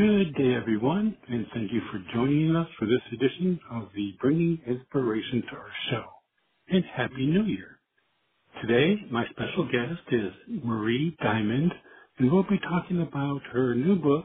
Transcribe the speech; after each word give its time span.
Good 0.00 0.34
day, 0.34 0.54
everyone, 0.54 1.14
and 1.28 1.44
thank 1.52 1.70
you 1.70 1.82
for 1.92 1.98
joining 2.14 2.56
us 2.56 2.66
for 2.78 2.86
this 2.86 3.02
edition 3.12 3.60
of 3.70 3.88
the 3.94 4.14
Bringing 4.18 4.58
Inspiration 4.66 5.42
to 5.42 5.56
Earth 5.56 5.72
show. 5.90 6.04
And 6.68 6.82
Happy 6.96 7.26
New 7.26 7.42
Year. 7.42 7.78
Today, 8.62 8.96
my 9.10 9.26
special 9.28 9.66
guest 9.70 10.00
is 10.10 10.32
Marie 10.64 11.14
Diamond, 11.22 11.70
and 12.18 12.32
we'll 12.32 12.44
be 12.44 12.58
talking 12.60 13.02
about 13.02 13.42
her 13.52 13.74
new 13.74 13.96
book, 13.96 14.24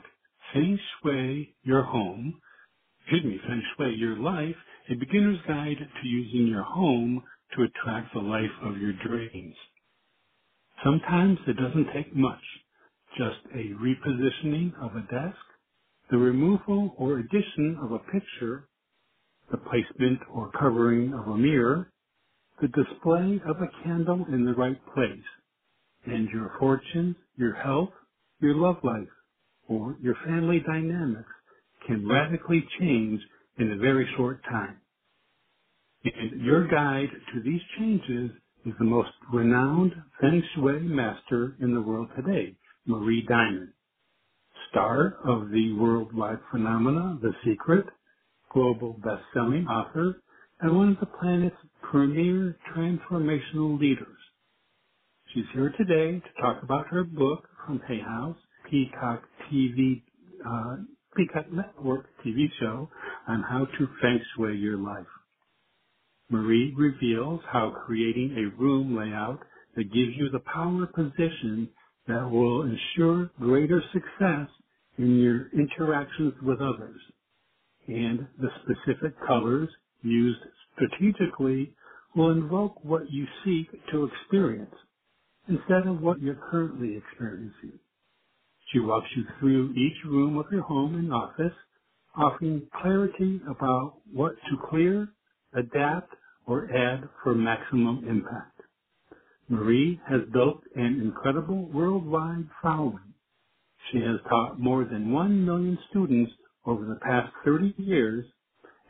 Feng 0.54 0.80
Shui 1.04 1.54
Your 1.64 1.84
Home, 1.84 2.40
excuse 3.02 3.26
me, 3.26 3.38
Feng 3.46 3.64
Shui 3.76 3.96
Your 3.96 4.16
Life, 4.16 4.56
a 4.90 4.96
beginner's 4.96 5.40
guide 5.46 5.76
to 5.80 6.08
using 6.08 6.48
your 6.48 6.64
home 6.64 7.22
to 7.58 7.64
attract 7.64 8.14
the 8.14 8.22
life 8.22 8.46
of 8.64 8.78
your 8.78 8.94
dreams. 9.06 9.56
Sometimes 10.86 11.38
it 11.46 11.58
doesn't 11.58 11.92
take 11.94 12.16
much, 12.16 12.44
just 13.18 13.40
a 13.54 13.74
repositioning 13.84 14.72
of 14.82 14.96
a 14.96 15.02
desk, 15.12 15.36
the 16.10 16.18
removal 16.18 16.94
or 16.98 17.20
addition 17.20 17.78
of 17.82 17.92
a 17.92 18.00
picture, 18.00 18.68
the 19.52 19.58
placement 19.58 20.20
or 20.34 20.52
covering 20.52 21.14
of 21.14 21.28
a 21.28 21.38
mirror, 21.38 21.92
the 22.62 22.68
display 22.68 23.42
of 23.48 23.58
a 23.62 23.84
candle 23.84 24.26
in 24.30 24.46
the 24.46 24.54
right 24.54 24.80
place, 24.94 25.20
and 26.06 26.30
your 26.30 26.52
fortune, 26.60 27.16
your 27.38 27.54
health, 27.56 27.90
your 28.40 28.56
love 28.56 28.78
life, 28.84 29.08
or 29.68 29.98
your 30.02 30.16
family 30.26 30.62
dynamics 30.66 31.30
can 31.88 32.08
radically 32.08 32.66
change 32.80 33.20
in 33.58 33.72
a 33.72 33.78
very 33.78 34.08
short 34.16 34.44
time. 34.44 34.78
And 36.04 36.42
your 36.42 36.68
guide 36.68 37.10
to 37.34 37.42
these 37.42 37.62
changes 37.80 38.32
is 38.66 38.74
the 38.78 38.86
most 38.86 39.10
renowned 39.34 39.94
Feng 40.22 40.44
Shui 40.54 40.82
master 40.82 41.56
in 41.60 41.74
the 41.74 41.82
world 41.82 42.10
today, 42.16 42.56
Marie 42.86 43.26
Diamond 43.28 43.70
star 44.76 45.16
of 45.24 45.52
the 45.52 45.72
worldwide 45.80 46.38
phenomena 46.52 47.18
The 47.22 47.32
Secret, 47.46 47.86
global 48.52 49.00
best-selling 49.02 49.66
author, 49.68 50.22
and 50.60 50.76
one 50.76 50.90
of 50.90 51.00
the 51.00 51.06
planet's 51.06 51.56
premier 51.82 52.58
transformational 52.76 53.80
leaders. 53.80 54.18
She's 55.34 55.46
here 55.54 55.74
today 55.78 56.20
to 56.20 56.42
talk 56.42 56.62
about 56.62 56.88
her 56.88 57.06
book 57.06 57.48
from 57.66 57.82
Hay 57.88 58.02
House, 58.02 58.36
Peacock 58.70 59.24
TV, 59.50 60.02
uh, 60.46 60.76
Peacock 61.16 61.50
Network 61.54 62.08
TV 62.26 62.48
show 62.60 62.90
on 63.30 63.44
how 63.50 63.66
to 63.78 63.88
feng 64.02 64.20
shui 64.36 64.58
your 64.58 64.78
life. 64.78 65.08
Marie 66.30 66.74
reveals 66.76 67.40
how 67.50 67.74
creating 67.86 68.36
a 68.38 68.62
room 68.62 68.98
layout 68.98 69.40
that 69.78 69.94
gives 69.94 70.18
you 70.18 70.30
the 70.30 70.40
power 70.54 70.86
position 70.86 71.70
that 72.08 72.30
will 72.30 72.64
ensure 72.64 73.30
greater 73.40 73.82
success 73.94 74.50
in 74.98 75.20
your 75.20 75.50
interactions 75.52 76.34
with 76.44 76.62
others. 76.62 77.02
And 77.88 78.28
the 78.40 78.50
specific 78.64 79.16
colors 79.28 79.70
used 80.04 80.40
strategically 80.76 81.76
will 82.16 82.32
invoke 82.32 82.84
what 82.86 83.12
you 83.12 83.26
seek 83.46 83.70
to 83.92 84.06
experience 84.08 84.76
instead 85.50 85.88
of 85.88 86.02
what 86.02 86.22
you're 86.22 86.40
currently 86.52 86.98
experiencing. 86.98 87.80
She 88.74 88.80
walks 88.80 89.08
you 89.16 89.26
through 89.40 89.74
each 89.74 90.06
room 90.06 90.38
of 90.38 90.48
your 90.52 90.64
home 90.64 90.96
and 90.96 91.14
office, 91.14 91.54
offering 92.16 92.68
clarity 92.82 93.42
about 93.50 94.00
what 94.14 94.34
to 94.50 94.58
clear, 94.70 95.10
adapt, 95.54 96.14
or 96.48 96.70
add 96.76 97.10
for 97.24 97.36
maximum 97.36 98.08
impact. 98.10 98.62
Marie 99.50 100.02
has 100.10 100.22
built 100.34 100.64
an 100.76 101.02
incredible 101.02 101.68
worldwide 101.74 102.50
following 102.64 103.15
she 103.92 104.00
has 104.00 104.20
taught 104.30 104.60
more 104.60 104.86
than 104.86 105.12
1 105.12 105.46
million 105.46 105.78
students 105.90 106.32
over 106.66 106.86
the 106.86 107.00
past 107.02 107.32
30 107.44 107.74
years 107.78 108.26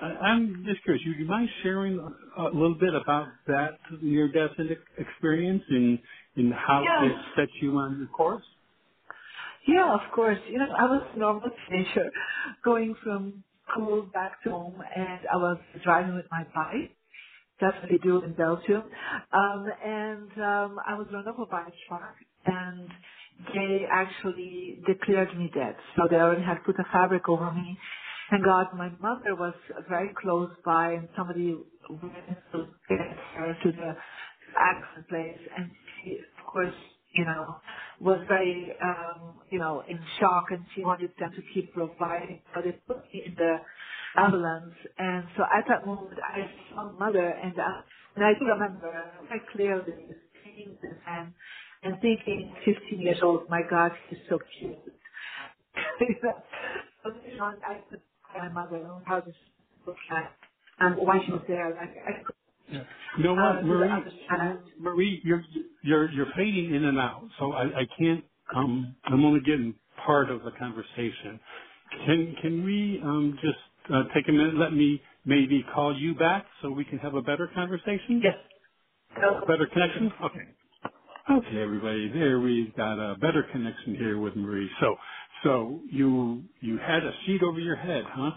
I'm 0.00 0.64
just 0.66 0.82
curious. 0.84 1.04
Would 1.06 1.18
you 1.18 1.26
mind 1.26 1.48
sharing 1.62 1.98
a 2.38 2.44
little 2.44 2.76
bit 2.78 2.94
about 2.94 3.28
that 3.48 3.78
near-death 4.02 4.52
experience 4.98 5.64
and, 5.70 5.98
and 6.36 6.54
how 6.54 6.84
yes. 6.84 7.02
it 7.02 7.18
set 7.36 7.48
you 7.62 7.72
on 7.78 8.00
the 8.00 8.06
course? 8.06 8.44
Yeah, 9.66 9.94
of 9.94 10.12
course. 10.14 10.38
You 10.48 10.58
know, 10.58 10.66
I 10.78 10.84
was 10.84 11.02
a 11.14 11.18
normal 11.18 11.50
teenager 11.68 12.10
going 12.64 12.94
from 13.04 13.44
school 13.70 14.02
back 14.14 14.32
home 14.44 14.76
and 14.96 15.20
I 15.32 15.36
was 15.36 15.58
driving 15.84 16.14
with 16.16 16.26
my 16.30 16.44
bike. 16.54 16.96
That's 17.60 17.76
what 17.82 17.90
they 17.90 17.98
do 17.98 18.22
in 18.24 18.34
Belgium. 18.34 18.84
Um, 19.32 19.66
and 19.84 20.30
um, 20.38 20.76
I 20.86 20.94
was 20.98 21.06
run 21.12 21.28
over 21.28 21.46
by 21.50 21.62
a 21.62 21.72
truck 21.88 22.16
and 22.46 22.88
they 23.54 23.86
actually 23.90 24.82
declared 24.86 25.36
me 25.38 25.50
dead. 25.54 25.76
So 25.96 26.04
they 26.10 26.16
already 26.16 26.44
had 26.44 26.64
put 26.64 26.76
a 26.80 26.84
fabric 26.92 27.28
over 27.28 27.52
me. 27.52 27.78
Thank 28.30 28.44
God 28.44 28.68
my 28.76 28.90
mother 29.00 29.36
was 29.36 29.54
very 29.88 30.10
close 30.20 30.50
by 30.64 30.92
and 30.92 31.08
somebody 31.16 31.56
went 31.90 32.38
to 32.52 32.66
get 32.88 33.00
her 33.36 33.56
to 33.64 33.72
the 33.72 33.96
accident 34.58 35.08
place 35.08 35.40
and 35.56 35.70
she, 36.04 36.12
of 36.18 36.46
course, 36.52 36.74
you 37.14 37.24
know, 37.24 37.56
was 38.00 38.20
very, 38.28 38.72
um, 38.82 39.34
you 39.50 39.58
know, 39.58 39.82
in 39.88 39.98
shock 40.20 40.46
and 40.50 40.64
she 40.74 40.82
wanted 40.84 41.10
them 41.18 41.30
to 41.36 41.42
keep 41.54 41.72
providing, 41.74 42.40
but 42.54 42.66
it 42.66 42.80
put 42.86 42.98
me 43.12 43.24
in 43.26 43.34
the 43.34 43.56
ambulance. 44.16 44.74
And 44.98 45.24
so 45.36 45.44
at 45.44 45.64
that 45.68 45.86
moment, 45.86 46.18
I 46.22 46.50
saw 46.70 46.92
my 46.92 47.06
mother 47.06 47.28
and, 47.28 47.58
uh, 47.58 47.82
and 48.16 48.24
I 48.24 48.32
do 48.38 48.46
remember 48.46 48.92
very 49.28 49.42
clearly 49.52 49.94
seeing 50.44 50.76
this 50.82 50.94
and, 51.06 51.32
and 51.82 52.00
thinking 52.00 52.54
15 52.64 53.00
years 53.00 53.18
old, 53.22 53.48
my 53.48 53.62
God, 53.68 53.92
she's 54.08 54.18
so 54.28 54.38
cute. 54.58 54.78
so, 56.22 56.32
I 57.44 57.80
could 57.90 58.00
my 58.36 58.48
mother 58.48 58.88
how 59.04 59.20
this 59.20 59.34
looked 59.86 59.98
like 60.10 60.30
and 60.80 60.96
why 60.96 61.20
she 61.24 61.32
was 61.32 61.42
there. 61.48 61.70
Like, 61.74 61.96
I 62.06 62.22
could. 62.24 62.34
You 63.18 63.24
know 63.24 63.34
what, 63.34 63.58
uh, 63.58 63.62
Marie? 63.62 63.90
Marie, 64.80 65.20
you're 65.24 65.44
you're 65.82 66.10
you're 66.12 66.32
fading 66.36 66.74
in 66.74 66.84
and 66.84 66.98
out, 66.98 67.28
so 67.38 67.52
I, 67.52 67.80
I 67.82 67.86
can't. 67.98 68.24
Um, 68.54 68.96
I'm 69.04 69.24
only 69.24 69.40
getting 69.40 69.76
part 70.06 70.30
of 70.30 70.42
the 70.44 70.52
conversation. 70.58 71.40
Can 72.06 72.36
can 72.42 72.64
we 72.64 73.00
um, 73.04 73.38
just 73.42 73.58
uh, 73.94 74.04
take 74.14 74.28
a 74.28 74.32
minute? 74.32 74.56
Let 74.56 74.72
me 74.74 75.02
maybe 75.26 75.64
call 75.74 75.98
you 75.98 76.14
back 76.16 76.46
so 76.62 76.70
we 76.70 76.84
can 76.84 76.98
have 77.00 77.14
a 77.14 77.22
better 77.22 77.48
conversation? 77.54 78.22
Yes. 78.22 78.36
Better 79.46 79.66
connection? 79.66 80.12
Okay. 80.24 80.40
Okay, 81.30 81.62
everybody. 81.62 82.08
There 82.10 82.40
we've 82.40 82.74
got 82.76 82.98
a 82.98 83.16
better 83.18 83.44
connection 83.52 83.96
here 83.96 84.18
with 84.18 84.36
Marie. 84.36 84.70
So, 84.80 84.96
so 85.44 85.80
you 85.90 86.44
you 86.60 86.78
had 86.78 87.04
a 87.04 87.12
sheet 87.26 87.42
over 87.42 87.60
your 87.60 87.76
head, 87.76 88.04
huh? 88.08 88.32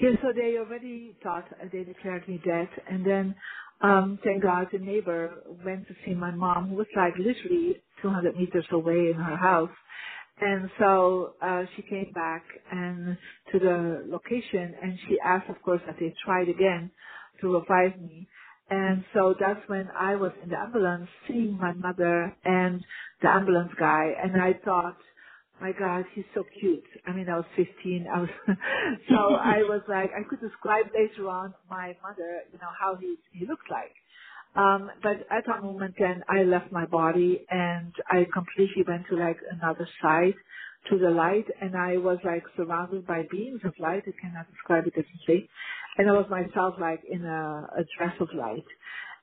Yeah, 0.00 0.10
so 0.22 0.28
they 0.34 0.58
already 0.58 1.16
thought 1.22 1.46
they 1.72 1.84
declared 1.84 2.28
me 2.28 2.40
dead, 2.44 2.68
and 2.90 3.06
then 3.06 3.34
um, 3.82 4.18
thank 4.24 4.42
God 4.42 4.68
the 4.72 4.78
neighbor 4.78 5.42
went 5.64 5.88
to 5.88 5.94
see 6.04 6.14
my 6.14 6.30
mom, 6.32 6.68
who 6.70 6.76
was 6.76 6.86
like 6.96 7.14
literally 7.18 7.82
200 8.02 8.36
meters 8.36 8.66
away 8.72 9.10
in 9.12 9.14
her 9.14 9.36
house, 9.36 9.70
and 10.40 10.70
so 10.78 11.34
uh, 11.42 11.64
she 11.76 11.82
came 11.82 12.12
back 12.14 12.44
and 12.72 13.16
to 13.52 13.58
the 13.58 14.04
location, 14.08 14.74
and 14.82 14.98
she 15.08 15.18
asked, 15.24 15.50
of 15.50 15.60
course, 15.62 15.82
that 15.86 15.96
they 16.00 16.14
tried 16.24 16.48
again 16.48 16.90
to 17.40 17.54
revive 17.54 18.00
me. 18.00 18.28
And 18.70 19.04
so 19.14 19.34
that's 19.38 19.60
when 19.68 19.88
I 19.98 20.16
was 20.16 20.32
in 20.42 20.50
the 20.50 20.58
ambulance 20.58 21.08
seeing 21.28 21.58
my 21.58 21.72
mother 21.74 22.34
and 22.44 22.84
the 23.22 23.28
ambulance 23.28 23.72
guy, 23.78 24.12
and 24.22 24.40
I 24.42 24.54
thought 24.64 24.96
my 25.60 25.72
God, 25.72 26.04
he's 26.14 26.24
so 26.34 26.44
cute. 26.60 26.84
I 27.06 27.12
mean, 27.12 27.28
I 27.28 27.36
was 27.36 27.46
15. 27.56 28.06
I 28.14 28.20
was, 28.20 28.30
so 29.10 29.16
I 29.36 29.58
was 29.68 29.82
like, 29.88 30.10
I 30.12 30.22
could 30.28 30.40
describe 30.40 30.86
later 30.94 31.28
on 31.28 31.54
my 31.70 31.96
mother, 32.02 32.42
you 32.52 32.58
know, 32.58 32.70
how 32.78 32.96
he, 32.96 33.16
he 33.32 33.46
looks 33.46 33.66
like. 33.70 33.92
Um, 34.56 34.90
but 35.02 35.18
at 35.30 35.44
that 35.46 35.62
moment 35.62 35.94
then 35.98 36.22
I 36.28 36.42
left 36.44 36.72
my 36.72 36.86
body 36.86 37.44
and 37.50 37.94
I 38.08 38.26
completely 38.32 38.84
went 38.88 39.06
to 39.10 39.16
like 39.16 39.38
another 39.52 39.88
side 40.02 40.34
to 40.90 40.98
the 40.98 41.10
light 41.10 41.46
and 41.60 41.76
I 41.76 41.98
was 41.98 42.18
like 42.24 42.44
surrounded 42.56 43.06
by 43.06 43.24
beams 43.30 43.60
of 43.64 43.74
light. 43.78 44.04
I 44.06 44.12
cannot 44.20 44.50
describe 44.50 44.86
it 44.86 44.94
differently. 44.94 45.48
And 45.98 46.08
I 46.10 46.12
was 46.14 46.26
myself 46.30 46.74
like 46.80 47.02
in 47.10 47.24
a, 47.24 47.68
a 47.78 47.84
dress 47.98 48.16
of 48.20 48.28
light. 48.34 48.64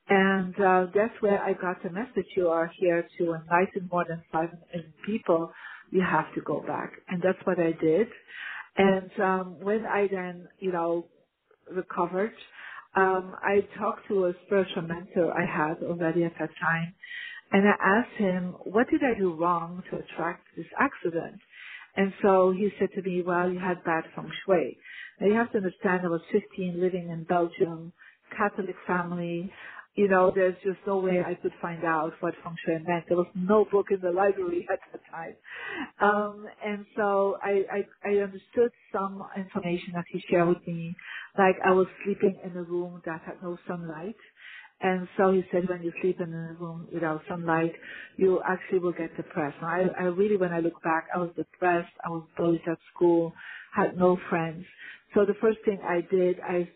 And 0.08 0.54
uh, 0.60 0.86
that's 0.94 1.14
where 1.20 1.42
I 1.42 1.54
got 1.54 1.82
the 1.82 1.90
message. 1.90 2.26
You 2.36 2.48
are 2.48 2.70
here 2.78 3.08
to 3.18 3.24
enlighten 3.34 3.88
more 3.90 4.04
than 4.08 4.22
5 4.32 4.50
million 4.72 4.94
people. 5.06 5.52
You 5.90 6.02
have 6.02 6.32
to 6.34 6.40
go 6.42 6.62
back. 6.66 6.92
And 7.08 7.22
that's 7.22 7.38
what 7.44 7.58
I 7.60 7.72
did. 7.80 8.08
And 8.76 9.10
um, 9.20 9.56
when 9.60 9.86
I 9.86 10.08
then, 10.10 10.48
you 10.58 10.72
know, 10.72 11.06
recovered, 11.70 12.32
um, 12.96 13.34
I 13.42 13.60
talked 13.78 14.08
to 14.08 14.26
a 14.26 14.32
spiritual 14.46 14.82
mentor 14.82 15.32
I 15.32 15.46
had 15.46 15.82
already 15.84 16.24
at 16.24 16.32
that 16.38 16.50
time. 16.60 16.94
And 17.52 17.68
I 17.68 17.74
asked 17.98 18.16
him, 18.18 18.54
what 18.64 18.88
did 18.90 19.02
I 19.04 19.18
do 19.18 19.34
wrong 19.34 19.82
to 19.90 19.98
attract 19.98 20.46
this 20.56 20.66
accident? 20.78 21.40
And 21.96 22.12
so 22.22 22.52
he 22.52 22.70
said 22.78 22.88
to 22.94 23.02
me, 23.02 23.22
well, 23.22 23.50
you 23.50 23.58
had 23.60 23.84
bad 23.84 24.04
feng 24.16 24.30
shui. 24.44 24.76
Now 25.20 25.28
you 25.28 25.34
have 25.34 25.52
to 25.52 25.58
understand 25.58 26.02
I 26.04 26.08
was 26.08 26.22
15 26.32 26.80
living 26.80 27.10
in 27.10 27.24
Belgium, 27.24 27.92
Catholic 28.36 28.74
family. 28.86 29.52
You 29.96 30.08
know, 30.08 30.32
there's 30.34 30.56
just 30.64 30.78
no 30.86 30.98
way 31.00 31.20
I 31.26 31.34
could 31.34 31.52
find 31.62 31.84
out 31.84 32.12
what 32.20 32.34
feng 32.44 32.56
shui 32.64 32.78
meant. 32.86 33.06
There 33.08 33.16
was 33.16 33.28
no 33.34 33.66
book 33.70 33.88
in 33.90 34.00
the 34.00 34.12
library 34.12 34.66
at 34.72 34.80
the 34.92 34.98
time. 35.10 35.36
Um, 36.00 36.46
and 36.64 36.86
so 36.96 37.36
I, 37.42 37.62
I, 37.72 38.10
I 38.10 38.14
understood 38.22 38.70
some 38.92 39.22
information 39.36 39.94
that 39.94 40.04
he 40.10 40.22
shared 40.30 40.48
with 40.48 40.66
me. 40.66 40.94
Like 41.38 41.56
I 41.64 41.72
was 41.72 41.88
sleeping 42.04 42.40
in 42.44 42.56
a 42.56 42.62
room 42.62 43.02
that 43.06 43.22
had 43.26 43.42
no 43.42 43.58
sunlight. 43.68 44.16
And 44.80 45.08
so 45.18 45.32
he 45.32 45.42
said, 45.52 45.68
when 45.68 45.82
you 45.82 45.92
sleep 46.02 46.20
in 46.20 46.32
a 46.34 46.54
room 46.60 46.88
without 46.92 47.22
sunlight, 47.28 47.72
you 48.16 48.40
actually 48.48 48.80
will 48.80 48.92
get 48.92 49.16
depressed. 49.16 49.56
And 49.62 49.92
I, 49.92 50.02
I 50.02 50.04
really, 50.04 50.36
when 50.38 50.52
I 50.52 50.60
look 50.60 50.82
back, 50.82 51.08
I 51.14 51.18
was 51.18 51.30
depressed. 51.36 51.92
I 52.04 52.10
was 52.10 52.26
bullied 52.36 52.62
at 52.70 52.78
school, 52.94 53.32
had 53.74 53.96
no 53.96 54.18
friends. 54.30 54.64
So 55.14 55.26
the 55.26 55.34
first 55.40 55.58
thing 55.66 55.80
I 55.84 56.00
did, 56.10 56.40
I, 56.40 56.70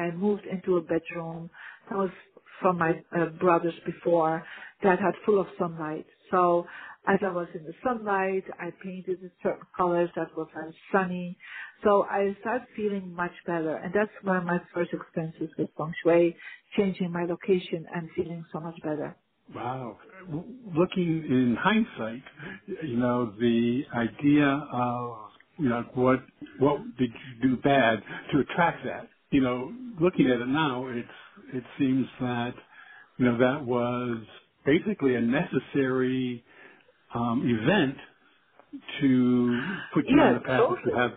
I 0.00 0.12
moved 0.12 0.44
into 0.46 0.76
a 0.78 0.82
bedroom 0.82 1.50
that 1.90 1.96
was 1.98 2.10
from 2.60 2.78
my 2.78 2.92
uh, 3.16 3.26
brothers 3.40 3.74
before 3.86 4.44
that 4.82 4.98
had 4.98 5.14
full 5.24 5.40
of 5.40 5.46
sunlight. 5.58 6.06
So 6.30 6.66
as 7.08 7.18
I 7.22 7.32
was 7.32 7.48
in 7.54 7.64
the 7.64 7.72
sunlight, 7.82 8.44
I 8.58 8.70
painted 8.82 9.22
in 9.22 9.30
certain 9.42 9.66
colors 9.76 10.10
that 10.16 10.36
were 10.36 10.46
very 10.54 10.74
sunny. 10.92 11.36
So 11.82 12.04
I 12.10 12.36
started 12.40 12.66
feeling 12.76 13.14
much 13.14 13.32
better. 13.46 13.76
And 13.76 13.92
that's 13.94 14.10
of 14.36 14.44
my 14.44 14.58
first 14.74 14.92
experiences 14.92 15.48
with 15.58 15.70
feng 15.76 15.92
shui, 16.02 16.36
changing 16.76 17.10
my 17.10 17.24
location 17.24 17.86
and 17.94 18.08
feeling 18.14 18.44
so 18.52 18.60
much 18.60 18.76
better. 18.82 19.16
Wow. 19.54 19.98
Looking 20.76 21.24
in 21.28 21.56
hindsight, 21.58 22.22
you 22.84 22.96
know, 22.96 23.32
the 23.40 23.82
idea 23.94 24.46
of, 24.72 25.16
you 25.58 25.68
know, 25.68 25.84
what, 25.94 26.20
what 26.58 26.80
did 26.98 27.10
you 27.10 27.48
do 27.48 27.56
bad 27.56 28.02
to 28.32 28.40
attract 28.40 28.84
that? 28.84 29.08
You 29.30 29.40
know, 29.40 29.72
looking 30.00 30.26
at 30.26 30.40
it 30.40 30.48
now, 30.48 30.86
it's, 30.88 31.08
it 31.54 31.64
seems 31.78 32.06
that, 32.20 32.54
you 33.18 33.26
know, 33.26 33.38
that 33.38 33.64
was 33.66 34.24
basically 34.66 35.16
a 35.16 35.22
necessary 35.22 36.44
um, 37.14 37.42
event 37.46 37.96
to 39.00 39.82
put 39.94 40.04
you 40.10 40.18
yeah, 40.18 40.24
on 40.24 40.34
the 40.34 40.40
path 40.40 40.66
totally. 40.66 40.82
to 40.84 40.96
have. 40.98 41.12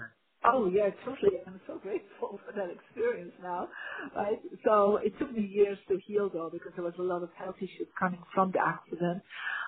Oh 0.46 0.70
yeah, 0.74 0.90
totally. 1.06 1.40
I'm 1.48 1.62
so 1.68 1.80
grateful 1.80 2.40
for 2.46 2.54
that 2.56 2.70
experience 2.72 3.34
now. 3.42 3.70
Right. 4.16 4.40
So 4.66 4.98
it 4.98 5.14
took 5.20 5.32
me 5.34 5.46
years 5.48 5.78
to 5.90 6.00
heal 6.08 6.30
though 6.34 6.50
because 6.52 6.74
there 6.76 6.86
was 6.86 6.96
a 7.00 7.04
lot 7.04 7.24
of 7.24 7.32
health 7.38 7.58
issues 7.60 7.88
coming 8.00 8.24
from 8.34 8.52
the 8.54 8.60
accident. 8.60 9.24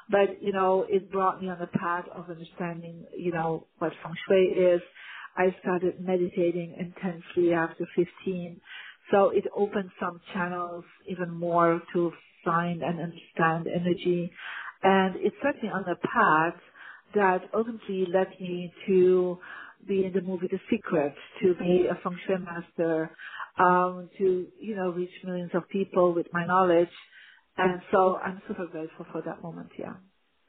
But, 0.10 0.42
you 0.44 0.54
know, 0.54 0.86
it 0.90 1.12
brought 1.12 1.42
me 1.42 1.50
on 1.50 1.60
the 1.60 1.68
path 1.68 2.06
of 2.16 2.30
understanding, 2.30 3.06
you 3.18 3.32
know, 3.32 3.68
what 3.80 3.94
feng 4.04 4.16
shui 4.28 4.46
is. 4.76 4.82
I 5.38 5.56
started 5.62 6.02
meditating 6.02 6.76
intensely 6.80 7.54
after 7.54 7.88
15. 7.96 8.62
So 9.12 9.30
it 9.32 9.46
opened 9.56 9.92
some 10.00 10.22
channels 10.34 10.86
even 11.08 11.32
more 11.34 11.82
to 11.94 12.12
find 12.46 12.84
and 12.84 13.00
understand 13.02 13.68
energy. 13.68 14.32
And 14.84 15.18
it 15.18 15.34
set 15.44 15.62
me 15.64 15.70
on 15.70 15.86
a 15.90 15.96
path 15.98 16.62
that 17.16 17.50
ultimately 17.56 18.06
led 18.14 18.30
me 18.42 18.74
to 18.88 19.40
be 19.88 20.06
in 20.06 20.14
the 20.14 20.22
movie 20.22 20.48
The 20.52 20.60
Secret, 20.72 21.16
to 21.44 21.56
be 21.56 21.88
a 21.90 21.96
feng 22.04 22.20
shui 22.28 22.38
master, 22.40 23.16
um, 23.60 24.10
to, 24.20 24.48
you 24.60 24.76
know, 24.76 24.90
reach 24.92 25.12
millions 25.24 25.52
of 25.56 25.70
people 25.70 26.14
with 26.14 26.28
my 26.34 26.46
knowledge. 26.46 26.90
And 27.58 27.82
so 27.92 28.18
I'm 28.18 28.42
super 28.48 28.68
grateful 28.68 29.06
for 29.12 29.22
that 29.24 29.42
moment, 29.44 29.72
yeah. 29.80 29.96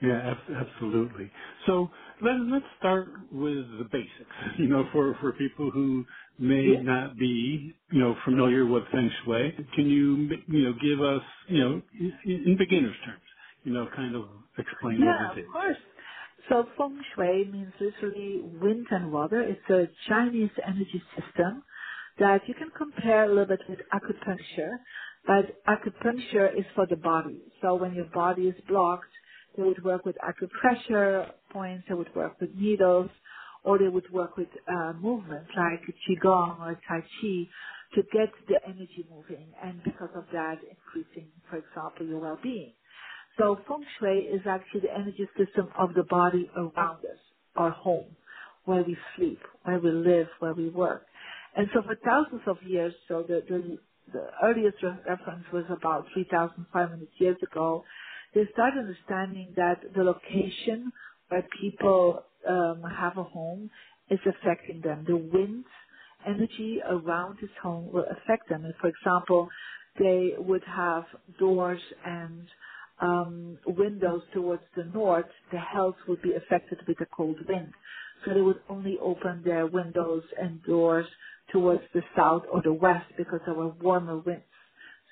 Yeah, 0.03 0.35
absolutely. 0.50 1.32
So 1.67 1.88
let, 2.23 2.35
let's 2.53 2.67
start 2.81 3.08
with 3.32 3.67
the 3.79 3.88
basics, 3.93 4.37
you 4.61 4.69
know, 4.69 4.85
for, 4.93 5.17
for 5.23 5.32
people 5.35 5.73
who 5.73 6.05
may 6.38 6.65
Yeah. 6.65 6.79
not 6.79 7.17
be, 7.19 7.75
you 7.93 8.00
know, 8.00 8.17
familiar 8.25 8.67
with 8.67 8.85
Feng 8.93 9.11
Shui. 9.25 9.53
Can 9.75 9.91
you, 9.91 10.31
you 10.49 10.65
know, 10.65 10.75
give 10.82 11.01
us, 11.03 11.22
you 11.49 11.60
know, 11.60 11.82
in, 12.01 12.15
in 12.25 12.56
beginner's 12.58 12.96
terms, 13.05 13.22
you 13.65 13.72
know, 13.72 13.89
kind 13.96 14.17
of 14.17 14.25
explain 14.58 15.05
what 15.06 15.17
Yeah, 15.17 15.32
of 15.32 15.39
course. 15.53 15.79
So 16.49 16.67
feng 16.79 17.03
shui 17.15 17.46
means 17.53 17.72
literally 17.81 18.41
wind 18.43 18.87
and 18.91 19.13
water. 19.13 19.43
It's 19.43 19.70
a 19.70 19.89
Chinese 20.08 20.51
energy 20.67 21.03
system 21.17 21.65
that 22.19 22.43
you 22.49 22.55
can 22.55 22.70
compare 22.77 23.25
a 23.25 23.29
little 23.29 23.46
bit 23.46 23.60
with 23.69 23.81
acupuncture, 23.94 24.79
but 25.27 25.63
acupuncture 25.67 26.58
is 26.58 26.67
for 26.75 26.87
the 26.89 26.96
body. 26.96 27.43
So 27.63 27.77
when 27.77 27.94
your 27.94 28.10
body 28.15 28.49
is 28.49 28.56
blocked, 28.69 29.10
they 29.56 29.65
would 29.65 29.84
work 29.84 30.05
with 30.06 30.17
acupressure 30.19 31.32
points, 31.53 31.87
they 31.89 31.94
would 31.94 32.15
work 32.17 32.41
with 32.41 32.55
needles, 32.55 33.10
or 33.67 33.79
they 33.79 33.89
would 33.89 34.11
work 34.13 34.39
with 34.39 34.49
uh, 34.73 34.94
movements 34.94 35.51
like 35.56 35.82
qigong 36.08 36.61
or 36.61 36.81
tai 36.89 37.01
chi 37.01 37.49
to 37.96 38.03
get 38.13 38.31
the 38.49 38.56
energy 38.67 39.06
moving, 39.11 39.49
and 39.63 39.82
because 39.85 40.11
of 40.17 40.25
that, 40.32 40.56
increasing, 40.70 41.29
for 41.51 41.58
example, 41.58 42.06
your 42.06 42.20
well-being. 42.20 42.73
So 43.39 43.58
feng 43.69 43.85
shui 43.99 44.19
is 44.32 44.43
actually 44.49 44.82
the 44.82 44.94
energy 44.94 45.29
system 45.37 45.69
of 45.79 45.94
the 45.94 46.05
body 46.05 46.51
around 46.56 47.01
us, 47.05 47.20
our 47.56 47.70
home, 47.70 48.17
where 48.67 48.85
we 48.85 48.96
sleep, 49.17 49.41
where 49.65 49.81
we 49.81 49.93
live, 49.93 50.29
where 50.41 50.55
we 50.55 50.70
work. 50.70 51.06
And 51.56 51.69
so 51.75 51.82
for 51.82 51.96
thousands 52.05 52.43
of 52.46 52.58
years, 52.67 52.94
so 53.08 53.25
the, 53.29 53.43
the, 53.49 53.79
the 54.13 54.27
earliest 54.44 54.79
reference 54.82 55.44
was 55.53 55.65
about 55.70 56.06
3,500 56.15 57.08
years 57.19 57.39
ago, 57.43 57.85
they 58.35 58.44
started 58.53 58.81
understanding 58.81 59.55
that 59.56 59.81
the 59.96 60.05
location 60.05 60.93
where 61.29 61.46
people 61.61 62.25
um, 62.48 62.82
have 62.98 63.17
a 63.19 63.24
home 63.24 63.70
is 64.10 64.20
affecting 64.26 64.81
them. 64.82 65.05
The 65.06 65.17
wind 65.17 65.65
energy 66.26 66.81
around 66.88 67.38
this 67.41 67.50
home 67.62 67.93
will 67.93 68.05
affect 68.10 68.48
them. 68.48 68.65
And 68.65 68.74
for 68.81 68.88
example, 68.88 69.48
they 69.98 70.32
would 70.38 70.62
have 70.65 71.05
doors 71.38 71.81
and 72.05 72.48
um, 73.00 73.58
windows 73.67 74.22
towards 74.32 74.62
the 74.76 74.84
north, 74.84 75.26
the 75.53 75.58
health 75.58 75.96
would 76.08 76.22
be 76.22 76.34
affected 76.34 76.79
with 76.88 76.98
the 76.98 77.06
cold 77.17 77.36
wind. 77.48 77.72
So 78.24 78.34
they 78.34 78.41
would 78.41 78.60
only 78.69 78.98
open 79.03 79.43
their 79.44 79.67
windows 79.67 80.22
and 80.41 80.62
doors 80.62 81.06
towards 81.53 81.82
the 81.94 82.03
south 82.17 82.43
or 82.53 82.62
the 82.62 82.72
west 82.72 83.06
because 83.17 83.41
there 83.46 83.55
were 83.55 83.69
warmer 83.69 84.19
winds. 84.19 84.44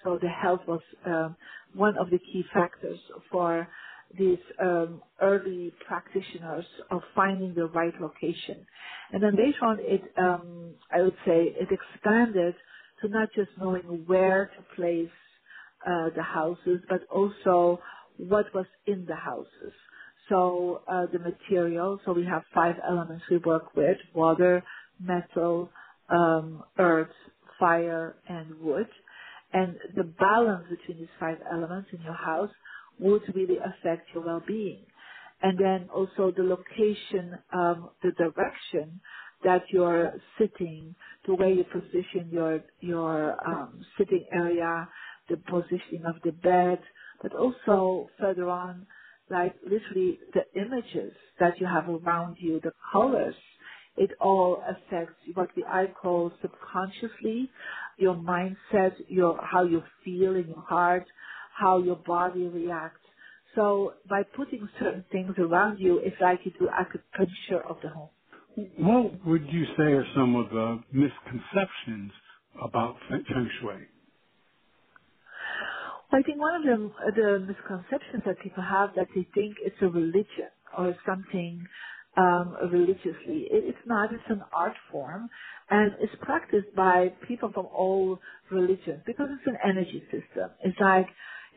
So 0.02 0.18
the 0.20 0.28
health 0.28 0.60
was 0.66 0.80
um, 1.06 1.36
one 1.74 1.96
of 1.98 2.10
the 2.10 2.18
key 2.18 2.44
factors 2.52 2.98
for 3.30 3.68
these 4.18 4.38
um, 4.62 5.02
early 5.22 5.72
practitioners 5.86 6.66
of 6.90 7.02
finding 7.14 7.54
the 7.54 7.66
right 7.66 7.94
location. 8.00 8.66
And 9.12 9.22
then 9.22 9.36
later 9.36 9.64
on, 9.64 9.78
it 9.80 10.02
um, 10.18 10.74
I 10.92 11.02
would 11.02 11.16
say 11.26 11.54
it 11.58 11.68
expanded 11.70 12.54
to 13.02 13.08
not 13.08 13.28
just 13.36 13.50
knowing 13.58 14.04
where 14.06 14.46
to 14.56 14.76
place 14.76 15.10
uh, 15.86 16.10
the 16.16 16.22
houses, 16.22 16.80
but 16.88 17.02
also 17.10 17.80
what 18.18 18.46
was 18.54 18.66
in 18.86 19.06
the 19.06 19.16
houses. 19.16 19.74
So 20.28 20.82
uh, 20.88 21.06
the 21.12 21.20
material, 21.20 22.00
so 22.04 22.12
we 22.12 22.24
have 22.26 22.42
five 22.54 22.76
elements 22.88 23.24
we 23.30 23.38
work 23.38 23.76
with, 23.76 23.98
water, 24.14 24.64
metal, 25.00 25.70
um, 26.08 26.64
earth, 26.78 27.10
fire, 27.60 28.16
and 28.28 28.60
wood. 28.60 28.88
And 29.52 29.76
the 29.96 30.04
balance 30.04 30.66
between 30.70 30.98
these 31.00 31.14
five 31.20 31.38
elements 31.52 31.90
in 31.92 32.02
your 32.02 32.14
house 32.16 32.50
would 33.00 33.22
really 33.34 33.58
affect 33.58 34.10
your 34.14 34.24
well-being. 34.24 34.86
And 35.42 35.58
then 35.58 35.90
also 35.94 36.32
the 36.36 36.44
location, 36.44 37.38
um, 37.52 37.90
the 38.02 38.12
direction 38.12 39.00
that 39.44 39.64
you're 39.72 40.14
sitting, 40.38 40.96
the 41.26 41.34
way 41.34 41.54
you 41.54 41.64
position 41.64 42.30
your 42.32 42.62
your 42.80 43.36
um, 43.46 43.84
sitting 43.98 44.26
area, 44.32 44.88
the 45.30 45.36
positioning 45.38 46.04
of 46.06 46.16
the 46.24 46.32
bed, 46.32 46.80
but 47.22 47.34
also 47.34 48.08
further 48.20 48.48
on, 48.50 48.86
like 49.30 49.56
literally 49.64 50.20
the 50.34 50.42
images 50.60 51.12
that 51.40 51.60
you 51.60 51.66
have 51.66 51.88
around 51.88 52.36
you, 52.40 52.60
the 52.62 52.72
colors. 52.92 53.36
It 53.98 54.10
all 54.20 54.62
affects 54.68 55.16
what 55.34 55.50
we 55.56 55.64
I 55.64 55.86
call 55.88 56.32
subconsciously, 56.42 57.50
your 57.98 58.14
mindset, 58.16 58.94
your 59.08 59.38
how 59.42 59.64
you 59.64 59.82
feel 60.04 60.36
in 60.36 60.48
your 60.48 60.62
heart, 60.62 61.06
how 61.58 61.78
your 61.82 61.96
body 61.96 62.48
reacts. 62.48 63.00
So 63.54 63.94
by 64.08 64.22
putting 64.36 64.68
certain 64.80 65.04
things 65.12 65.34
around 65.38 65.78
you, 65.78 65.98
it's 65.98 66.16
like 66.20 66.40
you 66.44 66.52
do 66.58 66.68
acupuncture 66.68 67.64
of 67.68 67.78
the 67.82 67.90
home. 67.90 68.10
What 68.78 69.26
would 69.26 69.46
you 69.50 69.64
say 69.76 69.84
are 69.84 70.06
some 70.14 70.36
of 70.36 70.50
the 70.50 70.82
misconceptions 70.92 72.12
about 72.62 72.96
feng 73.10 73.50
shui? 73.60 73.88
I 76.12 76.22
think 76.22 76.38
one 76.40 76.56
of 76.56 76.62
the, 76.64 76.90
the 77.16 77.40
misconceptions 77.46 78.22
that 78.26 78.40
people 78.42 78.62
have 78.62 78.90
that 78.96 79.08
they 79.14 79.26
think 79.34 79.56
it's 79.60 79.76
a 79.82 79.88
religion 79.88 80.50
or 80.76 80.94
something 81.06 81.66
um, 82.16 82.56
religiously. 82.72 83.48
It, 83.50 83.64
it's 83.74 83.86
not. 83.86 84.12
It's 84.12 84.22
an 84.30 84.42
art 84.52 84.74
form, 84.92 85.28
and 85.70 85.92
it's 86.00 86.14
practiced 86.22 86.74
by 86.76 87.08
people 87.28 87.50
from 87.52 87.66
all 87.66 88.18
religions 88.50 89.02
because 89.06 89.28
it's 89.32 89.46
an 89.46 89.58
energy 89.64 90.02
system. 90.12 90.50
It's 90.62 90.78
like 90.80 91.06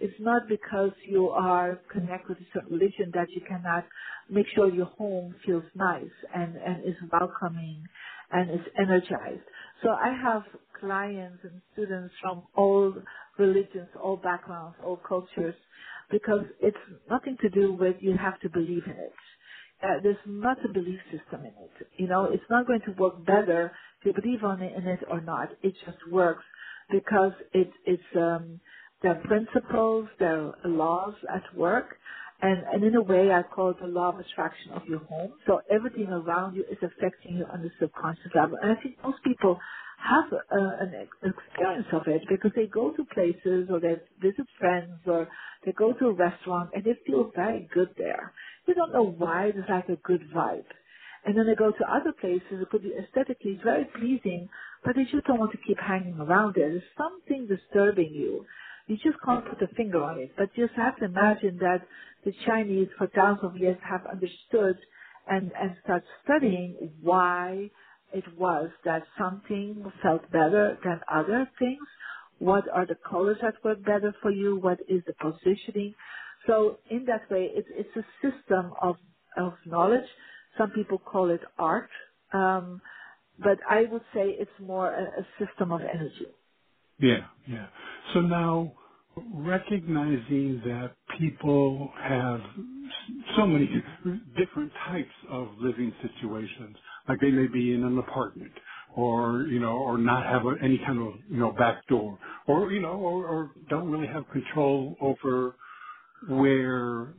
it's 0.01 0.19
not 0.19 0.43
because 0.49 0.91
you 1.07 1.29
are 1.29 1.79
connected 1.91 2.35
to 2.37 2.43
a 2.43 2.47
certain 2.53 2.71
religion 2.73 3.11
that 3.13 3.27
you 3.31 3.41
cannot 3.47 3.85
make 4.29 4.47
sure 4.55 4.69
your 4.73 4.87
home 4.87 5.35
feels 5.45 5.63
nice 5.75 6.15
and 6.35 6.55
and 6.57 6.85
is 6.85 6.95
welcoming 7.11 7.83
and 8.31 8.51
is 8.51 8.65
energized. 8.79 9.43
So 9.83 9.89
I 9.91 10.13
have 10.23 10.43
clients 10.79 11.39
and 11.43 11.61
students 11.73 12.13
from 12.21 12.43
all 12.55 12.93
religions, 13.39 13.89
all 14.01 14.17
backgrounds, 14.17 14.77
all 14.83 14.97
cultures, 14.97 15.55
because 16.11 16.45
it's 16.61 16.77
nothing 17.09 17.37
to 17.41 17.49
do 17.49 17.73
with 17.73 17.97
you 18.01 18.15
have 18.17 18.39
to 18.41 18.49
believe 18.49 18.83
in 18.85 18.93
it. 18.93 19.13
Uh, 19.83 19.99
there's 20.03 20.17
not 20.25 20.57
a 20.65 20.73
belief 20.73 20.99
system 21.11 21.41
in 21.41 21.53
it. 21.63 21.87
You 21.97 22.07
know, 22.07 22.25
it's 22.25 22.43
not 22.49 22.67
going 22.67 22.81
to 22.87 22.93
work 22.93 23.25
better 23.25 23.71
if 24.01 24.07
you 24.07 24.13
believe 24.21 24.43
on 24.43 24.61
it, 24.61 24.73
in 24.77 24.87
it 24.87 25.01
or 25.09 25.21
not. 25.21 25.49
It 25.63 25.75
just 25.85 25.99
works 26.11 26.43
because 26.91 27.33
it, 27.53 27.69
it's 27.85 28.03
um, 28.17 28.59
there 29.03 29.11
are 29.13 29.23
principles, 29.27 30.07
there 30.19 30.47
are 30.47 30.55
laws 30.65 31.15
at 31.33 31.43
work, 31.55 31.97
and, 32.41 32.63
and 32.73 32.83
in 32.83 32.95
a 32.95 33.01
way 33.03 33.31
I 33.31 33.43
call 33.43 33.71
it 33.71 33.77
the 33.81 33.87
law 33.87 34.09
of 34.09 34.19
attraction 34.19 34.71
of 34.73 34.83
your 34.87 34.99
home. 34.99 35.33
So 35.47 35.61
everything 35.71 36.07
around 36.07 36.55
you 36.55 36.63
is 36.71 36.77
affecting 36.83 37.37
you 37.37 37.45
on 37.51 37.61
the 37.63 37.71
subconscious 37.79 38.31
level. 38.35 38.57
And 38.61 38.71
I 38.77 38.81
think 38.81 38.97
most 39.03 39.23
people 39.23 39.59
have 39.99 40.33
a, 40.33 40.83
an 40.83 41.07
experience 41.23 41.87
of 41.93 42.03
it 42.07 42.23
because 42.29 42.51
they 42.55 42.67
go 42.67 42.91
to 42.91 43.05
places 43.13 43.69
or 43.71 43.79
they 43.79 43.95
visit 44.21 44.47
friends 44.59 44.99
or 45.07 45.27
they 45.65 45.73
go 45.73 45.93
to 45.93 46.07
a 46.07 46.13
restaurant 46.13 46.71
and 46.73 46.83
they 46.83 46.95
feel 47.07 47.31
very 47.35 47.69
good 47.73 47.89
there. 47.97 48.33
They 48.67 48.73
don't 48.73 48.93
know 48.93 49.15
why, 49.17 49.51
there's 49.53 49.69
like 49.69 49.89
a 49.89 50.01
good 50.03 50.21
vibe. 50.35 50.65
And 51.25 51.37
then 51.37 51.47
they 51.47 51.55
go 51.55 51.71
to 51.71 51.85
other 51.91 52.13
places, 52.21 52.61
it 52.61 52.69
could 52.69 52.83
be 52.83 52.93
aesthetically 52.93 53.59
very 53.63 53.85
pleasing, 53.99 54.49
but 54.85 54.95
they 54.95 55.03
just 55.03 55.25
don't 55.27 55.39
want 55.39 55.51
to 55.53 55.59
keep 55.67 55.77
hanging 55.79 56.19
around 56.19 56.55
there. 56.55 56.69
There's 56.69 56.83
something 56.97 57.47
disturbing 57.47 58.13
you. 58.13 58.45
You 58.87 58.97
just 58.97 59.17
can't 59.25 59.45
put 59.47 59.61
a 59.63 59.73
finger 59.75 60.03
on 60.03 60.19
it, 60.19 60.31
but 60.37 60.49
you 60.55 60.67
just 60.67 60.77
have 60.77 60.97
to 60.99 61.05
imagine 61.05 61.57
that 61.61 61.87
the 62.25 62.33
Chinese 62.45 62.89
for 62.97 63.07
thousands 63.07 63.45
of 63.55 63.57
years 63.57 63.77
have 63.89 64.05
understood 64.07 64.77
and, 65.29 65.51
and 65.59 65.77
start 65.83 66.03
studying 66.25 66.91
why 67.01 67.71
it 68.13 68.25
was 68.37 68.69
that 68.85 69.03
something 69.19 69.85
felt 70.03 70.23
better 70.31 70.77
than 70.85 71.01
other 71.13 71.49
things. 71.59 71.79
What 72.39 72.65
are 72.73 72.85
the 72.85 72.97
colors 73.09 73.37
that 73.41 73.55
work 73.63 73.83
better 73.85 74.13
for 74.21 74.31
you? 74.31 74.57
What 74.57 74.79
is 74.89 75.03
the 75.07 75.13
positioning? 75.21 75.95
So 76.47 76.79
in 76.91 77.05
that 77.05 77.31
way, 77.31 77.51
it's, 77.53 77.69
it's 77.71 77.97
a 77.97 78.05
system 78.21 78.73
of, 78.81 78.97
of 79.37 79.53
knowledge. 79.65 80.07
Some 80.57 80.71
people 80.71 80.99
call 80.99 81.31
it 81.31 81.41
art. 81.59 81.89
Um, 82.33 82.81
but 83.39 83.59
I 83.69 83.85
would 83.91 84.03
say 84.13 84.35
it's 84.39 84.51
more 84.61 84.93
a, 84.93 85.03
a 85.21 85.27
system 85.45 85.71
of 85.71 85.81
energy. 85.81 86.27
Yeah, 86.99 87.27
yeah. 87.47 87.67
So 88.13 88.21
now, 88.21 88.73
recognizing 89.33 90.61
that 90.65 90.95
people 91.19 91.91
have 92.01 92.41
so 93.37 93.47
many 93.47 93.67
different 94.37 94.73
types 94.87 95.11
of 95.29 95.49
living 95.59 95.93
situations, 96.01 96.77
like 97.09 97.19
they 97.21 97.31
may 97.31 97.47
be 97.47 97.73
in 97.73 97.83
an 97.83 97.97
apartment, 97.99 98.53
or 98.95 99.43
you 99.43 99.59
know, 99.59 99.77
or 99.77 99.97
not 99.97 100.25
have 100.25 100.45
a, 100.45 100.55
any 100.63 100.79
kind 100.79 100.99
of 100.99 101.15
you 101.29 101.37
know 101.37 101.51
back 101.53 101.87
door, 101.87 102.19
or 102.47 102.71
you 102.73 102.81
know, 102.81 102.93
or, 102.93 103.27
or 103.27 103.51
don't 103.69 103.91
really 103.91 104.07
have 104.07 104.25
control 104.31 104.95
over 105.01 105.55
where 106.27 107.15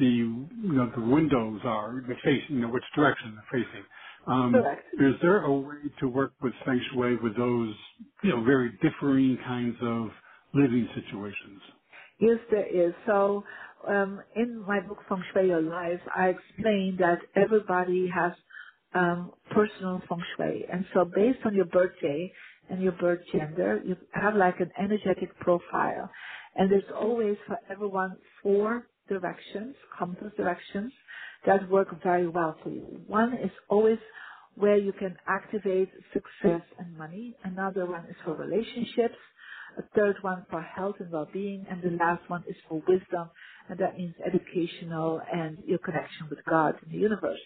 the 0.00 0.06
you 0.06 0.48
know 0.62 0.92
the 0.96 1.02
windows 1.02 1.60
are, 1.64 2.02
the 2.08 2.14
facing, 2.24 2.56
you 2.56 2.62
know, 2.62 2.68
which 2.70 2.84
direction 2.96 3.36
they're 3.36 3.64
facing. 3.64 3.84
Um, 4.26 4.68
is 4.98 5.14
there 5.22 5.42
a 5.44 5.52
way 5.52 5.76
to 6.00 6.08
work 6.08 6.32
with 6.42 6.52
feng 6.64 6.80
shui 6.92 7.16
with 7.22 7.36
those 7.36 7.74
you 8.22 8.30
know 8.30 8.44
very 8.44 8.72
differing 8.82 9.38
kinds 9.44 9.76
of 9.82 10.10
living 10.62 10.88
situations? 10.94 11.62
Yes, 12.20 12.38
there 12.50 12.66
is. 12.88 12.94
So 13.06 13.44
um, 13.88 14.20
in 14.36 14.60
my 14.66 14.80
book 14.80 14.98
Feng 15.08 15.22
Shui 15.32 15.48
Your 15.48 15.62
Life, 15.62 16.00
I 16.14 16.28
explain 16.28 16.96
that 17.00 17.18
everybody 17.34 18.08
has 18.14 18.32
um, 18.94 19.32
personal 19.52 20.00
feng 20.08 20.22
shui, 20.36 20.64
and 20.72 20.86
so 20.94 21.04
based 21.04 21.40
on 21.44 21.54
your 21.56 21.64
birthday 21.66 22.32
and 22.70 22.80
your 22.80 22.92
birth 22.92 23.20
gender, 23.32 23.82
you 23.84 23.96
have 24.12 24.36
like 24.36 24.60
an 24.60 24.70
energetic 24.78 25.36
profile, 25.40 26.08
and 26.54 26.70
there's 26.70 26.90
always 26.94 27.36
for 27.48 27.58
everyone 27.68 28.16
four 28.42 28.86
directions, 29.08 29.74
compass 29.98 30.32
directions 30.36 30.92
that 31.46 31.68
work 31.68 31.88
very 32.04 32.28
well 32.28 32.56
for 32.62 32.70
you. 32.70 33.02
One 33.08 33.34
is 33.34 33.50
always 33.68 33.98
where 34.54 34.78
you 34.78 34.92
can 34.92 35.16
activate 35.26 35.90
success 36.12 36.62
and 36.78 36.96
money. 36.96 37.36
Another 37.44 37.86
one 37.86 38.06
is 38.06 38.16
for 38.24 38.36
relationships 38.36 39.16
a 39.78 39.82
third 39.94 40.16
one 40.22 40.46
for 40.50 40.60
health 40.62 40.96
and 41.00 41.10
well-being, 41.10 41.66
and 41.70 41.82
the 41.82 41.96
last 42.02 42.28
one 42.28 42.44
is 42.48 42.56
for 42.68 42.82
wisdom, 42.88 43.30
and 43.68 43.78
that 43.78 43.96
means 43.96 44.14
educational 44.26 45.20
and 45.32 45.58
your 45.66 45.78
connection 45.78 46.28
with 46.30 46.44
God 46.48 46.74
and 46.82 46.92
the 46.92 46.98
universe. 46.98 47.40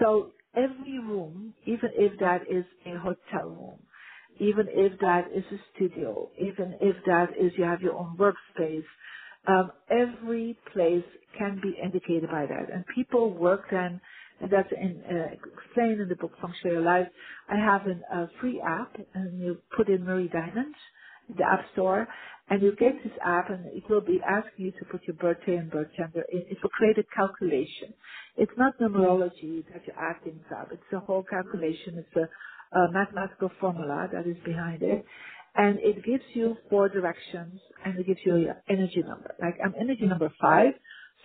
So 0.00 0.32
every 0.54 0.98
room, 0.98 1.54
even 1.66 1.90
if 1.94 2.18
that 2.20 2.42
is 2.50 2.64
a 2.86 2.98
hotel 2.98 3.50
room, 3.50 3.78
even 4.38 4.66
if 4.70 4.98
that 5.00 5.26
is 5.34 5.44
a 5.52 5.58
studio, 5.74 6.30
even 6.38 6.76
if 6.80 6.96
that 7.06 7.28
is 7.38 7.52
you 7.56 7.64
have 7.64 7.82
your 7.82 7.94
own 7.94 8.16
workspace, 8.18 8.84
um, 9.46 9.72
every 9.90 10.58
place 10.72 11.04
can 11.38 11.60
be 11.62 11.76
indicated 11.82 12.30
by 12.30 12.46
that. 12.46 12.72
And 12.72 12.84
people 12.94 13.30
work 13.30 13.64
then, 13.70 14.00
and 14.40 14.50
that's 14.50 14.72
in, 14.72 15.02
uh, 15.04 15.34
explained 15.34 16.00
in 16.00 16.08
the 16.08 16.16
book 16.16 16.32
Feng 16.40 16.52
Shui 16.62 16.72
Your 16.72 16.80
Life. 16.82 17.08
I 17.48 17.56
have 17.56 17.82
a 17.86 18.28
free 18.40 18.60
app, 18.60 18.96
and 19.14 19.40
you 19.40 19.58
put 19.76 19.88
in 19.88 20.04
Marie 20.04 20.28
Diamond, 20.28 20.74
the 21.38 21.44
App 21.44 21.64
Store, 21.74 22.08
and 22.50 22.62
you 22.62 22.76
get 22.76 22.94
this 23.04 23.12
app, 23.24 23.50
and 23.50 23.66
it 23.66 23.84
will 23.90 24.02
be 24.02 24.20
asking 24.28 24.66
you 24.66 24.72
to 24.72 24.86
put 24.90 25.02
your 25.06 25.16
birthday 25.16 25.56
and 25.56 25.70
birth 25.70 25.88
gender 25.96 26.24
in. 26.32 26.40
It 26.50 26.58
will 26.62 26.70
create 26.70 26.98
a 26.98 27.04
calculation. 27.16 27.94
It's 28.36 28.52
not 28.58 28.78
numerology 28.80 29.64
that 29.72 29.86
you 29.86 29.94
add 29.98 30.22
things 30.24 30.44
up. 30.58 30.68
It's 30.72 30.82
a 30.92 31.00
whole 31.00 31.24
calculation. 31.24 31.98
It's 31.98 32.16
a, 32.16 32.78
a 32.78 32.92
mathematical 32.92 33.50
formula 33.60 34.08
that 34.12 34.26
is 34.26 34.36
behind 34.44 34.82
it. 34.82 35.04
And 35.56 35.78
it 35.80 36.04
gives 36.04 36.24
you 36.34 36.56
four 36.70 36.88
directions, 36.88 37.60
and 37.84 37.98
it 37.98 38.06
gives 38.06 38.20
you 38.26 38.36
your 38.38 38.62
energy 38.68 39.02
number. 39.06 39.34
Like 39.40 39.56
I'm 39.64 39.74
energy 39.80 40.06
number 40.06 40.32
five. 40.40 40.74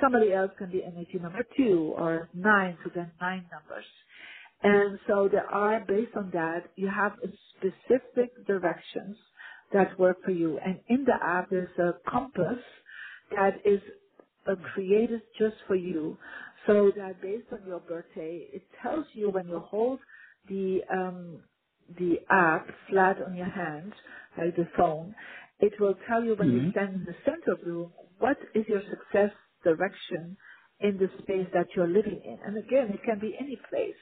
Somebody 0.01 0.33
else 0.33 0.51
can 0.57 0.71
be 0.71 0.83
energy 0.83 1.19
number 1.21 1.45
two 1.57 1.93
or 1.97 2.29
nine, 2.33 2.77
so 2.83 2.91
then 2.95 3.11
nine 3.21 3.45
numbers. 3.51 3.85
And 4.63 4.99
so 5.07 5.29
there 5.31 5.47
are, 5.47 5.85
based 5.87 6.15
on 6.17 6.31
that, 6.33 6.65
you 6.77 6.89
have 6.89 7.13
specific 7.57 8.45
directions 8.47 9.17
that 9.73 9.99
work 9.99 10.17
for 10.25 10.31
you. 10.31 10.59
And 10.59 10.81
in 10.89 11.05
the 11.05 11.15
app, 11.21 11.49
there's 11.51 11.77
a 11.79 11.93
compass 12.09 12.59
that 13.31 13.55
is 13.65 13.81
uh, 14.47 14.55
created 14.73 15.21
just 15.39 15.55
for 15.67 15.75
you, 15.75 16.17
so 16.67 16.91
that 16.97 17.21
based 17.21 17.47
on 17.53 17.67
your 17.67 17.79
birthday, 17.81 18.47
it 18.53 18.63
tells 18.83 19.05
you 19.13 19.29
when 19.31 19.47
you 19.47 19.59
hold 19.59 19.99
the 20.49 20.79
um, 20.93 21.43
the 21.99 22.17
app 22.29 22.67
flat 22.89 23.17
on 23.27 23.35
your 23.35 23.49
hand, 23.49 23.93
like 24.37 24.55
the 24.55 24.67
phone, 24.77 25.15
it 25.59 25.73
will 25.79 25.95
tell 26.09 26.23
you 26.23 26.35
when 26.35 26.51
you 26.51 26.61
Mm-hmm. 26.61 26.69
stand 26.71 26.95
in 26.95 27.05
the 27.05 27.15
center 27.25 27.53
of 27.53 27.61
the 27.65 27.71
room, 27.71 27.93
what 28.19 28.37
is 28.55 28.65
your 28.67 28.81
success 28.89 29.31
direction 29.63 30.37
in 30.81 30.97
the 30.97 31.09
space 31.23 31.47
that 31.53 31.67
you're 31.75 31.87
living 31.89 32.21
in. 32.25 32.39
And 32.45 32.57
again, 32.57 32.89
it 32.93 33.03
can 33.05 33.19
be 33.19 33.35
any 33.39 33.59
place. 33.69 33.95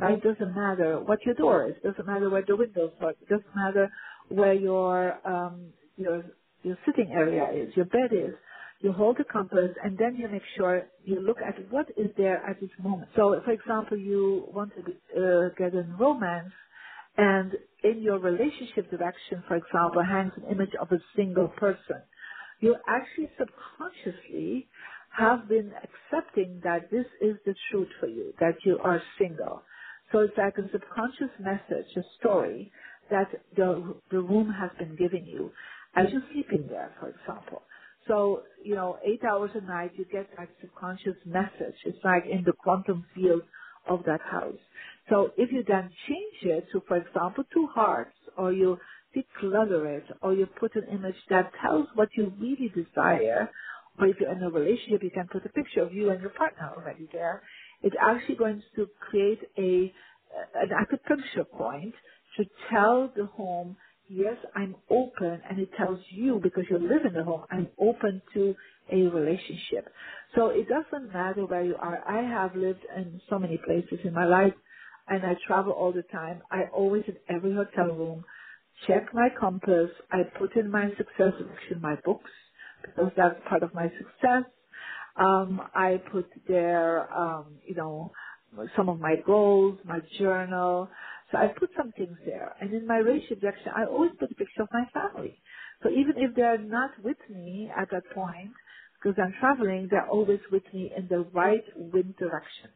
Right? 0.00 0.18
It 0.18 0.24
doesn't 0.24 0.54
matter 0.54 1.00
what 1.00 1.20
your 1.26 1.34
door 1.36 1.68
is. 1.68 1.76
It 1.76 1.88
doesn't 1.88 2.06
matter 2.06 2.30
where 2.30 2.44
the 2.46 2.56
windows 2.56 2.92
are. 3.00 3.12
It 3.12 3.28
doesn't 3.28 3.56
matter 3.56 3.90
where 4.30 4.54
your 4.54 5.18
um, 5.28 5.72
your 5.96 6.24
your 6.64 6.78
sitting 6.86 7.12
area 7.12 7.44
is, 7.64 7.76
your 7.76 7.86
bed 7.86 8.12
is. 8.12 8.34
You 8.80 8.92
hold 8.92 9.18
the 9.18 9.24
compass 9.24 9.70
and 9.84 9.98
then 9.98 10.16
you 10.16 10.28
make 10.28 10.42
sure 10.56 10.88
you 11.04 11.20
look 11.22 11.38
at 11.46 11.56
what 11.72 11.88
is 11.96 12.08
there 12.18 12.38
at 12.48 12.60
this 12.60 12.70
moment. 12.82 13.10
So, 13.16 13.40
for 13.44 13.52
example, 13.52 13.98
you 13.98 14.48
want 14.54 14.72
to 14.74 14.82
uh, 14.82 15.50
get 15.58 15.74
in 15.74 15.96
romance 15.98 16.52
and 17.18 17.52
in 17.84 18.02
your 18.02 18.20
relationship 18.20 18.90
direction, 18.90 19.44
for 19.48 19.56
example, 19.56 20.02
hangs 20.04 20.32
an 20.36 20.44
image 20.52 20.74
of 20.80 20.92
a 20.92 21.00
single 21.16 21.48
person. 21.48 22.02
You 22.60 22.76
actually 22.88 23.30
subconsciously 23.38 24.68
have 25.18 25.48
been 25.48 25.72
accepting 25.74 26.60
that 26.64 26.90
this 26.90 27.06
is 27.22 27.36
the 27.46 27.54
truth 27.70 27.88
for 28.00 28.08
you, 28.08 28.34
that 28.40 28.56
you 28.64 28.78
are 28.84 29.02
single. 29.18 29.62
So 30.12 30.20
it's 30.20 30.38
like 30.38 30.58
a 30.58 30.70
subconscious 30.72 31.34
message, 31.40 31.86
a 31.96 32.02
story 32.20 32.72
that 33.10 33.28
the, 33.56 33.96
the 34.10 34.20
room 34.20 34.50
has 34.52 34.70
been 34.78 34.96
giving 34.96 35.26
you 35.26 35.52
as 35.96 36.06
you're 36.12 36.22
sleeping 36.32 36.66
there, 36.68 36.94
for 37.00 37.10
example. 37.10 37.62
So, 38.08 38.44
you 38.64 38.74
know, 38.76 38.98
eight 39.04 39.22
hours 39.24 39.50
a 39.54 39.62
night, 39.62 39.92
you 39.96 40.06
get 40.06 40.28
that 40.38 40.48
subconscious 40.60 41.16
message. 41.26 41.76
It's 41.86 41.98
like 42.04 42.24
in 42.30 42.44
the 42.44 42.52
quantum 42.52 43.06
field 43.14 43.42
of 43.88 44.04
that 44.06 44.20
house. 44.22 44.58
So 45.10 45.32
if 45.38 45.52
you 45.52 45.64
then 45.66 45.90
change 46.08 46.36
it 46.42 46.66
to, 46.72 46.82
for 46.88 46.96
example, 46.98 47.44
two 47.54 47.68
hearts, 47.74 48.16
or 48.38 48.52
you 48.52 48.78
declutter 49.16 49.98
it, 49.98 50.04
or 50.22 50.34
you 50.34 50.46
put 50.46 50.74
an 50.76 50.84
image 50.92 51.16
that 51.30 51.52
tells 51.62 51.88
what 51.94 52.08
you 52.16 52.32
really 52.40 52.70
desire, 52.74 53.50
or 53.98 54.06
if 54.08 54.16
you're 54.20 54.32
in 54.32 54.42
a 54.42 54.50
relationship, 54.50 55.02
you 55.02 55.10
can 55.10 55.28
put 55.28 55.46
a 55.46 55.50
picture 55.50 55.82
of 55.82 55.92
you 55.94 56.10
and 56.10 56.20
your 56.20 56.30
partner 56.30 56.72
already 56.76 57.08
there. 57.12 57.42
It's 57.82 57.96
actually 58.00 58.36
going 58.36 58.62
to 58.76 58.88
create 59.10 59.40
a 59.58 59.92
an 60.54 60.70
acupuncture 60.70 61.48
point 61.50 61.94
to 62.44 62.50
tell 62.70 63.12
the 63.16 63.26
home, 63.26 63.76
yes, 64.08 64.36
I'm 64.56 64.76
open, 64.90 65.42
and 65.50 65.60
it 65.60 65.70
tells 65.78 66.00
you 66.10 66.40
because 66.42 66.64
you 66.70 66.78
live 66.78 67.06
in 67.06 67.14
the 67.14 67.24
home, 67.24 67.44
I'm 67.50 67.68
open 67.80 68.22
to 68.34 68.54
a 68.92 68.96
relationship. 69.08 69.88
So 70.36 70.48
it 70.48 70.68
doesn't 70.68 71.12
matter 71.12 71.46
where 71.46 71.64
you 71.64 71.76
are. 71.80 72.02
I 72.08 72.22
have 72.22 72.56
lived 72.56 72.84
in 72.96 73.20
so 73.30 73.38
many 73.38 73.58
places 73.58 74.00
in 74.04 74.14
my 74.14 74.26
life, 74.26 74.54
and 75.08 75.24
I 75.24 75.36
travel 75.46 75.72
all 75.72 75.92
the 75.92 76.04
time. 76.12 76.42
I 76.52 76.64
always 76.74 77.04
in 77.08 77.16
every 77.34 77.54
hotel 77.54 77.94
room 77.96 78.24
check 78.88 79.14
my 79.14 79.28
compass. 79.40 79.90
I 80.12 80.24
put 80.38 80.56
in 80.56 80.70
my 80.70 80.88
success 80.98 81.34
section, 81.38 81.82
my 81.82 81.96
books, 82.04 82.30
because 82.84 83.12
that's 83.16 83.36
part 83.48 83.62
of 83.64 83.74
my 83.74 83.88
success. 83.98 84.44
Um, 85.16 85.62
I 85.74 86.00
put 86.12 86.26
there, 86.48 87.12
um, 87.14 87.46
you 87.66 87.74
know, 87.76 88.12
some 88.76 88.88
of 88.88 89.00
my 89.00 89.16
goals, 89.26 89.78
my 89.84 90.00
journal. 90.18 90.88
So 91.30 91.38
I 91.38 91.48
put 91.48 91.70
some 91.76 91.92
things 91.92 92.16
there. 92.24 92.54
And 92.60 92.72
in 92.72 92.86
my 92.86 92.96
mm-hmm. 92.96 93.08
relationship 93.08 93.40
section, 93.42 93.72
I 93.76 93.84
always 93.84 94.12
put 94.18 94.30
a 94.30 94.34
picture 94.34 94.62
of 94.62 94.68
my 94.72 94.84
family. 94.92 95.40
So 95.82 95.90
even 95.90 96.14
if 96.16 96.34
they're 96.34 96.58
not 96.58 96.90
with 97.02 97.18
me 97.30 97.70
at 97.76 97.90
that 97.90 98.04
point, 98.14 98.50
because 99.02 99.18
I'm 99.22 99.34
traveling, 99.40 99.88
they're 99.90 100.08
always 100.08 100.40
with 100.52 100.64
me 100.74 100.92
in 100.96 101.08
the 101.08 101.20
right 101.32 101.64
wind 101.76 102.16
direction. 102.18 102.70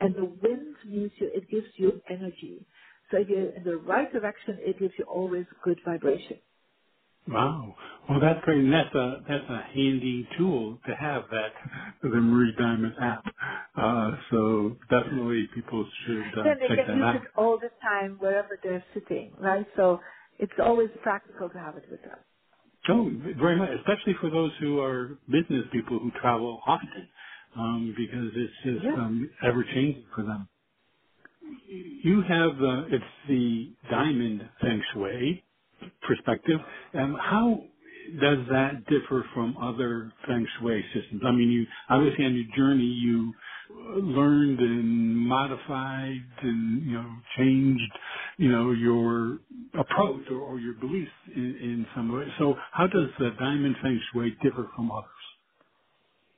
And 0.00 0.14
the 0.14 0.22
mm-hmm. 0.22 0.46
wind 0.46 0.76
means 0.86 1.12
you, 1.18 1.30
it 1.34 1.48
gives 1.50 1.68
you 1.76 2.02
energy. 2.10 2.66
So 3.10 3.18
if 3.18 3.28
you're 3.28 3.50
in 3.50 3.64
the 3.64 3.76
right 3.76 4.12
direction, 4.12 4.58
it 4.60 4.78
gives 4.78 4.94
you 4.98 5.04
always 5.04 5.46
good 5.64 5.78
vibration. 5.84 6.38
Wow. 7.28 7.76
Well, 8.10 8.20
that's 8.20 8.44
great. 8.44 8.60
And 8.64 8.72
that's 8.72 8.94
a, 8.94 9.22
that's 9.28 9.44
a 9.50 9.62
handy 9.74 10.28
tool 10.38 10.78
to 10.86 10.94
have 10.96 11.24
that, 11.30 11.52
the 12.02 12.08
Marie 12.10 12.54
Diamond 12.58 12.94
app. 13.00 13.24
Uh, 13.76 14.12
so 14.30 14.76
definitely 14.90 15.48
people 15.54 15.88
should 16.06 16.38
uh, 16.38 16.44
Then 16.44 16.58
they 16.60 16.68
check 16.68 16.78
can 16.84 16.88
that 16.88 16.94
use 16.94 17.06
out. 17.06 17.16
it 17.16 17.22
all 17.36 17.58
the 17.58 17.70
time 17.82 18.18
wherever 18.20 18.58
they're 18.62 18.84
sitting, 18.94 19.34
right? 19.38 19.66
So 19.76 20.00
it's 20.38 20.52
always 20.62 20.90
practical 21.02 21.50
to 21.50 21.58
have 21.58 21.76
it 21.76 21.84
with 21.90 22.02
them. 22.02 22.18
Oh, 22.88 23.10
very 23.38 23.56
much, 23.56 23.70
especially 23.80 24.14
for 24.20 24.30
those 24.30 24.52
who 24.60 24.80
are 24.80 25.18
business 25.28 25.64
people 25.72 25.98
who 26.00 26.10
travel 26.20 26.60
often, 26.66 27.08
um, 27.56 27.94
because 27.96 28.30
it's 28.34 28.54
just 28.64 28.84
Yeah. 28.84 28.96
um, 28.96 29.30
ever 29.46 29.64
changing 29.64 30.06
for 30.14 30.24
them. 30.24 30.48
You 32.04 32.22
have 32.22 32.58
the 32.58 32.86
it's 32.92 33.04
the 33.28 33.74
diamond 33.90 34.48
feng 34.60 34.82
shui 34.94 35.44
perspective. 36.02 36.60
Um, 36.94 37.16
how 37.20 37.62
does 38.20 38.38
that 38.50 38.86
differ 38.88 39.24
from 39.34 39.56
other 39.58 40.12
feng 40.26 40.46
shui 40.60 40.84
systems? 40.94 41.22
I 41.26 41.32
mean, 41.32 41.50
you 41.50 41.66
obviously 41.90 42.24
on 42.26 42.34
your 42.36 42.56
journey 42.56 42.84
you 42.84 43.34
learned 43.96 44.60
and 44.60 45.16
modified 45.16 46.22
and 46.42 46.82
you 46.86 46.92
know 46.94 47.10
changed 47.38 47.92
you 48.38 48.50
know 48.50 48.72
your 48.72 49.40
approach 49.78 50.24
or, 50.30 50.38
or 50.40 50.58
your 50.60 50.74
beliefs 50.74 51.10
in, 51.36 51.42
in 51.62 51.86
some 51.96 52.12
way. 52.12 52.26
So 52.38 52.54
how 52.72 52.86
does 52.88 53.08
the 53.18 53.30
diamond 53.40 53.76
feng 53.82 54.00
shui 54.12 54.36
differ 54.42 54.68
from 54.76 54.90
others? 54.92 55.21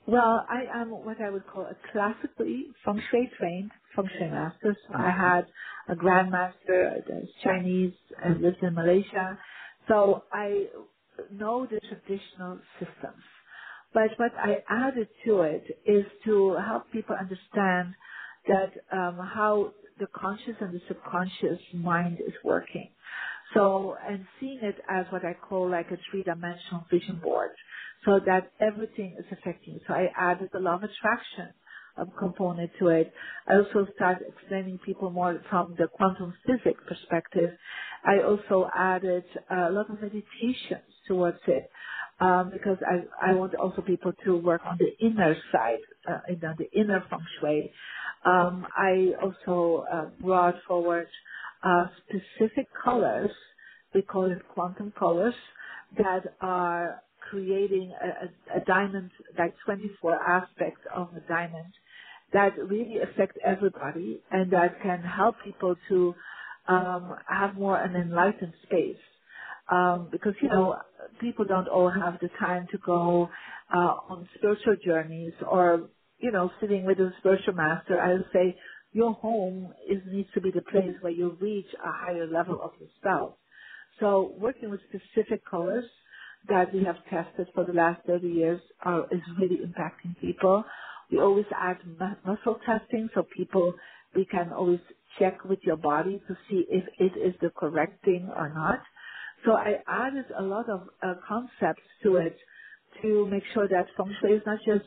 Well, 0.07 0.47
I 0.51 0.65
am 0.83 0.91
what 0.91 1.21
I 1.21 1.31
would 1.31 1.47
call 1.47 1.65
a 1.65 1.77
classically 1.93 2.67
feng 2.85 3.03
shui 3.11 3.31
trained 3.39 3.71
feng 3.97 4.09
shui 4.19 4.31
master. 4.31 4.77
So 4.89 4.95
I 4.99 5.11
had 5.11 5.47
a 5.89 5.97
grandmaster 5.97 7.03
that's 7.09 7.33
Chinese 7.45 7.95
and 8.25 8.43
lives 8.43 8.59
in 8.63 8.75
Malaysia. 8.75 9.39
So 9.89 10.25
I 10.33 10.69
know 11.31 11.67
the 11.67 11.81
traditional 11.81 12.61
systems. 12.81 13.23
But 13.95 14.11
what 14.19 14.33
I 14.37 14.65
added 14.69 15.09
to 15.27 15.43
it 15.43 15.65
is 15.87 16.07
to 16.25 16.57
help 16.67 16.91
people 16.93 17.17
understand 17.19 17.95
that 18.49 18.73
um, 18.93 19.19
how 19.19 19.73
the 20.01 20.09
conscious 20.17 20.57
and 20.61 20.75
the 20.75 20.81
subconscious 20.89 21.61
mind 21.75 22.19
is 22.27 22.35
working. 22.45 22.91
So, 23.55 23.97
and 24.09 24.27
seeing 24.41 24.61
it 24.63 24.77
as 24.91 25.07
what 25.13 25.25
I 25.25 25.35
call 25.35 25.71
like 25.71 25.91
a 25.93 25.99
three-dimensional 26.11 26.87
vision 26.91 27.21
board, 27.23 27.53
so 28.07 28.21
that 28.27 28.53
everything 28.61 29.17
is 29.19 29.27
affecting. 29.33 29.81
So 29.89 29.95
I 29.95 30.09
added 30.17 30.51
the 30.53 30.61
law 30.61 30.77
of 30.77 30.85
attraction 30.85 31.55
um, 31.97 32.13
component 32.19 32.71
to 32.81 32.89
it. 32.89 33.13
I 33.49 33.57
also 33.57 33.87
started 33.97 34.27
explaining 34.29 34.79
people 34.85 35.11
more 35.11 35.41
from 35.51 35.77
the 35.79 35.89
quantum 35.89 36.35
physics 36.47 36.81
perspective. 36.89 37.51
I 38.05 38.23
also 38.25 38.69
added 38.77 39.25
a 39.51 39.71
lot 39.71 39.91
of 39.91 40.01
meditations 40.03 40.91
towards 41.09 41.39
it 41.49 41.71
um, 42.21 42.51
because 42.53 42.79
I, 42.87 43.31
I 43.31 43.35
want 43.35 43.55
also 43.57 43.83
people 43.83 44.13
to 44.25 44.39
work 44.39 44.63
on 44.67 44.79
the 44.79 45.07
inner 45.07 45.37
side, 45.53 45.81
uh, 46.09 46.21
in 46.29 46.41
the, 46.41 46.55
the 46.59 46.81
inner 46.81 47.05
feng 47.11 47.27
shui. 47.41 47.73
Um, 48.27 48.67
I 48.77 49.13
also 49.23 49.85
uh, 49.93 50.07
brought 50.21 50.57
forward 50.69 51.09
uh, 51.65 51.87
specific 52.07 52.69
colors, 52.85 53.31
we 53.95 54.03
call 54.03 54.31
it 54.31 54.39
quantum 54.55 54.93
colors, 54.99 55.35
that 55.99 56.23
are 56.41 57.03
creating 57.31 57.95
a, 58.03 58.57
a, 58.57 58.63
a 58.63 58.65
diamond, 58.67 59.11
like 59.39 59.55
24 59.67 60.15
aspects 60.17 60.83
of 60.95 61.09
a 61.17 61.21
diamond 61.29 61.75
that 62.33 62.59
really 62.59 62.99
affect 63.01 63.39
everybody 63.45 64.23
and 64.31 64.53
that 64.53 64.81
can 64.83 65.01
help 65.03 65.37
people 65.45 65.77
to 65.89 66.15
um, 66.69 67.17
have 67.29 67.57
more 67.57 67.79
an 67.81 67.97
enlightened 67.97 68.55
space. 68.65 68.99
Um, 69.73 70.11
because 70.13 70.35
you 70.43 70.49
know 70.51 70.77
people 71.21 71.45
don't 71.47 71.69
all 71.69 71.91
have 71.91 72.21
the 72.21 72.29
time 72.41 72.69
to 72.73 72.79
go 72.87 73.29
uh, 73.75 73.79
on 74.11 74.29
spiritual 74.37 74.77
journeys 74.85 75.33
or 75.51 75.91
you 76.19 76.33
know 76.33 76.51
sitting 76.61 76.87
with 76.87 76.99
a 77.01 77.13
spiritual 77.21 77.55
master. 77.55 78.01
I 78.01 78.15
would 78.15 78.27
say 78.33 78.57
your 78.93 79.15
home 79.15 79.75
is 79.91 80.03
needs 80.07 80.29
to 80.35 80.43
be 80.43 80.53
the 80.53 80.63
place 80.63 80.95
where 81.01 81.13
you 81.13 81.37
reach 81.41 81.67
a 81.75 81.93
higher 81.93 82.29
level 82.29 82.61
of 82.63 82.73
yourself. 82.81 83.37
So 84.01 84.35
working 84.39 84.71
with 84.71 84.81
specific 84.89 85.43
colors 85.51 85.87
that 86.49 86.75
we 86.75 86.85
have 86.85 86.97
tested 87.11 87.49
for 87.55 87.65
the 87.67 87.73
last 87.75 88.07
30 88.07 88.29
years 88.29 88.61
are, 88.83 89.05
is 89.13 89.23
really 89.41 89.59
impacting 89.59 90.19
people. 90.21 90.65
We 91.11 91.21
always 91.21 91.47
add 91.57 91.79
mu- 91.87 92.17
muscle 92.27 92.59
testing 92.67 93.09
so 93.15 93.25
people, 93.37 93.75
we 94.17 94.27
can 94.27 94.53
always 94.53 94.81
check 95.19 95.45
with 95.45 95.61
your 95.65 95.77
body 95.77 96.21
to 96.29 96.37
see 96.49 96.65
if 96.71 96.85
it 96.99 97.19
is 97.19 97.35
the 97.43 97.51
correct 97.57 98.05
thing 98.05 98.31
or 98.37 98.51
not. 98.55 98.81
So 99.47 99.53
I 99.55 99.83
added 99.89 100.27
a 100.39 100.43
lot 100.43 100.69
of 100.71 100.89
uh, 101.03 101.15
concepts 101.29 101.83
to 102.05 102.17
it 102.17 102.39
to 103.03 103.27
make 103.29 103.45
sure 103.55 103.69
that 103.69 103.87
feng 103.97 104.15
shui 104.21 104.35
is 104.37 104.43
not 104.47 104.61
just 104.67 104.87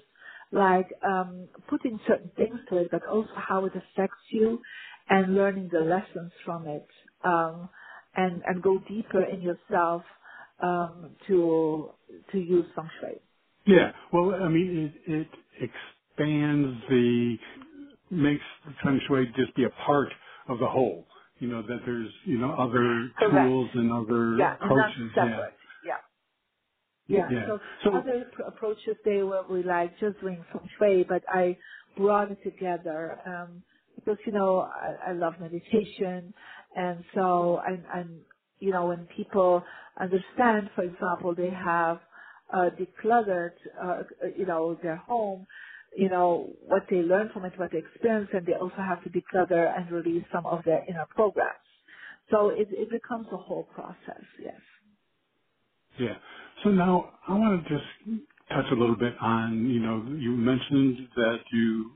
like 0.51 0.87
um, 1.05 1.49
putting 1.69 1.99
certain 2.07 2.31
things 2.37 2.59
to 2.69 2.77
it, 2.77 2.89
but 2.91 3.05
also 3.07 3.29
how 3.35 3.65
it 3.65 3.73
affects 3.75 4.23
you 4.31 4.61
and 5.09 5.35
learning 5.35 5.69
the 5.71 5.81
lessons 5.81 6.31
from 6.45 6.67
it, 6.67 6.87
um, 7.25 7.69
and 8.15 8.41
and 8.45 8.63
go 8.63 8.79
deeper 8.89 9.23
in 9.23 9.41
yourself 9.41 10.03
um, 10.63 11.15
to 11.27 11.91
to 12.31 12.39
use 12.39 12.65
feng 12.75 12.89
shui. 13.01 13.21
Yeah. 13.65 13.91
Well, 14.13 14.35
I 14.35 14.49
mean, 14.49 14.93
it, 15.07 15.11
it 15.13 15.69
expands 16.17 16.81
the 16.89 17.37
makes 18.11 18.43
feng 18.83 19.01
shui 19.07 19.27
just 19.37 19.55
be 19.55 19.65
a 19.65 19.69
part 19.69 20.09
of 20.49 20.59
the 20.59 20.67
whole. 20.67 21.07
You 21.39 21.49
know 21.49 21.61
that 21.63 21.79
there's 21.85 22.11
you 22.25 22.37
know 22.39 22.53
other 22.53 23.11
Correct. 23.17 23.29
tools 23.29 23.71
and 23.75 23.91
other 23.91 24.37
Yeah, 24.37 24.55
approaches. 24.61 25.11
separate. 25.15 25.55
Yeah. 25.83 25.97
Yeah. 27.07 27.29
Yeah. 27.29 27.47
So, 27.47 27.59
So 27.83 27.91
other 27.93 28.25
pr- 28.33 28.43
approaches 28.43 28.97
they 29.05 29.23
were 29.23 29.45
we 29.49 29.63
like 29.63 29.99
just 29.99 30.19
doing 30.21 30.45
feng 30.53 30.69
shui, 30.79 31.05
but 31.07 31.23
I 31.29 31.57
brought 31.97 32.31
it 32.31 32.39
together 32.43 33.19
um, 33.27 33.63
because 33.95 34.17
you 34.25 34.33
know 34.33 34.61
I, 34.61 35.11
I 35.11 35.13
love 35.13 35.35
meditation, 35.39 36.33
and 36.75 37.05
so 37.15 37.59
I'm, 37.59 37.85
I'm 37.93 38.21
you 38.59 38.71
know 38.71 38.87
when 38.87 39.07
people 39.17 39.63
understand, 39.99 40.69
for 40.75 40.83
example, 40.83 41.35
they 41.35 41.51
have 41.51 41.99
uh, 42.53 42.69
decluttered 42.79 43.53
uh, 43.83 44.03
you 44.37 44.45
know 44.45 44.77
their 44.83 44.97
home, 44.97 45.47
you 45.97 46.09
know 46.09 46.53
what 46.61 46.83
they 46.89 46.97
learn 46.97 47.29
from 47.33 47.45
it, 47.45 47.53
what 47.57 47.71
they 47.71 47.79
experience, 47.79 48.29
and 48.33 48.45
they 48.45 48.53
also 48.55 48.77
have 48.77 49.03
to 49.03 49.09
declutter 49.11 49.75
and 49.77 49.91
release 49.91 50.25
some 50.33 50.45
of 50.47 50.63
their 50.65 50.83
inner 50.89 51.07
programs. 51.15 51.59
So 52.31 52.49
it, 52.49 52.69
it 52.71 52.89
becomes 52.91 53.27
a 53.33 53.37
whole 53.37 53.65
process. 53.65 54.23
Yes. 54.43 54.61
Yeah. 55.99 56.17
So 56.63 56.71
now 56.71 57.19
I 57.27 57.33
want 57.33 57.65
to 57.65 57.69
just 57.69 57.85
touch 58.49 58.67
a 58.71 58.75
little 58.75 58.97
bit 58.97 59.15
on, 59.21 59.69
you 59.69 59.79
know, 59.79 60.03
you 60.19 60.31
mentioned 60.31 61.09
that 61.15 61.39
you 61.53 61.93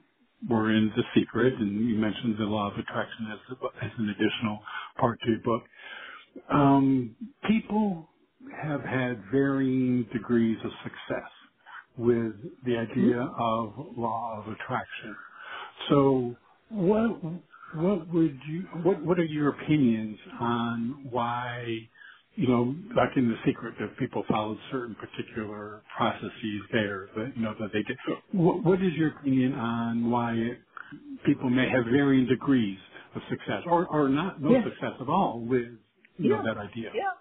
were 0.49 0.71
in 0.71 0.91
The 0.95 1.03
Secret 1.15 1.55
and 1.55 1.89
you 1.89 1.97
mentioned 1.97 2.37
the 2.39 2.45
law 2.45 2.71
of 2.71 2.79
attraction 2.79 3.27
as, 3.31 3.39
as 3.83 3.91
an 3.99 4.09
additional 4.09 4.59
part 4.99 5.19
to 5.21 5.29
your 5.31 5.41
book. 5.41 5.63
Um, 6.51 7.17
people 7.47 8.09
have 8.63 8.81
had 8.81 9.23
varying 9.31 10.05
degrees 10.13 10.57
of 10.65 10.71
success 10.83 11.31
with 11.97 12.33
the 12.65 12.77
idea 12.77 13.21
of 13.21 13.73
law 13.97 14.41
of 14.43 14.53
attraction. 14.53 15.15
So 15.89 16.35
what, 16.69 17.23
what 17.75 18.09
would 18.13 18.39
you, 18.47 18.63
what, 18.83 19.03
what 19.05 19.19
are 19.19 19.25
your 19.25 19.49
opinions 19.49 20.19
on 20.39 21.07
why 21.11 21.79
you 22.35 22.47
know, 22.47 22.75
like 22.95 23.15
in 23.17 23.29
the 23.29 23.37
secret 23.45 23.75
that 23.79 23.97
people 23.99 24.23
followed 24.29 24.57
certain 24.71 24.95
particular 24.95 25.83
processes 25.97 26.61
there 26.71 27.09
that, 27.15 27.33
you 27.35 27.43
know, 27.43 27.55
that 27.59 27.69
they 27.73 27.83
did. 27.83 27.97
What, 28.33 28.63
what 28.65 28.81
is 28.83 28.93
your 28.95 29.09
opinion 29.17 29.53
on 29.53 30.11
why 30.11 30.33
it, 30.33 30.59
people 31.25 31.49
may 31.49 31.69
have 31.69 31.85
varying 31.85 32.27
degrees 32.27 32.79
of 33.15 33.21
success 33.29 33.63
or, 33.67 33.87
or 33.87 34.09
not 34.09 34.41
no 34.41 34.55
Yes. 34.55 34.63
success 34.63 34.93
at 35.01 35.09
all 35.09 35.41
with, 35.41 35.69
you 36.21 36.29
know, 36.29 36.41
Yeah. 36.41 36.43
that 36.43 36.57
idea? 36.57 36.93
Yeah. 36.93 37.11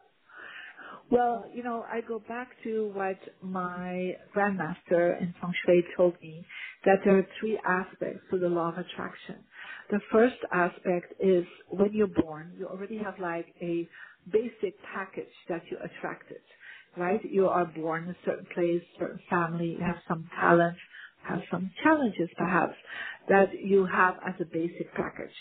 Well, 1.10 1.46
you 1.54 1.62
know, 1.62 1.84
I 1.88 2.02
go 2.02 2.20
back 2.20 2.50
to 2.64 2.92
what 2.94 3.18
my 3.42 4.14
grandmaster 4.36 5.20
in 5.20 5.34
feng 5.40 5.54
shui 5.66 5.84
told 5.96 6.14
me 6.22 6.46
that 6.84 6.98
there 7.04 7.18
are 7.18 7.28
three 7.40 7.58
aspects 7.66 8.22
to 8.30 8.38
the 8.38 8.48
law 8.48 8.70
of 8.70 8.78
attraction. 8.78 9.44
The 9.90 10.00
first 10.12 10.36
aspect 10.52 11.14
is 11.20 11.44
when 11.70 11.92
you're 11.94 12.08
born, 12.22 12.56
you 12.58 12.68
already 12.68 12.98
have 12.98 13.18
like 13.20 13.54
a 13.62 13.88
basic 14.30 14.74
package 14.94 15.32
that 15.48 15.62
you 15.70 15.78
attracted, 15.84 16.42
right? 16.96 17.20
You 17.24 17.48
are 17.48 17.66
born 17.66 18.04
in 18.04 18.10
a 18.10 18.18
certain 18.26 18.46
place, 18.54 18.82
certain 18.98 19.20
family, 19.30 19.76
you 19.78 19.84
have 19.86 20.02
some 20.08 20.28
talents, 20.40 20.80
have 21.28 21.40
some 21.50 21.70
challenges 21.82 22.30
perhaps 22.36 22.74
that 23.28 23.48
you 23.62 23.86
have 23.86 24.16
as 24.26 24.34
a 24.40 24.44
basic 24.46 24.92
package. 24.94 25.34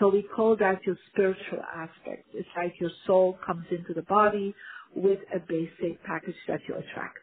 So 0.00 0.08
we 0.08 0.22
call 0.24 0.56
that 0.58 0.80
your 0.86 0.96
spiritual 1.12 1.60
aspect. 1.74 2.28
It's 2.34 2.48
like 2.56 2.74
your 2.80 2.90
soul 3.06 3.38
comes 3.46 3.66
into 3.70 3.94
the 3.94 4.02
body 4.02 4.54
with 4.94 5.20
a 5.34 5.38
basic 5.40 6.02
package 6.04 6.36
that 6.48 6.60
you 6.68 6.74
attract. 6.76 7.18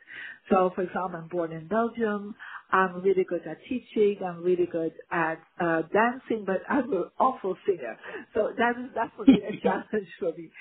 So 0.49 0.71
for 0.75 0.83
example, 0.83 1.19
I'm 1.21 1.27
born 1.29 1.53
in 1.53 1.67
Belgium. 1.67 2.35
I'm 2.71 3.01
really 3.01 3.25
good 3.29 3.47
at 3.47 3.57
teaching. 3.69 4.19
I'm 4.25 4.43
really 4.43 4.67
good 4.67 4.93
at 5.11 5.39
uh, 5.61 5.83
dancing, 5.93 6.45
but 6.45 6.61
I'm 6.69 6.91
an 6.93 7.11
awful 7.19 7.57
singer. 7.67 7.97
So 8.33 8.51
that 8.57 8.73
is 8.79 8.91
definitely 8.95 9.41
a 9.43 9.53
challenge 9.63 10.09
for 10.19 10.33
me. 10.37 10.51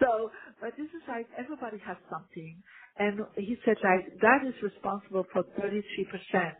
So, 0.00 0.30
but 0.60 0.72
this 0.76 0.88
is 0.88 1.02
like 1.08 1.28
everybody 1.38 1.78
has 1.86 1.96
something. 2.10 2.62
And 2.98 3.20
he 3.36 3.56
said 3.64 3.76
like 3.82 4.20
that 4.20 4.46
is 4.46 4.54
responsible 4.62 5.26
for 5.32 5.44
33% 5.58 6.54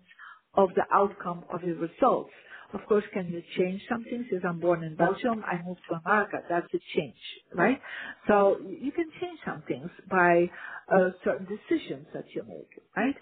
of 0.55 0.71
the 0.75 0.85
outcome 0.93 1.45
of 1.53 1.61
the 1.63 1.75
results. 1.75 2.33
Of 2.73 2.81
course, 2.89 3.05
can 3.13 3.29
you 3.29 3.43
change 3.59 3.83
something? 3.89 4.27
Since 4.31 4.45
I'm 4.49 4.59
born 4.61 4.83
in 4.83 4.97
Belgium, 4.97 5.45
I 5.47 5.61
moved 5.63 5.81
to 5.91 5.97
America. 6.05 6.39
That's 6.49 6.73
a 6.73 6.79
change, 6.97 7.17
right? 7.55 7.81
So 8.29 8.59
you 8.63 8.93
can 8.93 9.11
change 9.21 9.39
some 9.45 9.63
things 9.69 9.91
by 10.11 10.51
uh, 10.93 11.11
certain 11.25 11.47
decisions 11.47 12.07
that 12.15 12.25
you 12.35 12.45
make, 12.49 12.71
right? 12.97 13.15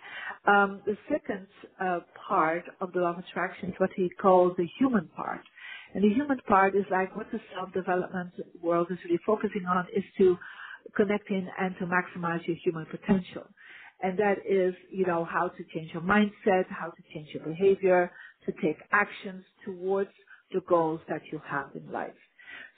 Um, 0.46 0.82
the 0.86 0.96
second 1.10 1.48
uh, 1.80 2.00
part 2.28 2.64
of 2.80 2.92
the 2.92 3.00
law 3.00 3.12
of 3.12 3.18
attraction 3.18 3.70
is 3.70 3.74
what 3.78 3.90
he 3.96 4.08
calls 4.22 4.54
the 4.56 4.68
human 4.78 5.08
part. 5.16 5.42
And 5.94 6.04
the 6.04 6.14
human 6.14 6.38
part 6.48 6.76
is 6.76 6.84
like 6.90 7.16
what 7.16 7.26
the 7.32 7.40
self-development 7.56 8.32
world 8.62 8.88
is 8.90 8.98
really 9.04 9.20
focusing 9.26 9.66
on 9.66 9.86
is 9.96 10.04
to 10.18 10.36
connect 10.96 11.30
in 11.30 11.48
and 11.58 11.74
to 11.78 11.86
maximize 11.86 12.46
your 12.46 12.56
human 12.64 12.86
potential 12.86 13.44
and 14.02 14.18
that 14.18 14.38
is, 14.48 14.74
you 14.90 15.06
know, 15.06 15.24
how 15.24 15.48
to 15.48 15.64
change 15.74 15.92
your 15.92 16.02
mindset, 16.02 16.64
how 16.70 16.90
to 16.90 17.02
change 17.14 17.28
your 17.34 17.44
behavior, 17.44 18.10
to 18.46 18.52
take 18.62 18.78
actions 18.92 19.44
towards 19.64 20.10
the 20.52 20.60
goals 20.68 21.00
that 21.08 21.22
you 21.32 21.40
have 21.46 21.68
in 21.74 21.90
life. 21.92 22.14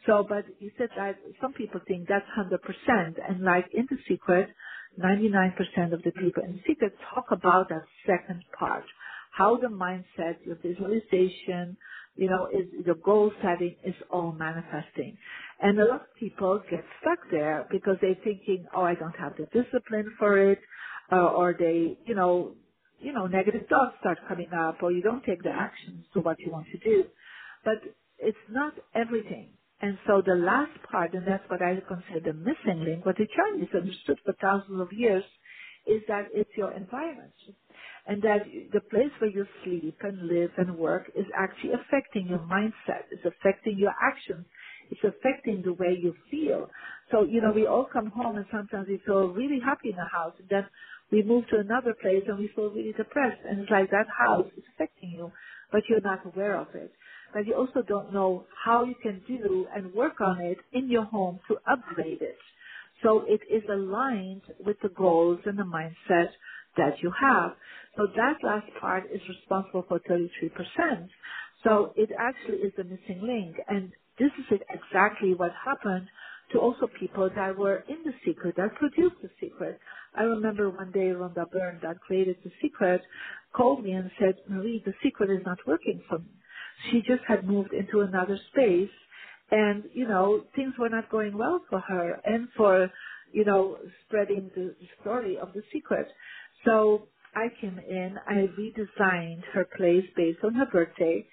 So, 0.07 0.27
but 0.29 0.45
you 0.61 0.71
said 0.79 0.91
that 0.97 1.17
some 1.41 1.53
people 1.53 1.81
think 1.87 2.09
that's 2.09 2.27
100%, 2.37 3.15
and 3.29 3.43
like 3.43 3.67
in 3.73 3.87
The 3.91 3.99
Secret, 4.09 4.49
99% 5.03 5.93
of 5.93 6.03
the 6.03 6.13
people 6.13 6.43
in 6.45 6.55
The 6.55 6.63
Secret 6.67 6.95
talk 7.15 7.27
about 7.31 7.69
that 7.71 7.85
second 8.07 8.43
part, 8.59 8.85
how 9.33 9.57
the 9.57 9.69
mindset, 9.69 10.37
your 10.45 10.57
visualization, 10.57 11.77
you 12.17 12.29
know, 12.29 12.49
is 12.53 12.67
the 12.85 12.95
goal 12.95 13.33
setting 13.43 13.77
is 13.85 13.95
all 14.11 14.33
manifesting. 14.33 15.17
And 15.61 15.81
a 15.81 15.85
lot 15.85 16.03
of 16.03 16.15
people 16.19 16.63
get 16.71 16.85
stuck 17.01 17.19
there 17.31 17.67
because 17.71 17.97
they're 18.03 18.19
thinking, 18.25 18.67
oh, 18.75 18.83
I 18.83 18.95
don't 18.95 19.17
have 19.17 19.35
the 19.37 19.47
discipline 19.47 20.13
for 20.19 20.37
it 20.53 20.59
uh, 21.12 21.16
or 21.31 21.55
they, 21.59 21.98
you 22.07 22.16
know, 22.16 22.57
you 23.01 23.12
know, 23.12 23.27
negative 23.29 23.62
thoughts 23.68 23.96
start 24.01 24.18
coming 24.29 24.51
up, 24.66 24.83
or 24.83 24.92
you 24.92 25.03
don't 25.03 25.25
take 25.25 25.42
the 25.44 25.51
actions 25.51 26.07
to 26.14 26.20
what 26.20 26.38
you 26.40 26.53
want 26.53 26.66
to 26.72 26.79
do. 26.79 27.05
But 27.64 27.77
it's 28.18 28.38
not 28.51 28.75
everything. 28.94 29.55
And 29.83 29.98
so 30.07 30.22
the 30.27 30.37
last 30.37 30.72
part, 30.90 31.14
and 31.14 31.27
that's 31.27 31.44
what 31.51 31.62
I 31.62 31.77
consider 31.88 32.33
the 32.33 32.38
missing 32.38 32.85
link, 32.85 33.07
what 33.07 33.16
the 33.18 33.29
Chinese 33.29 33.70
understood 33.75 34.18
for 34.25 34.35
thousands 34.40 34.81
of 34.81 34.88
years, 34.92 35.25
is 35.87 36.03
that 36.09 36.29
it's 36.35 36.51
your 36.57 36.72
environment. 36.72 37.35
And 38.07 38.22
that 38.22 38.44
the 38.72 38.81
place 38.90 39.12
where 39.20 39.31
you 39.31 39.46
sleep 39.64 39.98
and 40.03 40.29
live 40.29 40.51
and 40.59 40.79
work 40.79 41.11
is 41.16 41.27
actually 41.37 41.72
affecting 41.75 42.29
your 42.29 42.40
mindset, 42.40 43.09
it's 43.12 43.25
affecting 43.27 43.79
your 43.79 43.94
actions, 44.03 44.46
it's 44.90 45.03
affecting 45.05 45.62
the 45.62 45.75
way 45.75 45.96
you 46.01 46.14
feel. 46.31 46.70
So, 47.12 47.25
you 47.25 47.42
know, 47.42 47.53
we 47.53 47.66
all 47.66 47.87
come 47.92 48.09
home 48.11 48.37
and 48.37 48.46
sometimes 48.53 48.88
we 48.88 49.01
feel 49.07 49.29
really 49.29 49.61
happy 49.64 49.90
in 49.90 49.96
the 49.96 50.09
house 50.12 50.35
and 50.38 50.48
then 50.51 50.66
we 51.12 51.22
move 51.25 51.44
to 51.51 51.59
another 51.59 51.94
place 52.03 52.25
and 52.29 52.38
we 52.40 52.51
feel 52.57 52.70
really 52.70 52.94
depressed 52.94 53.42
and 53.48 53.61
it's 53.61 53.70
like 53.72 53.90
that 53.92 54.07
house 54.27 54.48
is 54.59 54.64
affecting 54.77 55.12
you, 55.12 55.33
but 55.72 55.83
you're 55.88 56.03
not 56.03 56.27
aware 56.27 56.61
of 56.61 56.68
it. 56.75 56.92
But 57.35 57.46
you 57.46 57.55
also 57.55 57.83
don't 57.88 58.14
know 58.14 58.46
how 58.64 58.85
you 58.85 58.96
can 59.03 59.22
do 59.29 59.66
and 59.77 59.94
work 59.94 60.20
on 60.22 60.42
it 60.42 60.59
in 60.72 60.90
your 60.90 61.05
home 61.07 61.40
to 61.48 61.59
upgrade 61.70 62.22
it. 62.22 62.38
So 63.05 63.25
it 63.29 63.42
is 63.51 63.64
aligned 63.70 64.42
with 64.66 64.79
the 64.83 64.90
goals 64.90 65.40
and 65.46 65.59
the 65.59 65.64
mindset 65.64 66.31
that 66.79 66.94
you 67.03 67.12
have. 67.20 67.53
So 67.96 68.09
that 68.16 68.37
last 68.44 68.68
part 68.81 69.05
is 69.12 69.22
responsible 69.29 69.87
for 69.88 70.01
33%. 70.01 71.09
So 71.64 71.94
it 71.96 72.11
actually 72.18 72.59
is 72.59 72.75
the 72.77 72.85
missing 72.85 73.22
link. 73.22 73.57
And 73.68 73.92
this 74.18 74.31
is 74.38 74.61
exactly 74.70 75.35
what 75.35 75.53
happened 75.64 76.09
to 76.53 76.59
also 76.59 76.88
people 76.99 77.31
that 77.35 77.57
were 77.57 77.85
in 77.88 77.99
the 78.05 78.12
secret, 78.25 78.57
that 78.57 78.75
produced 78.77 79.17
the 79.23 79.31
secret. 79.41 79.79
I 80.15 80.23
remember 80.23 80.71
one 80.71 80.93
day 80.93 81.11
Rhonda 81.11 81.51
Byrne 81.51 81.81
that 81.83 82.01
created 82.01 82.37
the 82.45 82.51
secret 82.61 83.03
called 83.55 83.85
me 83.85 83.93
and 83.93 84.11
said, 84.19 84.37
Marie, 84.49 84.83
the 84.85 84.95
secret 85.03 85.31
is 85.31 85.45
not 85.47 85.59
working 85.67 86.03
for 86.09 86.19
me. 86.19 86.31
She 86.91 86.99
just 87.01 87.23
had 87.27 87.47
moved 87.47 87.73
into 87.73 88.01
another 88.01 88.38
space 88.51 88.91
and, 89.51 89.85
you 89.93 90.09
know, 90.09 90.45
things 90.57 90.75
were 90.79 90.88
not 90.88 91.11
going 91.11 91.37
well 91.37 91.61
for 91.69 91.81
her 91.81 92.21
and 92.25 92.49
for, 92.57 92.91
you 93.33 93.45
know, 93.45 93.79
spreading 94.07 94.51
the 94.55 94.75
story 95.01 95.38
of 95.38 95.53
the 95.53 95.62
secret. 95.73 96.09
So 96.65 97.09
I 97.35 97.49
came 97.61 97.79
in, 97.79 98.17
I 98.27 98.49
redesigned 98.59 99.43
her 99.53 99.67
place 99.77 100.05
based 100.17 100.41
on 100.45 100.55
her 100.55 100.67
birthday, 100.67 101.27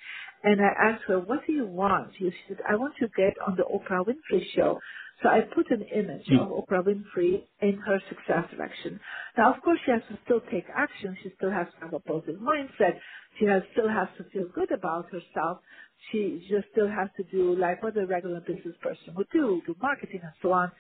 and 0.43 0.61
I 0.61 0.91
asked 0.91 1.03
her, 1.07 1.19
what 1.19 1.45
do 1.45 1.53
you 1.53 1.65
want? 1.65 2.11
She 2.17 2.31
said, 2.47 2.57
I 2.69 2.75
want 2.75 2.93
to 2.99 3.07
get 3.17 3.33
on 3.45 3.57
the 3.57 3.63
Oprah 3.63 4.05
Winfrey 4.05 4.43
show. 4.55 4.79
So 5.23 5.29
I 5.29 5.41
put 5.53 5.69
an 5.71 5.83
image 5.83 6.27
of 6.37 6.47
hmm. 6.47 6.53
Oprah 6.53 6.83
Winfrey 6.85 7.43
in 7.61 7.77
her 7.77 8.01
success 8.09 8.49
direction. 8.51 8.99
Now, 9.37 9.53
of 9.53 9.61
course, 9.63 9.79
she 9.85 9.91
has 9.91 10.01
to 10.09 10.19
still 10.25 10.41
take 10.51 10.65
action. 10.75 11.17
She 11.23 11.31
still 11.37 11.51
has 11.51 11.67
to 11.75 11.85
have 11.85 11.93
a 11.93 11.99
positive 11.99 12.39
mindset. 12.41 12.99
She 13.39 13.45
has, 13.45 13.63
still 13.73 13.89
has 13.89 14.07
to 14.17 14.23
feel 14.31 14.47
good 14.55 14.71
about 14.71 15.07
herself. 15.11 15.59
She 16.11 16.45
just 16.49 16.67
still 16.71 16.87
has 16.89 17.09
to 17.17 17.23
do 17.31 17.55
like 17.55 17.83
what 17.83 17.97
a 17.97 18.05
regular 18.05 18.41
business 18.41 18.75
person 18.81 19.13
would 19.15 19.29
do, 19.33 19.61
do 19.67 19.75
marketing 19.81 20.21
and 20.23 20.33
so 20.41 20.53
on. 20.53 20.71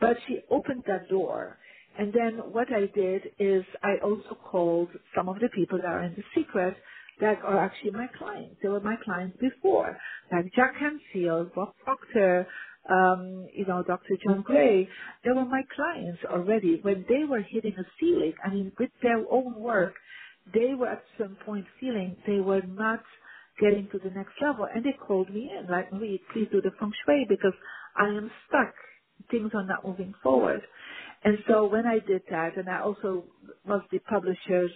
But 0.00 0.18
she 0.28 0.40
opened 0.50 0.84
that 0.86 1.08
door. 1.08 1.58
And 1.98 2.12
then 2.12 2.52
what 2.52 2.68
I 2.72 2.86
did 2.94 3.22
is 3.38 3.64
I 3.82 3.96
also 4.04 4.36
called 4.50 4.90
some 5.16 5.28
of 5.28 5.36
the 5.40 5.48
people 5.54 5.78
that 5.78 5.86
are 5.86 6.04
in 6.04 6.14
the 6.14 6.24
secret 6.34 6.76
that 7.20 7.38
are 7.42 7.58
actually 7.64 7.92
my 7.92 8.06
clients. 8.18 8.56
They 8.62 8.68
were 8.68 8.80
my 8.80 8.96
clients 9.04 9.38
before, 9.40 9.98
like 10.30 10.52
Jack 10.54 10.74
Canfield, 10.78 11.54
Bob 11.54 11.74
Proctor, 11.84 12.46
um, 12.90 13.48
you 13.54 13.66
know, 13.66 13.82
Dr. 13.82 14.16
John 14.24 14.42
Gray, 14.42 14.88
they 15.24 15.30
were 15.30 15.44
my 15.44 15.62
clients 15.74 16.20
already. 16.30 16.80
When 16.82 17.04
they 17.08 17.24
were 17.28 17.42
hitting 17.42 17.74
a 17.78 17.84
ceiling, 18.00 18.34
I 18.44 18.50
mean, 18.54 18.72
with 18.78 18.90
their 19.02 19.24
own 19.30 19.56
work, 19.60 19.94
they 20.52 20.74
were 20.78 20.88
at 20.88 21.04
some 21.18 21.36
point 21.44 21.66
feeling 21.80 22.16
they 22.26 22.40
were 22.40 22.62
not 22.62 23.02
getting 23.60 23.88
to 23.92 23.98
the 23.98 24.10
next 24.10 24.34
level. 24.42 24.66
And 24.72 24.84
they 24.84 24.96
called 25.06 25.30
me 25.32 25.50
in, 25.58 25.68
like, 25.70 25.92
Marie, 25.92 26.22
please 26.32 26.48
do 26.52 26.60
the 26.62 26.72
feng 26.80 26.92
shui 27.04 27.26
because 27.28 27.54
I 27.96 28.08
am 28.08 28.30
stuck. 28.48 28.74
Things 29.30 29.50
are 29.54 29.66
not 29.66 29.84
moving 29.86 30.14
forward. 30.22 30.62
And 31.24 31.38
so 31.48 31.66
when 31.66 31.86
I 31.86 31.98
did 32.06 32.22
that, 32.30 32.56
and 32.56 32.68
I 32.68 32.80
also 32.80 33.24
was 33.66 33.82
the 33.92 33.98
publisher's 34.00 34.72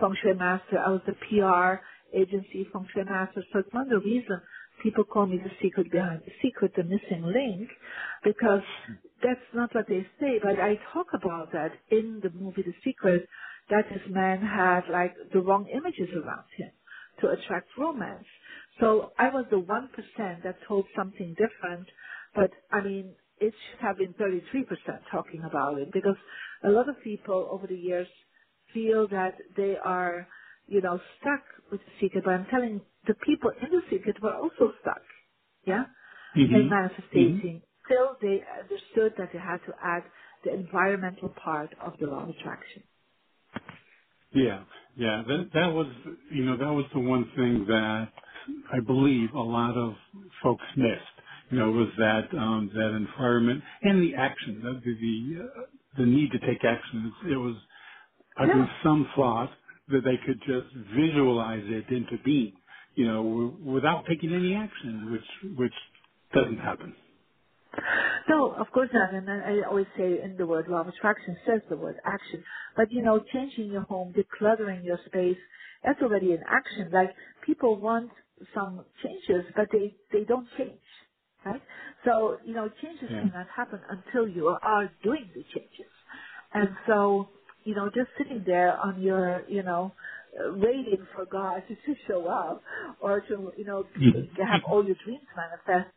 feng 0.00 0.16
shui 0.22 0.34
master, 0.34 0.78
I 0.78 0.90
was 0.90 1.02
the 1.06 1.14
PR 1.14 1.82
agency 2.16 2.66
feng 2.72 2.88
shui 2.92 3.04
master. 3.04 3.42
So 3.52 3.60
it's 3.60 3.72
one 3.72 3.84
of 3.84 3.90
the 3.90 4.00
reasons 4.00 4.42
people 4.82 5.04
call 5.04 5.26
me 5.26 5.38
the 5.38 5.50
secret 5.62 5.90
behind 5.92 6.22
the 6.26 6.32
secret, 6.42 6.72
the 6.76 6.84
missing 6.84 7.22
link, 7.24 7.68
because 8.24 8.62
that's 9.22 9.40
not 9.54 9.74
what 9.74 9.86
they 9.88 10.06
say, 10.20 10.40
but 10.42 10.60
I 10.60 10.78
talk 10.92 11.08
about 11.14 11.52
that 11.52 11.72
in 11.90 12.20
the 12.22 12.30
movie 12.30 12.62
The 12.62 12.74
Secret, 12.84 13.28
that 13.70 13.86
this 13.90 14.02
man 14.10 14.40
had 14.40 14.82
like 14.90 15.14
the 15.32 15.40
wrong 15.40 15.66
images 15.74 16.10
around 16.14 16.44
him 16.56 16.70
to 17.20 17.30
attract 17.30 17.68
romance. 17.78 18.26
So 18.80 19.12
I 19.18 19.30
was 19.30 19.46
the 19.50 19.60
1% 19.60 20.42
that 20.44 20.56
told 20.68 20.86
something 20.96 21.34
different, 21.38 21.88
but 22.34 22.50
I 22.72 22.82
mean, 22.82 23.14
it 23.40 23.54
should 23.70 23.80
have 23.80 23.98
been 23.98 24.14
33% 24.14 24.66
talking 25.10 25.42
about 25.48 25.78
it 25.78 25.92
because 25.92 26.16
a 26.64 26.70
lot 26.70 26.88
of 26.88 27.02
people 27.02 27.48
over 27.50 27.66
the 27.66 27.76
years 27.76 28.08
feel 28.74 29.08
that 29.08 29.34
they 29.56 29.76
are, 29.84 30.28
you 30.66 30.82
know, 30.82 31.00
stuck 31.20 31.44
with 31.72 31.80
the 31.80 31.92
secret, 32.00 32.24
but 32.24 32.32
I'm 32.34 32.46
telling 32.50 32.82
the 33.06 33.14
people 33.14 33.50
in 33.62 33.70
the 33.70 33.82
secret 33.90 34.16
were 34.22 34.34
also 34.34 34.72
stuck, 34.82 35.02
yeah, 35.66 35.86
Mm-hmm. 36.36 36.44
in 36.50 36.68
manifesting 36.68 37.62
till 37.88 38.16
they 38.22 38.42
understood 38.60 39.14
that 39.18 39.30
they 39.32 39.40
had 39.40 39.58
to 39.66 39.74
add 39.82 40.04
the 40.44 40.54
environmental 40.54 41.30
part 41.30 41.70
of 41.84 41.94
the 42.00 42.06
law 42.06 42.24
of 42.24 42.30
attraction. 42.30 42.84
Yeah, 44.34 44.64
yeah. 44.96 45.22
That 45.26 45.50
that 45.54 45.72
was 45.72 45.86
you 46.32 46.44
know 46.44 46.56
that 46.58 46.72
was 46.72 46.84
the 46.92 47.00
one 47.00 47.30
thing 47.36 47.64
that 47.68 48.12
I 48.72 48.80
believe 48.86 49.32
a 49.34 49.40
lot 49.40 49.76
of 49.76 49.94
folks 50.42 50.64
missed. 50.76 51.02
You 51.50 51.58
know, 51.60 51.70
was 51.72 51.88
that 51.98 52.28
um, 52.38 52.70
that 52.74 52.90
environment 52.94 53.64
and 53.82 54.02
the 54.02 54.14
action, 54.16 54.60
the 54.62 54.80
the, 54.84 55.42
uh, 55.44 55.62
the 55.98 56.06
need 56.06 56.30
to 56.32 56.38
take 56.40 56.64
action. 56.64 57.12
It 57.30 57.36
was 57.36 57.56
I 58.36 58.46
Yeah. 58.46 58.52
think 58.52 58.68
some 58.84 59.08
thought 59.16 59.50
that 59.88 60.02
they 60.04 60.18
could 60.26 60.40
just 60.46 60.74
visualize 60.96 61.64
it 61.66 61.88
into 61.90 62.18
being, 62.24 62.54
you 62.94 63.06
know, 63.06 63.22
w- 63.22 63.74
without 63.74 64.06
taking 64.08 64.34
any 64.34 64.54
action, 64.54 65.12
which 65.12 65.56
which 65.58 65.74
doesn't 66.34 66.58
happen. 66.58 66.94
No, 68.28 68.52
of 68.54 68.68
course 68.72 68.90
not. 68.92 69.14
And 69.14 69.30
I 69.30 69.62
always 69.68 69.86
say 69.98 70.22
in 70.22 70.36
the 70.38 70.46
word 70.46 70.68
law 70.68 70.82
of 70.82 70.88
attraction 70.88 71.36
says 71.46 71.62
the 71.70 71.76
word 71.76 71.98
action. 72.04 72.44
But 72.76 72.92
you 72.92 73.02
know, 73.02 73.20
changing 73.32 73.68
your 73.72 73.82
home, 73.84 74.14
decluttering 74.14 74.84
your 74.84 74.98
space, 75.06 75.38
that's 75.84 76.00
already 76.02 76.32
an 76.32 76.42
action. 76.48 76.90
Like 76.92 77.14
people 77.46 77.80
want 77.80 78.10
some 78.54 78.84
changes, 79.02 79.52
but 79.56 79.68
they, 79.72 79.96
they 80.12 80.24
don't 80.24 80.48
change. 80.58 80.80
Right? 81.44 81.62
So, 82.04 82.38
you 82.44 82.54
know, 82.54 82.70
changes 82.82 83.10
Yeah. 83.10 83.22
cannot 83.22 83.48
happen 83.54 83.80
until 83.90 84.28
you 84.28 84.48
are 84.48 84.90
doing 85.04 85.30
the 85.34 85.44
changes. 85.54 85.92
And 86.54 86.70
so, 86.86 87.30
you 87.66 87.76
know, 87.76 87.88
just 87.88 88.10
sitting 88.18 88.44
there 88.46 88.78
on 88.78 89.02
your, 89.02 89.44
you 89.50 89.64
know, 89.64 89.94
uh, 90.38 90.52
waiting 90.56 91.06
for 91.16 91.26
God 91.26 91.64
to 91.68 91.76
show 92.08 92.28
up 92.28 92.62
or 93.02 93.22
to, 93.22 93.52
you 93.58 93.66
know, 93.66 93.84
have 94.48 94.62
all 94.70 94.86
your 94.86 94.96
dreams 95.04 95.26
manifest, 95.36 95.94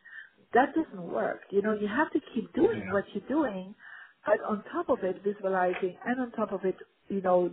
that 0.54 0.74
doesn't 0.76 1.02
work. 1.12 1.42
You 1.52 1.62
know, 1.62 1.74
you 1.74 1.88
have 1.88 2.12
to 2.12 2.20
keep 2.34 2.54
doing 2.54 2.84
what 2.90 3.04
you're 3.14 3.28
doing, 3.28 3.76
but 4.26 4.40
on 4.48 4.64
top 4.72 4.90
of 4.90 5.00
it, 5.04 5.22
visualizing, 5.24 5.98
and 6.06 6.20
on 6.22 6.32
top 6.32 6.52
of 6.52 6.64
it, 6.66 6.76
you 7.08 7.22
know, 7.22 7.50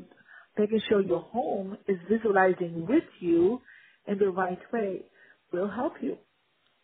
making 0.59 0.81
sure 0.89 1.01
your 1.01 1.21
home 1.21 1.77
is 1.89 1.97
visualizing 2.11 2.87
with 2.87 3.05
you 3.21 3.61
in 4.07 4.19
the 4.19 4.29
right 4.31 4.59
way 4.73 5.05
will 5.53 5.71
help 5.71 5.95
you. 6.03 6.17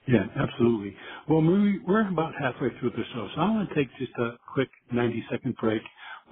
Yeah, 0.07 0.25
absolutely. 0.35 0.97
Well, 1.29 1.41
Marie, 1.41 1.79
we're 1.87 2.09
about 2.09 2.33
halfway 2.41 2.69
through 2.79 2.91
the 2.91 3.03
show, 3.13 3.29
so 3.35 3.41
I 3.41 3.51
want 3.51 3.69
to 3.69 3.75
take 3.75 3.89
just 3.99 4.13
a 4.17 4.37
quick 4.53 4.69
90 4.91 5.25
second 5.31 5.55
break. 5.57 5.81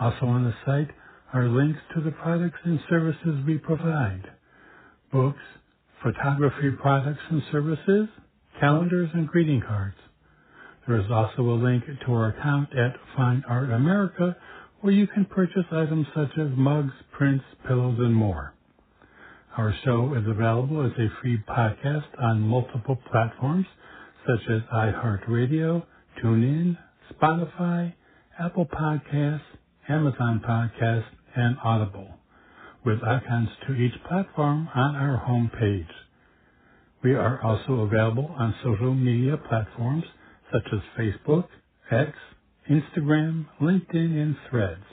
Also 0.00 0.26
on 0.26 0.44
the 0.44 0.54
site 0.66 0.90
are 1.34 1.48
links 1.48 1.80
to 1.94 2.02
the 2.02 2.12
products 2.12 2.58
and 2.64 2.80
services 2.90 3.44
we 3.46 3.58
provide. 3.58 4.24
Books, 5.12 5.42
photography 6.02 6.70
products 6.80 7.20
and 7.30 7.42
services, 7.50 8.08
calendars 8.60 9.10
and 9.14 9.28
greeting 9.28 9.60
cards. 9.60 9.96
There 10.86 10.98
is 11.00 11.10
also 11.10 11.42
a 11.42 11.62
link 11.62 11.84
to 11.86 12.12
our 12.12 12.28
account 12.28 12.70
at 12.76 12.96
Fine 13.16 13.44
Art 13.48 13.70
America 13.70 14.36
where 14.80 14.92
you 14.92 15.06
can 15.06 15.24
purchase 15.24 15.64
items 15.70 16.06
such 16.14 16.36
as 16.38 16.48
mugs, 16.56 16.92
prints, 17.12 17.44
pillows, 17.68 17.98
and 17.98 18.14
more. 18.14 18.52
Our 19.56 19.74
show 19.84 20.14
is 20.14 20.26
available 20.26 20.84
as 20.84 20.92
a 20.98 21.08
free 21.20 21.38
podcast 21.48 22.06
on 22.18 22.40
multiple 22.40 22.98
platforms 23.10 23.66
such 24.26 24.40
as 24.50 24.62
iHeartRadio, 24.74 25.84
TuneIn, 26.22 26.78
Spotify, 27.12 27.92
Apple 28.38 28.66
Podcasts, 28.66 29.40
Amazon 29.88 30.42
Podcasts, 30.46 31.04
and 31.36 31.56
Audible, 31.62 32.08
with 32.84 33.02
icons 33.02 33.48
to 33.66 33.74
each 33.74 33.94
platform 34.08 34.68
on 34.74 34.94
our 34.96 35.22
homepage. 35.26 35.86
We 37.02 37.14
are 37.14 37.42
also 37.42 37.80
available 37.80 38.34
on 38.38 38.54
social 38.62 38.94
media 38.94 39.36
platforms 39.36 40.04
such 40.52 40.68
as 40.72 40.78
Facebook, 40.98 41.48
X, 41.90 42.12
Instagram, 42.70 43.46
LinkedIn, 43.60 44.22
and 44.22 44.36
Threads. 44.48 44.84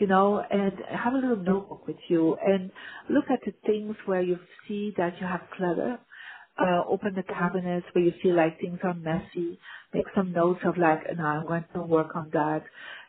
you 0.00 0.08
know, 0.08 0.40
and 0.50 0.74
have 0.90 1.14
a 1.14 1.18
little 1.18 1.36
notebook 1.44 1.86
with 1.88 1.98
you 2.08 2.36
and 2.46 2.72
look 3.10 3.26
at 3.32 3.40
the 3.46 3.54
things 3.66 3.96
where 4.06 4.22
you 4.22 4.38
see 4.68 4.94
that 4.98 5.14
you 5.20 5.28
have 5.28 5.42
clutter. 5.56 5.98
Uh, 6.60 6.84
open 6.88 7.14
the 7.16 7.24
cabinets 7.24 7.86
where 7.94 8.04
you 8.04 8.12
feel 8.22 8.36
like 8.36 8.60
things 8.60 8.80
are 8.84 8.94
messy. 8.94 9.58
Make 9.94 10.06
some 10.16 10.32
notes 10.32 10.60
of 10.66 10.78
like, 10.78 11.00
no, 11.16 11.24
I'm 11.24 11.46
going 11.46 11.64
to 11.74 11.82
work 11.82 12.16
on 12.16 12.30
that. 12.34 12.64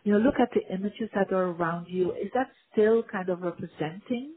You 0.05 0.13
know, 0.13 0.19
look 0.19 0.35
at 0.41 0.49
the 0.53 0.61
images 0.73 1.09
that 1.15 1.33
are 1.33 1.49
around 1.51 1.87
you. 1.89 2.13
Is 2.13 2.31
that 2.35 2.49
still 2.73 3.03
kind 3.11 3.29
of 3.29 3.41
representing 3.41 4.35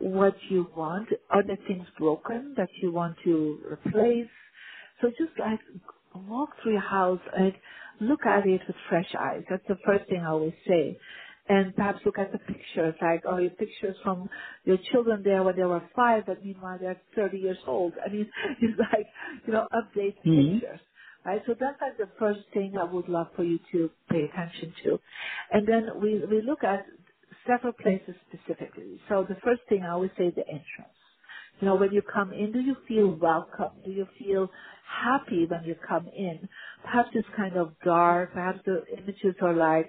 what 0.00 0.34
you 0.50 0.68
want? 0.76 1.08
Are 1.30 1.44
there 1.46 1.58
things 1.68 1.86
broken 1.98 2.54
that 2.58 2.70
you 2.82 2.92
want 2.92 3.16
to 3.24 3.60
replace? 3.70 4.28
So 5.02 5.10
just 5.10 5.38
like 5.38 5.60
walk 6.14 6.50
through 6.62 6.74
your 6.74 6.82
house 6.82 7.20
and 7.36 7.54
look 8.00 8.20
at 8.26 8.46
it 8.46 8.62
with 8.68 8.76
fresh 8.90 9.14
eyes. 9.18 9.44
That's 9.50 9.66
the 9.68 9.78
first 9.86 10.08
thing 10.08 10.22
I 10.26 10.30
always 10.30 10.54
say. 10.68 10.98
And 11.48 11.74
perhaps 11.76 12.00
look 12.06 12.18
at 12.18 12.32
the 12.32 12.38
pictures, 12.38 12.94
like, 13.02 13.24
oh, 13.28 13.38
your 13.38 13.50
pictures 13.52 13.96
from 14.04 14.30
your 14.64 14.78
children 14.92 15.22
there 15.24 15.42
when 15.44 15.56
they 15.56 15.64
were 15.64 15.82
five, 15.96 16.24
but 16.26 16.44
meanwhile 16.44 16.78
they're 16.80 17.00
30 17.16 17.38
years 17.38 17.58
old. 17.66 17.94
I 18.04 18.10
mean, 18.12 18.30
it's 18.62 18.78
like, 18.78 19.08
you 19.46 19.54
know, 19.54 19.68
update 19.74 20.16
Mm-hmm. 20.26 20.58
pictures. 20.62 20.80
Right, 21.26 21.42
so 21.46 21.54
that's 21.58 21.80
like 21.80 21.98
the 21.98 22.10
first 22.18 22.40
thing 22.54 22.74
I 22.80 22.84
would 22.84 23.08
love 23.08 23.28
for 23.36 23.44
you 23.44 23.58
to 23.72 23.90
pay 24.10 24.24
attention 24.32 24.74
to. 24.84 25.00
And 25.52 25.66
then 25.68 26.00
we, 26.02 26.20
we 26.26 26.42
look 26.42 26.64
at 26.64 26.86
several 27.46 27.74
places 27.74 28.14
specifically. 28.28 29.00
So 29.08 29.24
the 29.28 29.36
first 29.44 29.62
thing 29.68 29.82
I 29.84 29.92
always 29.92 30.12
say 30.18 30.26
is 30.26 30.36
the 30.36 30.46
entrance. 30.48 30.96
You 31.60 31.68
know, 31.68 31.76
when 31.76 31.92
you 31.92 32.02
come 32.02 32.32
in, 32.32 32.52
do 32.52 32.60
you 32.60 32.76
feel 32.88 33.08
welcome? 33.20 33.82
Do 33.84 33.90
you 33.92 34.06
feel 34.18 34.48
happy 34.86 35.46
when 35.48 35.64
you 35.64 35.76
come 35.88 36.08
in? 36.08 36.48
Perhaps 36.84 37.10
it's 37.14 37.28
kind 37.36 37.56
of 37.56 37.74
dark. 37.84 38.32
Perhaps 38.34 38.60
the 38.66 38.84
images 38.98 39.36
are 39.42 39.54
like 39.54 39.88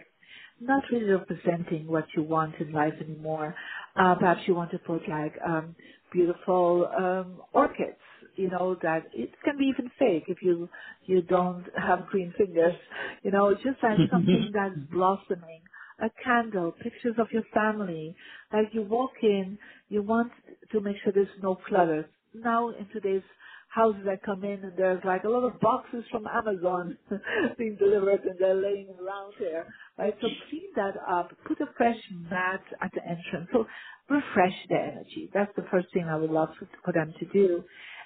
not 0.59 0.83
really 0.91 1.11
representing 1.11 1.87
what 1.87 2.05
you 2.15 2.23
want 2.23 2.55
in 2.59 2.71
life 2.71 2.93
anymore. 3.01 3.55
Uh, 3.95 4.15
perhaps 4.15 4.41
you 4.47 4.55
want 4.55 4.71
to 4.71 4.79
put 4.79 5.07
like 5.09 5.33
um, 5.47 5.75
beautiful 6.11 6.87
um, 6.97 7.41
orchids. 7.53 7.97
You 8.35 8.49
know 8.49 8.75
that 8.81 9.03
it 9.13 9.31
can 9.45 9.57
be 9.57 9.65
even 9.65 9.89
fake 9.97 10.25
if 10.27 10.39
you 10.41 10.69
you 11.05 11.21
don't 11.21 11.65
have 11.77 12.07
green 12.07 12.33
fingers. 12.37 12.75
You 13.23 13.31
know, 13.31 13.53
just 13.53 13.81
like 13.83 14.01
something 14.11 14.51
that's 14.53 14.75
blossoming 14.91 15.61
a 15.99 16.09
candle, 16.23 16.73
pictures 16.83 17.15
of 17.19 17.27
your 17.31 17.43
family. 17.53 18.15
Like 18.51 18.67
you 18.73 18.83
walk 18.83 19.11
in, 19.21 19.57
you 19.89 20.03
want 20.03 20.31
to 20.71 20.81
make 20.81 20.97
sure 21.03 21.13
there's 21.13 21.27
no 21.41 21.55
clutter. 21.67 22.09
Now 22.33 22.69
in 22.69 22.87
today's 22.93 23.23
houses 23.69 24.03
I 24.09 24.17
come 24.25 24.43
in 24.43 24.63
and 24.63 24.73
there's 24.77 25.03
like 25.05 25.23
a 25.23 25.29
lot 25.29 25.43
of 25.43 25.59
boxes 25.59 26.03
from 26.11 26.25
Amazon 26.27 26.97
being 27.57 27.75
delivered 27.77 28.21
and 28.23 28.37
they're 28.39 28.55
laying 28.55 28.89
around 29.01 29.33
here. 29.37 29.65
Right? 29.97 30.15
So 30.21 30.27
clean 30.49 30.69
that 30.75 30.95
up, 31.09 31.31
put 31.47 31.61
a 31.61 31.67
fresh 31.77 31.99
mat 32.31 32.63
at 32.81 32.91
the 32.95 33.01
entrance. 33.03 33.49
So 33.53 33.65
refresh 34.09 34.55
the 34.69 34.75
energy. 34.77 35.29
That's 35.33 35.51
the 35.55 35.65
first 35.71 35.87
thing 35.93 36.05
I 36.09 36.17
would 36.17 36.31
love 36.31 36.49
for, 36.59 36.67
them 36.93 37.13
to 37.19 37.25
do. 37.27 37.63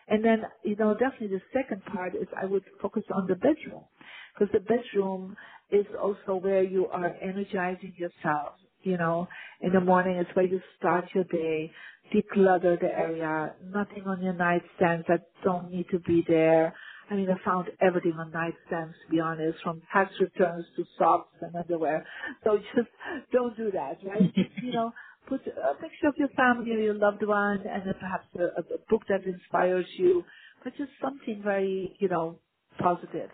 And 0.10 0.25
then, 0.25 0.43
you 0.63 0.75
know, 0.78 0.93
definitely 0.95 1.30
the 1.38 1.41
second 1.54 1.84
part 1.86 2.15
is 2.15 2.28
I 2.41 2.45
would 2.45 2.63
focus 2.82 3.04
on 3.15 3.28
the 3.28 3.36
bedroom 3.36 3.86
because 4.34 4.54
the 4.54 4.62
bedroom 4.62 5.36
is 5.71 5.86
also 6.02 6.36
where 6.41 6.63
you 6.63 6.88
are 6.88 7.15
energizing 7.21 7.93
yourself. 7.97 8.56
You 8.84 8.97
know, 8.97 9.28
in 9.62 9.73
the 9.73 9.82
morning 9.82 10.17
it's 10.17 10.36
where 10.36 10.45
you 10.47 10.62
start 10.78 11.06
your 11.15 11.25
day, 11.25 11.71
declutter 12.13 12.80
the 12.80 12.88
area, 12.88 13.56
nothing 13.65 14.06
on 14.08 14.23
your 14.23 14.36
nightstands 14.36 15.08
that 15.08 15.28
don't 15.43 15.71
need 15.71 15.88
to 15.91 15.99
be 15.99 16.23
there. 16.28 16.73
I 17.09 17.15
mean, 17.15 17.29
I 17.29 17.35
found 17.45 17.69
everything 17.81 18.13
on 18.19 18.31
nightstands, 18.31 18.93
to 19.05 19.11
be 19.11 19.19
honest, 19.19 19.59
from 19.63 19.81
tax 19.93 20.13
returns 20.19 20.65
to 20.77 20.85
socks 20.97 21.35
and 21.41 21.55
underwear. 21.55 22.05
So 22.43 22.57
just 22.75 22.89
don't 23.33 23.57
do 23.57 23.71
that, 23.71 23.97
right? 24.05 24.31
You 24.63 24.73
know, 24.73 24.91
put 25.27 25.41
a 25.47 25.75
picture 25.81 26.07
of 26.07 26.15
your 26.17 26.29
family 26.29 26.71
or 26.73 26.79
your 26.79 26.93
loved 26.95 27.25
one 27.25 27.61
and 27.67 27.83
then 27.87 27.95
perhaps 27.99 28.27
a, 28.37 28.61
a 28.61 28.77
book 28.89 29.03
that 29.09 29.25
inspires 29.25 29.87
you, 29.97 30.23
but 30.63 30.73
just 30.77 30.91
something 31.01 31.41
very, 31.43 31.95
you 31.99 32.09
know, 32.09 32.39
positive. 32.79 33.29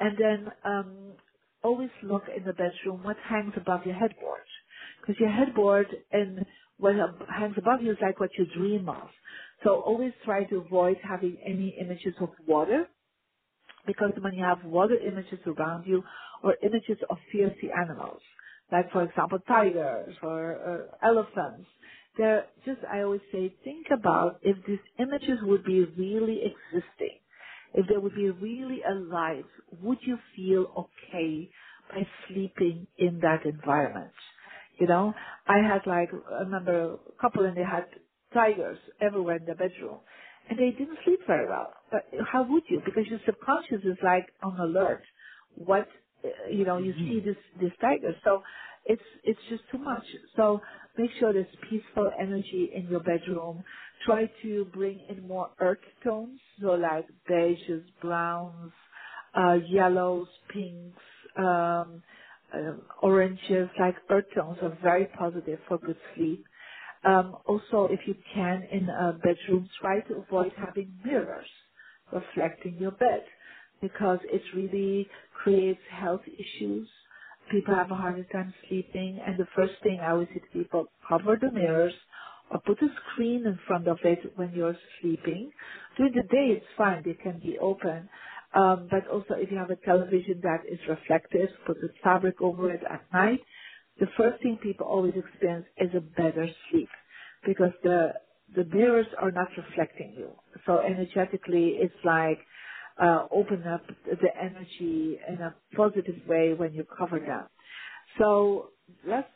And 0.00 0.16
then 0.18 0.48
um, 0.64 1.12
always 1.64 1.90
look 2.02 2.24
in 2.36 2.44
the 2.44 2.52
bedroom 2.52 3.02
what 3.04 3.16
hangs 3.28 3.54
above 3.56 3.86
your 3.86 3.96
headboard. 3.96 4.44
Because 5.00 5.20
your 5.20 5.30
headboard 5.30 5.86
and 6.12 6.46
what 6.78 6.94
hangs 7.28 7.56
above 7.58 7.82
you 7.82 7.92
is 7.92 7.98
like 8.02 8.20
what 8.20 8.30
you 8.38 8.46
dream 8.56 8.88
of. 8.88 9.08
So 9.64 9.80
always 9.80 10.12
try 10.24 10.44
to 10.44 10.56
avoid 10.58 10.98
having 11.02 11.38
any 11.46 11.76
images 11.80 12.14
of 12.20 12.30
water 12.46 12.86
because 13.86 14.12
when 14.20 14.34
you 14.34 14.44
have 14.44 14.64
water 14.64 14.96
images 14.96 15.40
around 15.46 15.86
you 15.86 16.04
or 16.44 16.56
images 16.62 16.98
of 17.10 17.18
fierce 17.32 17.56
animals, 17.76 18.20
like 18.72 18.90
for 18.92 19.04
example 19.04 19.38
tigers 19.48 20.16
or 20.22 20.90
uh, 21.02 21.06
elephants, 21.06 21.68
they're 22.18 22.46
just, 22.66 22.80
I 22.92 23.02
always 23.02 23.22
say, 23.32 23.54
think 23.64 23.88
about 23.92 24.40
if 24.42 24.56
these 24.66 24.80
images 24.98 25.38
would 25.44 25.64
be 25.64 25.84
really 25.84 26.40
existing 26.44 27.20
if 27.74 27.86
they 27.88 27.98
would 27.98 28.16
be 28.16 28.30
really 28.30 28.82
alive, 28.88 29.46
would 29.82 29.98
you 30.02 30.18
feel 30.36 30.88
okay 31.10 31.50
by 31.90 32.06
sleeping 32.28 32.88
in 32.98 33.20
that 33.20 33.46
environment? 33.46 34.12
You 34.80 34.88
know, 34.88 35.14
I 35.48 35.58
had 35.58 35.82
like, 35.86 36.10
I 36.32 36.40
remember 36.42 36.94
a 36.94 36.98
couple 37.22 37.46
and 37.46 37.56
they 37.56 37.64
had 37.64 37.86
tigers 38.34 38.78
everywhere 39.02 39.38
in 39.38 39.46
the 39.46 39.54
bedroom 39.56 40.00
and 40.50 40.58
they 40.58 40.72
didn't 40.72 40.98
sleep 41.04 41.20
very 41.28 41.48
well. 41.48 41.74
But 41.90 42.04
how 42.32 42.44
would 42.48 42.64
you? 42.68 42.82
Because 42.84 43.06
your 43.08 43.20
subconscious 43.26 43.82
is 43.84 43.98
like 44.04 44.26
on 44.42 44.58
alert. 44.60 45.02
What, 45.56 45.88
uh, 46.24 46.48
you 46.50 46.64
know, 46.66 46.78
you 46.78 46.94
see 47.08 47.20
this, 47.20 47.36
this 47.60 47.72
tiger. 47.80 48.14
So 48.24 48.42
it's, 48.86 49.02
it's 49.24 49.40
just 49.50 49.64
too 49.72 49.78
much. 49.78 50.04
So 50.36 50.60
make 50.98 51.10
sure 51.20 51.32
there's 51.32 51.46
peaceful 51.70 52.10
energy 52.20 52.70
in 52.74 52.88
your 52.88 53.02
bedroom. 53.02 53.64
Try 54.06 54.30
to 54.42 54.66
bring 54.74 55.06
in 55.10 55.28
more 55.28 55.50
earth 55.60 55.78
tones. 56.04 56.40
So 56.60 56.72
like 56.72 57.06
beiges, 57.30 57.84
browns, 58.02 58.72
uh, 59.36 59.58
yellows, 59.68 60.28
pinks, 60.52 60.98
um, 61.38 62.02
um, 62.54 62.82
oranges, 63.02 63.68
like 63.80 63.96
earth 64.10 64.26
tones 64.34 64.58
are 64.62 64.78
very 64.82 65.06
positive 65.18 65.60
for 65.68 65.78
good 65.78 65.98
sleep. 66.16 66.44
Um, 67.04 67.36
also, 67.46 67.88
if 67.92 68.00
you 68.08 68.16
can, 68.34 68.64
in 68.72 68.88
a 68.88 69.14
bedroom, 69.14 69.68
try 69.80 70.00
to 70.02 70.16
avoid 70.16 70.52
having 70.56 70.98
mirrors 71.04 71.48
reflecting 72.12 72.76
your 72.78 72.92
bed 72.92 73.24
because 73.80 74.18
it 74.24 74.42
really 74.54 75.08
creates 75.42 75.80
health 75.90 76.22
issues. 76.26 76.88
People 77.50 77.74
have 77.74 77.90
a 77.90 77.94
harder 77.94 78.24
time 78.32 78.52
sleeping, 78.68 79.20
and 79.26 79.38
the 79.38 79.46
first 79.54 79.74
thing 79.82 80.00
I 80.00 80.10
always 80.12 80.28
say 80.28 80.40
to 80.40 80.46
people, 80.52 80.86
cover 81.08 81.38
the 81.40 81.52
mirrors 81.52 81.94
or 82.50 82.60
put 82.60 82.80
a 82.82 82.88
screen 83.12 83.46
in 83.46 83.58
front 83.66 83.88
of 83.88 83.98
it 84.04 84.20
when 84.36 84.52
you're 84.54 84.76
sleeping. 85.00 85.50
During 85.96 86.14
the 86.14 86.22
day, 86.22 86.48
it's 86.56 86.66
fine; 86.76 87.02
they 87.04 87.14
can 87.14 87.38
be 87.40 87.58
open. 87.58 88.08
Um, 88.54 88.88
but 88.90 89.06
also, 89.08 89.34
if 89.34 89.50
you 89.50 89.58
have 89.58 89.70
a 89.70 89.76
television 89.76 90.40
that 90.42 90.60
is 90.70 90.78
reflective, 90.88 91.50
put 91.66 91.78
a 91.78 91.88
fabric 92.02 92.40
over 92.40 92.72
it 92.72 92.82
at 92.90 93.02
night. 93.12 93.40
The 94.00 94.06
first 94.16 94.42
thing 94.42 94.58
people 94.62 94.86
always 94.86 95.14
experience 95.16 95.66
is 95.78 95.90
a 95.94 96.00
better 96.00 96.48
sleep 96.70 96.88
because 97.46 97.72
the 97.82 98.12
the 98.56 98.64
mirrors 98.66 99.06
are 99.20 99.32
not 99.32 99.48
reflecting 99.58 100.14
you. 100.18 100.32
So 100.66 100.80
energetically, 100.80 101.76
it's 101.80 101.94
like 102.04 102.40
uh, 103.02 103.26
open 103.32 103.64
up 103.64 103.82
the 104.06 104.30
energy 104.40 105.18
in 105.28 105.36
a 105.42 105.54
positive 105.76 106.16
way 106.28 106.54
when 106.54 106.74
you 106.74 106.84
cover 106.98 107.20
them. 107.20 107.46
So 108.18 108.70
that's 109.08 109.28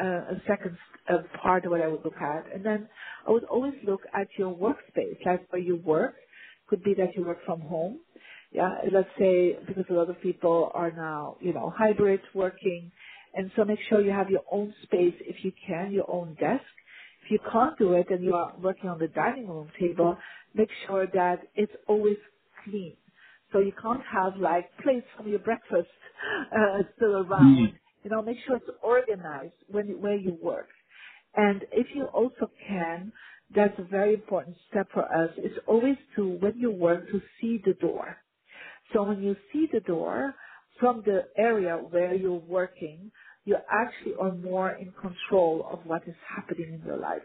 uh, 0.00 0.04
a 0.04 0.42
second 0.48 0.78
uh, 1.10 1.18
part 1.42 1.66
of 1.66 1.72
what 1.72 1.82
I 1.82 1.88
would 1.88 2.04
look 2.04 2.16
at. 2.20 2.52
And 2.54 2.64
then 2.66 2.88
I 3.28 3.32
would 3.32 3.44
always 3.44 3.74
look 3.86 4.02
at 4.14 4.28
your 4.38 4.54
workspace, 4.54 5.24
like 5.26 5.52
where 5.52 5.62
you 5.62 5.76
work. 5.76 6.16
Could 6.68 6.84
be 6.84 6.94
that 6.94 7.16
you 7.16 7.24
work 7.26 7.38
from 7.46 7.60
home. 7.62 8.00
Yeah, 8.52 8.70
let's 8.92 9.08
say 9.20 9.58
because 9.68 9.84
a 9.90 9.94
lot 9.94 10.10
of 10.10 10.20
people 10.22 10.72
are 10.74 10.92
now, 10.92 11.36
you 11.40 11.54
know, 11.54 11.72
hybrid 11.76 12.20
working. 12.34 12.92
And 13.34 13.52
so 13.56 13.64
make 13.64 13.80
sure 13.88 14.02
you 14.02 14.12
have 14.12 14.30
your 14.30 14.44
own 14.52 14.74
space 14.84 15.14
if 15.20 15.44
you 15.44 15.52
can, 15.66 15.92
your 15.92 16.10
own 16.10 16.34
desk. 16.40 16.64
If 17.28 17.32
you 17.32 17.40
can't 17.52 17.78
do 17.78 17.94
it 17.94 18.08
and 18.10 18.24
you 18.24 18.34
are 18.34 18.56
working 18.60 18.90
on 18.90 18.98
the 19.00 19.08
dining 19.08 19.48
room 19.48 19.70
table, 19.80 20.18
make 20.54 20.70
sure 20.88 21.06
that 21.14 21.40
it's 21.56 21.72
always 21.88 22.18
clean. 22.64 22.96
So 23.52 23.60
you 23.60 23.72
can't 23.82 24.02
have 24.12 24.36
like 24.40 24.70
plates 24.82 25.06
from 25.16 25.28
your 25.28 25.40
breakfast 25.40 25.90
uh, 26.52 26.84
still 26.96 27.18
around. 27.18 27.60
You 28.04 28.10
know, 28.10 28.22
make 28.22 28.38
sure 28.46 28.56
it's 28.56 28.66
organized 28.82 29.54
when 29.68 30.00
where 30.02 30.16
you 30.18 30.38
work. 30.42 30.68
And 31.36 31.64
if 31.72 31.88
you 31.94 32.06
also 32.14 32.50
can, 32.68 33.12
that's 33.54 33.78
a 33.78 33.84
very 33.84 34.14
important 34.14 34.56
step 34.70 34.88
for 34.94 35.04
us, 35.04 35.30
is 35.38 35.58
always 35.68 35.98
to, 36.16 36.38
when 36.40 36.58
you 36.58 36.72
work, 36.72 37.08
to 37.12 37.22
see 37.40 37.60
the 37.64 37.74
door. 37.74 38.18
So 38.94 39.04
when 39.04 39.22
you 39.22 39.36
see 39.52 39.66
the 39.72 39.80
door 39.80 40.34
from 40.80 41.02
the 41.06 41.28
area 41.38 41.76
where 41.76 42.14
you're 42.14 42.32
working, 42.40 43.12
you 43.48 43.56
actually 43.72 44.12
are 44.20 44.34
more 44.34 44.72
in 44.72 44.92
control 44.92 45.66
of 45.72 45.78
what 45.86 46.02
is 46.06 46.14
happening 46.36 46.74
in 46.74 46.82
your 46.86 46.98
life. 46.98 47.22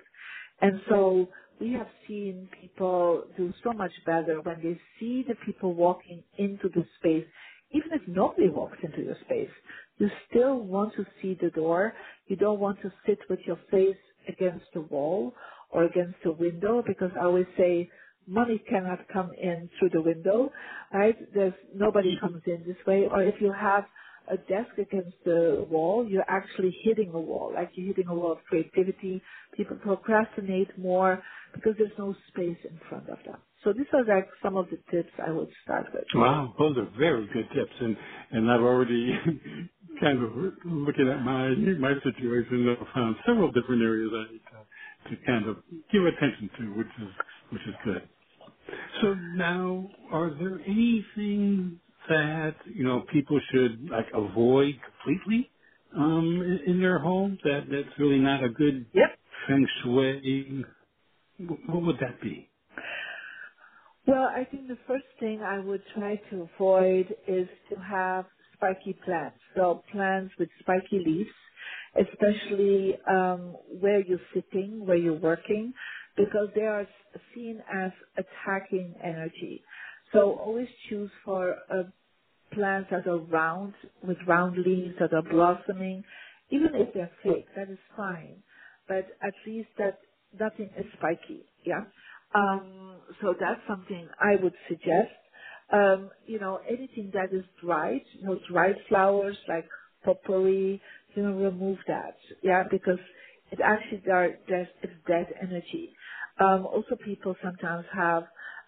And 0.62 0.80
so 0.90 1.28
we 1.60 1.74
have 1.74 1.88
seen 2.08 2.48
people 2.62 3.26
do 3.36 3.54
so 3.62 3.74
much 3.74 3.92
better 4.06 4.40
when 4.42 4.56
they 4.64 4.80
see 4.98 5.26
the 5.28 5.36
people 5.46 5.74
walking 5.74 6.24
into 6.38 6.70
the 6.70 6.86
space, 6.98 7.26
even 7.72 7.90
if 7.92 8.02
nobody 8.08 8.48
walks 8.48 8.78
into 8.82 9.02
your 9.02 9.18
space. 9.26 9.50
You 9.98 10.08
still 10.30 10.60
want 10.60 10.94
to 10.96 11.06
see 11.22 11.38
the 11.42 11.50
door. 11.50 11.94
You 12.28 12.38
don't 12.38 12.62
want 12.62 12.82
to 12.84 12.92
sit 13.06 13.20
with 13.30 13.40
your 13.46 13.60
face 13.70 14.04
against 14.30 14.66
the 14.74 14.82
wall 14.82 15.34
or 15.72 15.84
against 15.84 16.16
the 16.24 16.32
window 16.32 16.82
because 16.88 17.12
I 17.20 17.26
always 17.26 17.48
say 17.58 17.90
money 18.26 18.64
cannot 18.70 19.00
come 19.12 19.32
in 19.42 19.70
through 19.78 19.90
the 19.90 20.02
window, 20.02 20.54
right? 20.94 21.18
There's 21.34 21.54
nobody 21.76 22.16
mm-hmm. 22.16 22.26
comes 22.26 22.44
in 22.46 22.64
this 22.66 22.78
way. 22.88 23.08
Or 23.12 23.22
if 23.22 23.36
you 23.42 23.52
have 23.52 23.84
a 24.32 24.38
desk 24.38 24.78
against 24.80 25.18
the 25.26 25.66
wall, 25.70 26.08
you're 26.10 26.30
actually 26.30 26.76
hitting 26.84 27.12
a 27.14 27.20
wall, 27.20 27.52
like 27.56 27.72
you're 27.76 27.88
hitting 27.88 28.08
a 28.10 28.16
wall 28.16 28.34
of 28.34 28.40
creativity. 28.50 29.22
People 29.58 29.78
procrastinate 29.78 30.78
more 30.78 31.24
because 31.54 31.74
there's 31.78 31.98
no 31.98 32.16
space 32.30 32.58
in 32.70 32.80
front 32.90 33.10
of 33.10 33.20
them. 33.26 33.38
So 33.64 33.74
these 33.74 33.88
are 33.94 34.06
like 34.06 34.30
some 34.44 34.58
of 34.58 34.68
the 34.70 34.78
tips 34.92 35.12
I 35.26 35.32
would 35.32 35.50
start 35.64 35.88
with. 35.94 36.06
Wow, 36.16 36.56
those 36.60 36.78
are 36.78 36.90
very 37.00 37.28
good 37.34 37.50
tips, 37.56 37.74
and 37.82 37.98
and 38.32 38.52
I've 38.52 38.62
already 38.62 39.14
kind 40.02 40.24
of 40.24 40.32
looking 40.66 41.10
at 41.10 41.22
my 41.24 41.50
my 41.80 41.94
situation, 42.04 42.70
I've 42.80 42.88
found 42.96 43.18
several 43.28 43.52
different 43.52 43.84
areas 43.84 44.12
I 44.14 44.32
need 44.34 44.42
to, 44.52 45.18
to 45.18 45.26
kind 45.26 45.48
of 45.50 45.58
give 45.92 46.06
attention 46.06 46.50
to, 46.60 46.66
which 46.78 46.88
is 47.02 47.10
which 47.52 47.64
is 47.68 47.76
good. 47.86 48.10
So 49.02 49.16
now, 49.16 49.90
are 50.12 50.32
there 50.32 50.62
anything 50.68 51.80
that 52.10 52.56
you 52.66 52.84
know 52.86 53.06
people 53.14 53.40
should 53.52 53.90
like 53.90 54.08
avoid 54.14 54.76
completely 54.84 55.52
um, 55.98 56.42
in, 56.44 56.74
in 56.76 56.82
their 56.82 57.00
home 57.00 57.38
that 57.44 57.66
that's 57.72 58.00
really 58.00 58.20
not 58.20 58.44
a 58.44 58.50
good 58.50 58.88
Yep. 58.94 59.10
feng 59.48 59.68
shui? 59.84 60.66
What 61.68 61.84
would 61.84 61.98
that 62.00 62.22
be? 62.22 62.50
Well, 64.08 64.30
I 64.36 64.46
think 64.52 64.68
the 64.68 64.80
first 64.88 65.06
thing 65.20 65.42
I 65.44 65.60
would 65.60 65.84
try 65.96 66.18
to 66.32 66.50
avoid 66.56 67.16
is 67.28 67.48
to 67.72 67.78
have 67.80 68.26
spiky 68.56 69.00
plants. 69.06 69.40
So 69.56 69.84
plants 69.94 70.34
with 70.40 70.50
spiky 70.62 71.04
leaves, 71.06 71.32
especially 72.00 72.96
um, 73.10 73.58
where 73.80 74.02
you're 74.02 74.20
sitting, 74.34 74.88
where 74.88 74.98
you're 74.98 75.20
working, 75.20 75.74
because 76.18 76.50
they 76.56 76.64
are 76.64 76.88
seen 77.36 77.62
as 77.74 77.92
attacking 78.18 78.96
energy. 79.04 79.64
So 80.14 80.40
always 80.46 80.70
choose 80.90 81.12
for 81.26 81.58
plants 82.54 82.90
that 82.92 83.08
are 83.08 83.18
round, 83.18 83.74
with 84.06 84.18
round 84.28 84.58
leaves 84.58 84.96
that 85.00 85.14
are 85.14 85.22
blossoming, 85.24 86.04
even 86.52 86.70
if 86.76 86.94
they're 86.94 87.12
fake, 87.24 87.48
that 87.56 87.70
is 87.70 87.80
fine. 87.98 88.36
But 88.88 89.08
at 89.24 89.34
least 89.48 89.70
that 89.80 90.00
nothing 90.40 90.70
is 90.78 90.86
spiky, 90.98 91.46
yeah? 91.66 91.82
Um, 92.36 92.98
so 93.22 93.34
that's 93.40 93.62
something 93.68 94.08
I 94.22 94.36
would 94.42 94.54
suggest. 94.68 95.12
Um, 95.74 96.12
you 96.28 96.40
know, 96.40 96.60
anything 96.70 97.12
that 97.14 97.34
is 97.36 97.44
dried, 97.64 98.02
you 98.20 98.28
know, 98.28 98.40
dried 98.52 98.76
flowers 98.88 99.38
like 99.48 99.66
potpourri, 100.06 100.80
you 101.16 101.24
know, 101.24 101.32
remove 101.34 101.80
that, 101.88 102.16
yeah, 102.44 102.64
because 102.70 103.00
it 103.52 103.60
actually 103.64 104.04
there, 104.06 104.38
there's 104.48 104.68
dead 105.08 105.28
energy. 105.42 105.90
Um, 106.40 106.68
also, 106.68 106.96
people 107.04 107.36
sometimes 107.44 107.86
have 107.96 108.26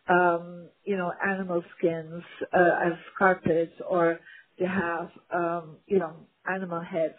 um, 0.09 0.67
you 0.85 0.97
know, 0.97 1.11
animal 1.25 1.63
skins 1.77 2.23
uh, 2.53 2.87
as 2.87 2.93
carpets, 3.17 3.73
or 3.89 4.19
they 4.59 4.65
have, 4.65 5.09
um, 5.33 5.77
you 5.87 5.99
know, 5.99 6.13
animal 6.51 6.81
heads, 6.81 7.15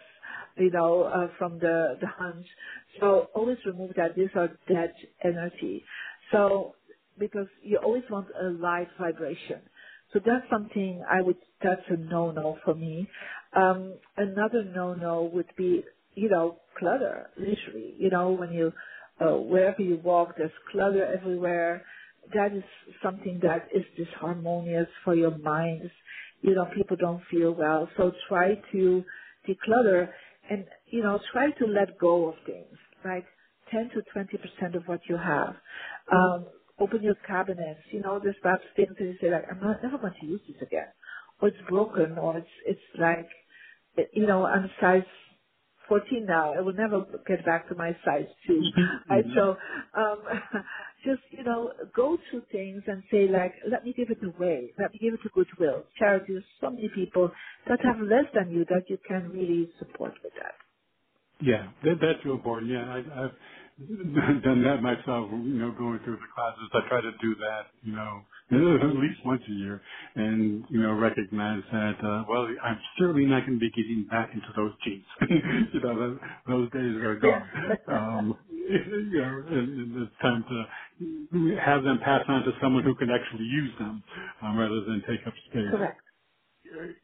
you 0.57 0.71
know, 0.71 1.03
uh, 1.03 1.27
from 1.37 1.59
the 1.59 1.97
the 2.01 2.07
hunt. 2.07 2.45
So 2.99 3.29
always 3.35 3.57
remove 3.65 3.93
that. 3.97 4.15
These 4.15 4.29
are 4.35 4.49
dead 4.69 4.93
energy. 5.23 5.83
So 6.31 6.75
because 7.19 7.47
you 7.63 7.79
always 7.83 8.03
want 8.09 8.27
a 8.41 8.49
light 8.49 8.89
vibration. 8.99 9.61
So 10.13 10.19
that's 10.25 10.45
something 10.51 11.03
I 11.09 11.21
would. 11.21 11.37
That's 11.63 11.81
a 11.89 11.97
no-no 11.97 12.57
for 12.65 12.75
me. 12.75 13.09
Um, 13.55 13.95
another 14.17 14.63
no-no 14.75 15.29
would 15.33 15.51
be, 15.57 15.83
you 16.15 16.29
know, 16.29 16.57
clutter. 16.79 17.29
Literally, 17.37 17.95
you 17.99 18.09
know, 18.11 18.31
when 18.31 18.53
you 18.53 18.73
uh, 19.21 19.37
wherever 19.37 19.81
you 19.81 19.97
walk, 20.03 20.35
there's 20.37 20.51
clutter 20.71 21.05
everywhere 21.05 21.83
that 22.33 22.53
is 22.53 22.63
something 23.03 23.39
that 23.43 23.67
is 23.73 23.83
disharmonious 23.99 24.87
for 25.05 25.15
your 25.15 25.37
mind. 25.39 25.89
You 26.41 26.55
know, 26.55 26.67
people 26.75 26.97
don't 26.97 27.21
feel 27.31 27.53
well. 27.53 27.89
So 27.97 28.11
try 28.29 28.55
to 28.73 29.03
declutter 29.47 30.09
and, 30.49 30.65
you 30.87 31.03
know, 31.03 31.19
try 31.33 31.51
to 31.51 31.65
let 31.67 31.97
go 31.99 32.29
of 32.29 32.35
things, 32.45 32.77
right? 33.05 33.25
10 33.71 33.91
to 33.95 34.03
20% 34.15 34.75
of 34.75 34.83
what 34.87 35.01
you 35.09 35.17
have. 35.17 35.55
Um, 36.11 36.47
open 36.79 37.03
your 37.03 37.15
cabinets. 37.27 37.81
You 37.91 38.01
know, 38.01 38.19
there's 38.23 38.35
perhaps 38.41 38.63
things 38.75 38.91
that 38.99 39.05
you 39.05 39.15
say 39.21 39.31
like, 39.31 39.45
I'm 39.51 39.59
not 39.61 39.83
never 39.83 39.97
going 39.99 40.13
to 40.21 40.27
use 40.27 40.41
this 40.47 40.61
again. 40.61 40.87
Or 41.41 41.49
it's 41.49 41.57
broken 41.69 42.17
or 42.19 42.37
it's, 42.37 42.47
it's 42.65 42.81
like, 42.99 43.29
you 44.13 44.27
know, 44.27 44.45
I'm 44.45 44.69
size 44.81 45.03
14 45.87 46.25
now. 46.27 46.53
I 46.55 46.61
will 46.61 46.73
never 46.73 47.05
get 47.27 47.45
back 47.45 47.69
to 47.69 47.75
my 47.75 47.95
size 48.05 48.27
2. 48.47 48.53
Mm-hmm. 49.09 49.11
Right? 49.13 49.25
So, 49.35 49.57
um, 49.97 50.19
just, 51.05 51.21
you 51.31 51.43
know, 51.43 51.73
go 51.95 52.17
through 52.29 52.43
things 52.51 52.83
and 52.87 53.03
say 53.11 53.27
like, 53.27 53.53
let 53.69 53.85
me 53.85 53.93
give 53.97 54.09
it 54.11 54.23
away. 54.23 54.73
Let 54.79 54.93
me 54.93 54.99
give 55.01 55.13
it 55.15 55.21
to 55.23 55.29
goodwill. 55.33 55.85
Charity, 55.99 56.33
there's 56.33 56.45
so 56.61 56.71
many 56.71 56.89
people 56.95 57.31
that 57.67 57.79
have 57.83 57.97
less 58.01 58.25
than 58.35 58.51
you 58.51 58.65
that 58.65 58.83
you 58.89 58.97
can 59.07 59.29
really 59.31 59.71
support 59.79 60.13
with 60.23 60.33
that. 60.35 60.55
Yeah, 61.41 61.71
that, 61.83 61.95
that's 62.01 62.25
real 62.25 62.35
important. 62.35 62.71
Yeah, 62.71 62.85
I, 62.85 62.97
I've 63.25 63.31
done 64.43 64.63
that 64.63 64.81
myself. 64.83 65.29
You 65.31 65.59
know, 65.59 65.71
going 65.77 65.99
through 66.05 66.17
the 66.17 66.29
classes, 66.35 66.69
I 66.73 66.89
try 66.89 67.01
to 67.01 67.11
do 67.21 67.35
that. 67.35 67.67
You 67.83 67.93
know, 67.93 68.21
at 68.51 68.95
least 68.97 69.21
once 69.25 69.43
a 69.47 69.53
year, 69.53 69.81
and 70.15 70.65
you 70.69 70.81
know, 70.81 70.93
recognize 70.93 71.63
that. 71.71 71.95
Uh, 72.03 72.25
well, 72.29 72.47
I'm 72.63 72.79
certainly 72.99 73.25
not 73.25 73.45
going 73.47 73.59
to 73.59 73.61
be 73.61 73.71
getting 73.71 74.07
back 74.09 74.31
into 74.33 74.47
those 74.55 74.73
jeans. 74.83 75.05
you 75.73 75.81
know, 75.81 75.95
those, 75.99 76.19
those 76.47 76.71
days 76.71 76.95
are 77.03 77.19
gone. 77.19 77.51
Um, 77.87 78.39
you 78.49 79.21
know, 79.21 79.43
and, 79.47 79.69
and 79.95 80.03
it's 80.07 80.15
time 80.21 80.45
to 80.49 81.57
have 81.61 81.83
them 81.83 81.99
pass 82.03 82.23
on 82.29 82.43
to 82.45 82.51
someone 82.61 82.83
who 82.83 82.95
can 82.95 83.09
actually 83.11 83.45
use 83.45 83.71
them, 83.79 84.03
um, 84.43 84.57
rather 84.57 84.81
than 84.85 85.03
take 85.07 85.25
up 85.27 85.33
space. 85.51 85.65
Correct. 85.71 86.01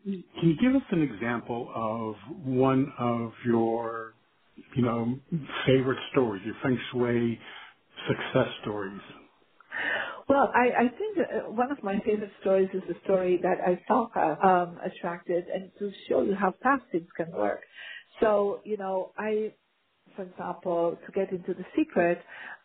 Can 0.05 0.25
you 0.49 0.57
give 0.61 0.75
us 0.75 0.87
an 0.91 1.01
example 1.03 1.71
of 1.75 2.15
one 2.45 2.91
of 2.99 3.33
your 3.45 4.15
you 4.75 4.83
know, 4.83 5.19
favorite 5.65 5.99
stories, 6.11 6.43
your 6.45 6.55
feng 6.63 6.79
shui 6.91 7.39
success 8.07 8.49
stories? 8.63 9.01
Well, 10.29 10.51
I, 10.55 10.85
I 10.85 10.89
think 10.89 11.17
uh, 11.19 11.51
one 11.51 11.71
of 11.71 11.83
my 11.83 11.99
favorite 12.05 12.31
stories 12.41 12.69
is 12.73 12.83
the 12.87 12.95
story 13.05 13.39
that 13.43 13.57
I 13.65 13.81
saw 13.87 14.07
um, 14.43 14.79
attracted 14.85 15.45
and 15.47 15.71
to 15.79 15.91
show 16.09 16.23
you 16.23 16.35
how 16.35 16.53
fast 16.63 16.83
things 16.91 17.07
can 17.17 17.31
work. 17.31 17.61
So, 18.21 18.61
you 18.65 18.77
know, 18.77 19.13
I, 19.17 19.55
for 20.15 20.23
example, 20.23 20.97
to 21.05 21.13
get 21.13 21.31
into 21.31 21.53
the 21.53 21.65
secret, 21.77 22.19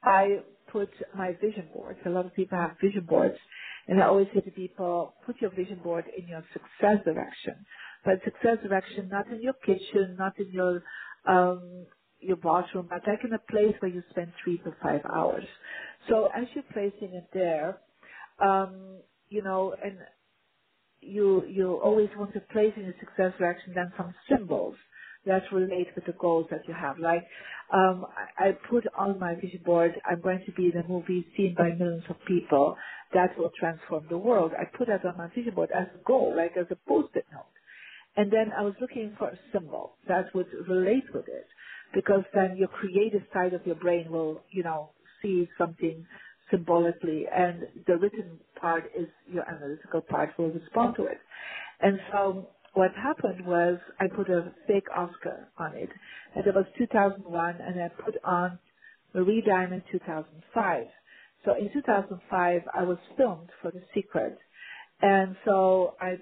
I 0.04 0.40
put 0.72 0.90
my 1.16 1.32
vision 1.40 1.70
boards. 1.74 2.00
A 2.06 2.10
lot 2.10 2.26
of 2.26 2.34
people 2.34 2.58
have 2.58 2.76
vision 2.82 3.06
boards. 3.06 3.38
And 3.88 4.02
I 4.02 4.06
always 4.06 4.28
say 4.34 4.40
to 4.42 4.50
people, 4.52 5.14
put 5.26 5.40
your 5.40 5.50
vision 5.54 5.80
board 5.82 6.04
in 6.16 6.28
your 6.28 6.44
success 6.52 7.04
direction. 7.04 7.64
But 8.04 8.16
success 8.24 8.58
direction, 8.62 9.08
not 9.10 9.28
in 9.28 9.42
your 9.42 9.54
kitchen, 9.66 10.16
not 10.18 10.38
in 10.38 10.50
your 10.52 10.82
um, 11.28 11.86
your 12.20 12.38
bathroom, 12.38 12.88
but 12.90 13.02
like 13.08 13.20
in 13.24 13.34
a 13.34 13.40
place 13.50 13.76
where 13.80 13.92
you 13.92 14.02
spend 14.10 14.32
three 14.44 14.58
to 14.60 14.72
five 14.82 15.02
hours. 15.14 15.44
So 16.08 16.28
as 16.36 16.46
you're 16.54 16.64
placing 16.72 17.14
it 17.16 17.28
there, 17.34 17.80
um, 18.42 19.00
you 19.30 19.42
know, 19.42 19.74
and 19.82 19.98
you 21.00 21.44
you 21.48 21.80
always 21.84 22.10
want 22.18 22.32
to 22.34 22.40
place 22.52 22.72
in 22.76 22.84
a 22.86 22.92
success 23.00 23.32
direction 23.38 23.74
then 23.74 23.92
some 23.98 24.14
symbols 24.30 24.76
that 25.26 25.42
relate 25.52 25.88
with 25.96 26.06
the 26.06 26.14
goals 26.20 26.46
that 26.50 26.60
you 26.68 26.74
have. 26.74 26.98
Like 26.98 27.24
um, 27.74 28.06
I, 28.38 28.48
I 28.50 28.52
put 28.70 28.84
on 28.96 29.18
my 29.20 29.34
vision 29.36 29.62
board, 29.64 29.92
I'm 30.10 30.20
going 30.22 30.42
to 30.46 30.52
be 30.52 30.70
in 30.74 30.80
a 30.80 30.88
movie 30.88 31.26
seen 31.36 31.54
by 31.58 31.70
millions 31.78 32.04
of 32.10 32.16
people 32.28 32.76
that 33.14 33.36
will 33.38 33.50
transform 33.58 34.06
the 34.10 34.18
world. 34.18 34.52
I 34.58 34.64
put 34.76 34.88
that 34.88 35.04
on 35.06 35.18
my 35.18 35.28
vision 35.34 35.54
board 35.54 35.70
as 35.74 35.88
a 36.00 36.04
goal, 36.04 36.34
like 36.36 36.56
as 36.56 36.66
a 36.70 36.76
post-it 36.88 37.26
note. 37.32 37.57
And 38.18 38.32
then 38.32 38.52
I 38.58 38.62
was 38.64 38.74
looking 38.82 39.16
for 39.18 39.30
a 39.30 39.40
symbol 39.54 39.96
that 40.08 40.26
would 40.34 40.48
relate 40.68 41.04
with 41.14 41.28
it 41.28 41.48
because 41.94 42.24
then 42.34 42.58
your 42.58 42.68
creative 42.68 43.22
side 43.34 43.54
of 43.54 43.66
your 43.66 43.76
brain 43.76 44.12
will, 44.12 44.42
you 44.52 44.64
know, 44.64 44.90
see 45.22 45.48
something 45.58 46.06
symbolically 46.52 47.26
and 47.34 47.64
the 47.88 47.98
written 47.98 48.40
part 48.60 48.84
is 48.98 49.08
your 49.32 49.44
analytical 49.50 50.02
part 50.02 50.30
will 50.38 50.50
respond 50.50 50.96
to 50.96 51.04
it. 51.06 51.20
And 51.80 52.00
so 52.12 52.48
what 52.74 52.92
happened 52.96 53.46
was 53.46 53.78
I 54.00 54.06
put 54.08 54.30
a 54.30 54.52
fake 54.68 54.88
Oscar 54.96 55.48
on 55.58 55.76
it 55.76 55.90
and 56.36 56.46
it 56.46 56.54
was 56.54 56.66
2001 56.78 57.56
and 57.62 57.82
I 57.82 57.88
put 58.04 58.16
on 58.24 58.58
Marie 59.14 59.42
Diamond 59.46 59.84
2005. 59.92 60.84
So 61.46 61.54
in 61.56 61.70
2005 61.74 62.62
I 62.74 62.84
was 62.84 62.98
filmed 63.18 63.50
for 63.62 63.72
The 63.72 63.82
Secret 63.94 64.38
and 65.02 65.36
so 65.46 65.96
I 66.00 66.18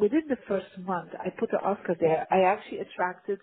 within 0.00 0.22
the 0.28 0.38
first 0.48 0.66
month 0.84 1.10
I 1.18 1.30
put 1.30 1.50
the 1.50 1.58
Oscar 1.58 1.96
there, 2.00 2.26
I 2.30 2.42
actually 2.42 2.80
attracted 2.80 3.40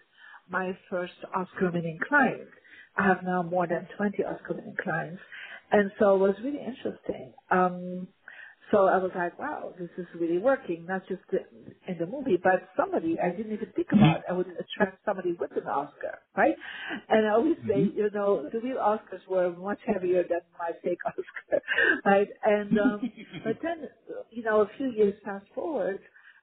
my 0.49 0.77
first 0.89 1.13
Oscar 1.35 1.71
winning 1.71 1.99
client. 2.09 2.49
I 2.97 3.07
have 3.07 3.23
now 3.23 3.43
more 3.43 3.67
than 3.67 3.87
20 3.97 4.23
Oscar 4.25 4.55
winning 4.55 4.75
clients. 4.83 5.21
And 5.71 5.91
so 5.99 6.15
it 6.15 6.19
was 6.19 6.35
really 6.43 6.59
interesting. 6.59 7.33
Um, 7.51 8.07
so 8.71 8.87
I 8.87 8.97
was 8.97 9.11
like, 9.15 9.39
wow, 9.39 9.73
this 9.79 9.89
is 9.97 10.07
really 10.19 10.39
working, 10.39 10.85
not 10.87 11.03
just 11.07 11.23
in 11.87 11.97
the 11.99 12.05
movie, 12.07 12.37
but 12.43 12.69
somebody 12.77 13.17
I 13.19 13.31
didn't 13.35 13.53
even 13.53 13.71
think 13.75 13.87
about. 13.93 14.23
I 14.29 14.33
would 14.33 14.47
attract 14.47 15.05
somebody 15.05 15.33
with 15.39 15.51
an 15.57 15.67
Oscar, 15.67 16.19
right? 16.37 16.55
And 17.09 17.27
I 17.27 17.31
always 17.31 17.57
say, 17.67 17.81
Mhm. 17.81 17.95
you 17.95 18.09
know, 18.13 18.49
the 18.51 18.59
real 18.61 18.77
Oscars 18.77 19.25
were 19.27 19.51
much 19.51 19.79
heavier 19.85 20.23
than 20.23 20.41
my 20.59 20.71
fake 20.83 20.99
Oscar, 21.07 21.61
right? 22.05 22.29
And, 22.45 22.79
um, 22.79 23.11
but 23.43 23.57
then, 23.63 23.89
you 24.31 24.43
know, 24.43 24.61
a 24.61 24.69
few 24.77 24.89
years 24.91 25.15
fast 25.25 25.47
forward, 25.55 25.99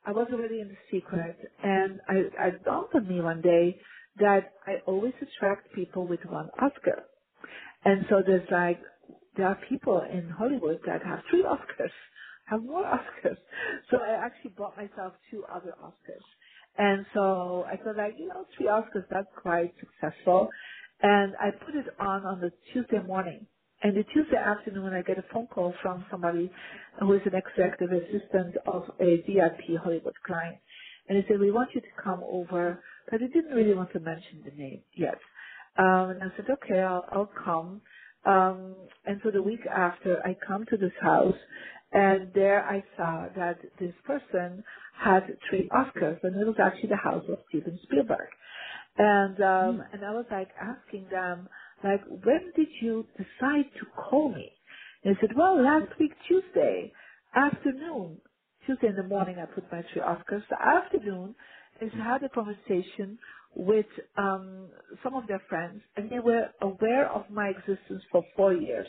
I 0.06 0.12
was 0.12 0.28
already 0.32 0.60
in 0.60 0.68
the 0.68 0.78
secret 0.90 1.38
and 1.62 2.00
I, 2.08 2.46
I 2.46 2.50
dawned 2.64 2.88
on 2.94 3.08
me 3.08 3.20
one 3.20 3.42
day 3.42 3.80
that 4.18 4.54
I 4.66 4.76
always 4.86 5.14
attract 5.22 5.72
people 5.74 6.06
with 6.06 6.20
one 6.26 6.50
Oscar. 6.60 7.04
And 7.84 8.06
so 8.10 8.22
there's 8.26 8.48
like, 8.50 8.80
there 9.36 9.48
are 9.48 9.58
people 9.68 10.02
in 10.12 10.30
Hollywood 10.30 10.80
that 10.86 11.02
have 11.04 11.20
three 11.30 11.44
Oscars, 11.44 11.92
have 12.50 12.64
more 12.64 12.84
Oscars. 12.84 13.38
So 13.90 13.98
I 13.98 14.24
actually 14.26 14.52
bought 14.58 14.76
myself 14.76 15.14
two 15.30 15.44
other 15.52 15.74
Oscars. 15.84 16.26
And 16.78 17.06
so 17.14 17.66
I 17.72 17.76
thought 17.78 17.98
like, 17.98 18.16
you 18.18 18.28
know, 18.28 18.46
three 18.56 18.66
Oscars, 18.68 19.06
that's 19.10 19.28
quite 19.42 19.74
successful. 19.80 20.50
And 21.02 21.34
I 21.40 21.50
put 21.52 21.76
it 21.76 21.86
on 22.00 22.26
on 22.26 22.40
the 22.40 22.52
Tuesday 22.72 23.00
morning. 23.06 23.46
And 23.82 23.96
the 23.96 24.04
Tuesday 24.14 24.36
afternoon, 24.38 24.94
I 24.94 25.02
get 25.02 25.18
a 25.18 25.24
phone 25.34 25.48
call 25.48 25.74
from 25.82 26.06
somebody 26.10 26.50
who 27.00 27.14
is 27.14 27.22
an 27.26 27.34
executive 27.34 27.92
assistant 27.92 28.56
of 28.66 28.84
a 29.00 29.18
VIP 29.26 29.78
Hollywood 29.82 30.14
client. 30.26 30.58
And 31.08 31.18
he 31.18 31.24
said, 31.28 31.40
we 31.40 31.52
want 31.52 31.70
you 31.74 31.82
to 31.82 31.88
come 32.02 32.22
over, 32.30 32.82
but 33.10 33.20
he 33.20 33.28
didn't 33.28 33.54
really 33.54 33.74
want 33.74 33.92
to 33.94 34.00
mention 34.00 34.42
the 34.44 34.52
name 34.56 34.82
yet. 34.96 35.18
Um, 35.78 36.10
and 36.12 36.24
I 36.24 36.28
said, 36.36 36.46
okay, 36.50 36.80
I'll, 36.80 37.04
I'll 37.12 37.30
come. 37.44 37.82
Um, 38.26 38.76
and 39.06 39.20
so 39.24 39.30
the 39.32 39.42
week 39.42 39.60
after, 39.66 40.18
I 40.24 40.36
come 40.46 40.66
to 40.70 40.78
this 40.78 40.92
house, 41.02 41.36
and 41.96 42.32
there 42.34 42.64
I 42.64 42.84
saw 42.98 43.28
that 43.36 43.60
this 43.80 43.94
person 44.06 44.64
had 44.94 45.22
three 45.50 45.68
Oscars, 45.72 46.20
and 46.24 46.40
it 46.40 46.46
was 46.46 46.56
actually 46.62 46.90
the 46.90 46.98
house 47.02 47.24
of 47.30 47.38
Steven 47.50 47.80
Spielberg. 47.84 48.28
And 48.98 49.40
um, 49.42 49.82
and 49.94 50.04
I 50.06 50.12
was 50.12 50.26
like 50.30 50.50
asking 50.60 51.08
them, 51.10 51.48
like, 51.84 52.02
when 52.08 52.52
did 52.56 52.68
you 52.82 53.06
decide 53.18 53.66
to 53.80 53.86
call 54.10 54.30
me? 54.34 54.52
And 55.04 55.16
they 55.16 55.20
said, 55.22 55.36
well, 55.36 55.62
last 55.62 55.98
week 56.00 56.12
Tuesday 56.28 56.92
afternoon. 57.36 58.20
Tuesday 58.66 58.88
in 58.88 58.96
the 58.96 59.04
morning, 59.08 59.38
I 59.40 59.46
put 59.46 59.72
my 59.72 59.82
three 59.92 60.02
Oscars. 60.02 60.44
The 60.50 60.58
afternoon, 60.62 61.36
is 61.82 61.92
had 61.94 62.24
a 62.24 62.30
conversation 62.30 63.18
with 63.56 63.86
um, 64.18 64.70
some 65.04 65.14
of 65.16 65.28
their 65.28 65.42
friends, 65.50 65.82
and 65.96 66.10
they 66.10 66.20
were 66.20 66.50
aware 66.62 67.10
of 67.10 67.30
my 67.30 67.50
existence 67.50 68.04
for 68.12 68.24
four 68.36 68.54
years. 68.54 68.88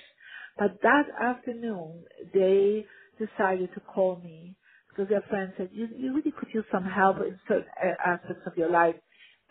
But 0.58 0.82
that 0.84 1.06
afternoon, 1.22 2.06
they 2.34 2.86
decided 3.20 3.72
to 3.76 3.82
call 3.82 4.18
me 4.18 4.58
because 4.90 5.10
their 5.10 5.24
friend 5.30 5.54
said, 5.58 5.70
you, 5.74 5.88
you 5.98 6.14
really 6.16 6.32
could 6.32 6.50
use 6.54 6.66
some 6.72 6.84
help 6.86 7.18
in 7.20 7.40
certain 7.48 7.68
aspects 8.06 8.44
of 8.48 8.58
your 8.58 8.72
life, 8.72 8.96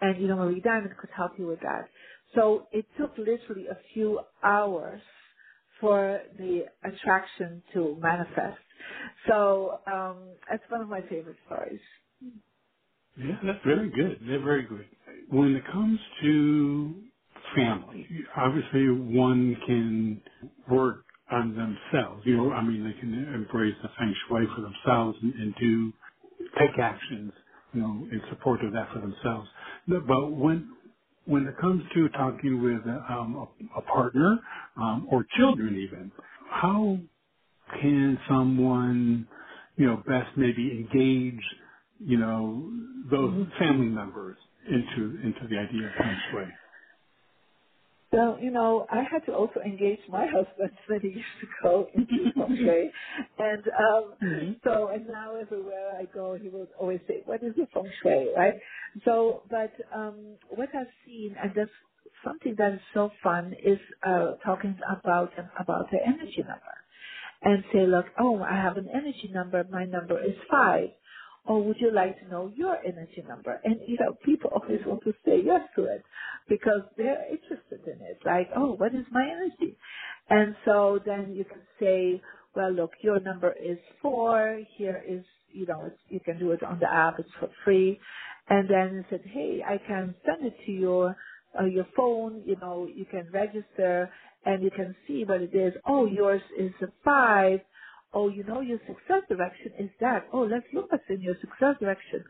and 0.00 0.20
you 0.20 0.28
know, 0.28 0.36
Marie 0.36 0.60
Diamond 0.60 0.94
could 1.00 1.10
help 1.16 1.32
you 1.38 1.46
with 1.48 1.60
that. 1.60 1.88
So 2.34 2.68
it 2.72 2.86
took 3.00 3.18
literally 3.18 3.68
a 3.68 3.78
few 3.94 4.20
hours 4.44 5.02
for 5.80 6.20
the 6.38 6.64
attraction 6.84 7.62
to 7.74 7.96
manifest. 8.00 8.60
So 9.28 9.80
um, 9.86 10.36
that's 10.50 10.64
one 10.70 10.82
of 10.82 10.88
my 10.88 11.02
favorite 11.08 11.38
stories. 11.46 11.80
Yeah, 13.18 13.38
that's 13.44 13.64
very 13.66 13.90
good. 13.90 14.20
They're 14.26 14.44
very 14.44 14.66
good. 14.66 14.88
When 15.30 15.56
it 15.56 15.64
comes 15.72 16.00
to 16.22 17.05
family, 17.56 18.08
obviously 18.36 18.90
one 18.90 19.56
can 19.66 20.22
work 20.70 21.06
on 21.32 21.56
themselves. 21.56 22.22
You 22.26 22.38
know, 22.38 22.52
I 22.52 22.62
mean, 22.62 22.84
they 22.84 23.00
can 23.00 23.14
embrace 23.34 23.76
the 23.82 23.90
feng 23.98 24.14
shui 24.28 24.46
for 24.56 24.62
themselves 24.62 25.18
and, 25.22 25.34
and 25.34 25.56
do 25.60 25.92
take 26.58 26.78
actions, 26.80 27.32
you 27.74 27.82
know, 27.82 28.08
in 28.12 28.22
support 28.30 28.64
of 28.64 28.72
that 28.74 28.88
for 28.92 29.00
themselves. 29.00 29.48
But 29.88 30.06
when 30.32 30.70
when 31.26 31.46
it 31.46 31.56
comes 31.60 31.84
to 31.94 32.08
talking 32.10 32.62
with 32.62 32.82
um, 33.10 33.36
a, 33.36 33.78
a 33.78 33.82
partner 33.82 34.38
um, 34.76 35.08
or 35.10 35.26
children, 35.38 35.76
even, 35.76 36.12
how 36.50 36.98
can 37.80 38.18
someone, 38.28 39.28
you 39.76 39.86
know, 39.86 40.02
best 40.08 40.36
maybe 40.36 40.70
engage, 40.72 41.40
you 42.00 42.18
know, 42.18 42.70
those 43.10 43.30
hmm 43.34 43.44
family 43.58 43.88
members 43.88 44.38
into 44.68 45.18
into 45.24 45.48
the 45.50 45.58
idea 45.58 45.88
of 45.88 45.94
feng 45.98 46.18
shui? 46.30 46.65
So, 48.16 48.38
you 48.40 48.50
know, 48.52 48.86
I 48.90 49.04
had 49.10 49.26
to 49.26 49.34
also 49.34 49.60
engage 49.60 50.00
my 50.08 50.26
husband 50.36 50.72
many 50.88 51.10
years 51.14 51.26
ago 51.62 51.88
into 51.94 52.26
feng 52.38 52.56
shui. 52.64 52.92
And 53.38 53.64
um 53.80 54.16
hmm 54.20 54.52
so 54.64 54.88
and 54.88 55.06
now 55.08 55.36
everywhere 55.36 55.92
I 56.00 56.06
go 56.06 56.36
he 56.42 56.50
will 56.50 56.68
always 56.80 57.00
say, 57.08 57.22
What 57.26 57.44
is 57.44 57.54
the 57.58 57.66
feng 57.74 57.90
shui? 58.02 58.32
Right? 58.36 58.54
So 59.06 59.44
but 59.50 59.72
um 59.94 60.38
what 60.50 60.70
I've 60.74 60.94
seen 61.06 61.36
and 61.42 61.52
that's 61.56 61.70
something 62.24 62.56
that 62.58 62.74
is 62.74 62.80
so 62.94 63.10
fun 63.22 63.54
is 63.64 63.80
uh 64.06 64.36
talking 64.44 64.78
about 64.90 65.32
about 65.60 65.90
the 65.92 65.98
energy 66.06 66.40
number. 66.42 66.74
and 67.42 67.64
say, 67.72 67.86
look, 67.86 68.06
oh, 68.20 68.42
I 68.42 68.56
have 68.56 68.78
an 68.78 68.88
energy 68.92 69.30
number. 69.32 69.64
My 69.70 69.86
number 69.86 70.18
is 70.24 70.36
five. 70.50 70.90
Or 71.46 71.62
would 71.64 71.78
you 71.80 71.92
like 71.92 72.20
to 72.20 72.28
know 72.28 72.52
your 72.56 72.76
energy 72.86 73.24
number? 73.28 73.60
And, 73.64 73.76
you 73.86 73.96
know, 74.00 74.14
people 74.24 74.50
always 74.54 74.80
want 74.86 75.04
to 75.04 75.12
say 75.24 75.42
yes 75.44 75.62
to 75.76 75.84
it 75.84 76.04
because 76.48 76.82
they're 76.96 77.24
interested 77.30 77.82
in 77.86 78.00
it. 78.06 78.20
Like, 78.26 78.48
oh, 78.56 78.74
what 78.76 78.94
is 78.94 79.06
my 79.12 79.24
energy? 79.28 79.78
And 80.30 80.56
so 80.64 81.00
then 81.06 81.34
you 81.34 81.44
can 81.44 81.62
say, 81.80 82.22
well, 82.56 82.72
look, 82.72 82.92
your 83.02 83.20
number 83.20 83.52
is 83.52 83.78
four. 84.02 84.60
Here 84.78 85.02
is, 85.08 85.24
you 85.52 85.66
know, 85.66 85.90
you 86.10 86.20
can 86.20 86.38
do 86.38 86.52
it 86.52 86.62
on 86.62 86.80
the 86.80 86.92
app. 86.92 87.18
It's 87.20 87.30
for 87.40 87.50
free. 87.64 88.00
And 88.50 88.68
then 88.70 89.04
said, 89.10 89.22
hey, 89.26 89.62
I 89.66 89.78
can 89.86 90.14
send 90.26 90.46
it 90.46 90.54
to 90.66 90.72
your, 90.72 91.16
uh, 91.60 91.64
your 91.66 91.86
phone. 91.96 92.42
You 92.46 92.56
know, 92.60 92.88
you 92.94 93.06
can 93.06 93.30
register 93.32 94.10
and 94.46 94.62
you 94.62 94.70
can 94.70 94.96
see 95.06 95.24
what 95.24 95.42
it 95.42 95.54
is. 95.54 95.74
Oh, 95.86 96.06
yours 96.06 96.42
is 96.58 96.72
a 96.82 96.88
five. 97.04 97.60
Oh, 98.14 98.28
you 98.30 98.44
know 98.44 98.60
your 98.62 98.78
success 98.86 99.22
direction 99.28 99.72
is 99.78 99.90
that. 100.00 100.28
Oh, 100.32 100.42
let's 100.42 100.66
look 100.74 100.90
what's 100.92 101.04
in 101.10 101.20
your 101.22 101.36
success 101.40 101.76
direction. 101.80 102.24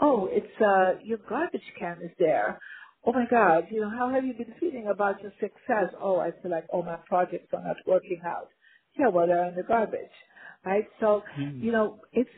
Oh, 0.00 0.28
it's 0.30 0.60
uh 0.60 1.00
your 1.04 1.18
garbage 1.28 1.62
can 1.78 1.98
is 2.02 2.12
there. 2.18 2.60
Oh 3.06 3.12
my 3.12 3.26
God, 3.30 3.66
you 3.70 3.80
know, 3.82 3.90
how 3.90 4.10
have 4.10 4.24
you 4.24 4.34
been 4.34 4.54
feeling 4.60 4.88
about 4.92 5.22
your 5.22 5.32
success? 5.40 5.94
Oh, 6.00 6.18
I 6.20 6.30
feel 6.42 6.50
like 6.52 6.66
oh 6.72 6.82
my 6.82 6.96
projects 7.08 7.48
are 7.54 7.64
not 7.64 7.76
working 7.86 8.20
out. 8.26 8.48
Yeah, 8.98 9.08
well 9.08 9.26
they're 9.26 9.48
in 9.50 9.56
the 9.56 9.64
garbage. 9.64 10.14
Right? 10.64 10.86
So, 11.00 11.22
mm 11.38 11.62
you 11.62 11.72
know, 11.72 12.00
it's 12.12 12.30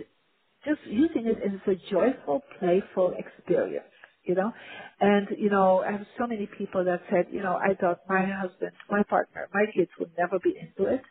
just 0.65 0.81
using 0.87 1.27
it 1.27 1.39
as 1.45 1.61
a 1.69 1.77
joyful, 1.91 2.43
playful 2.61 3.15
experience, 3.19 3.87
you 4.25 4.35
know? 4.35 4.53
And, 5.01 5.29
you 5.39 5.51
know, 5.51 5.83
I 5.83 5.93
have 5.93 6.07
so 6.19 6.27
many 6.27 6.49
people 6.59 6.85
that 6.87 7.03
said, 7.11 7.27
you 7.33 7.43
know, 7.43 7.57
I 7.57 7.75
thought 7.81 8.01
my 8.09 8.27
husband, 8.27 8.73
my 8.91 9.03
partner, 9.05 9.49
my 9.55 9.67
kids 9.77 9.91
would 10.01 10.13
never 10.19 10.39
be 10.43 10.55
into 10.59 10.91
it. 10.93 11.03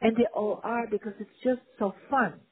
And 0.00 0.16
they 0.16 0.26
all 0.34 0.60
are 0.64 0.86
because 0.90 1.14
it's 1.20 1.30
just 1.44 1.62
so 1.78 1.94
fun, 2.10 2.42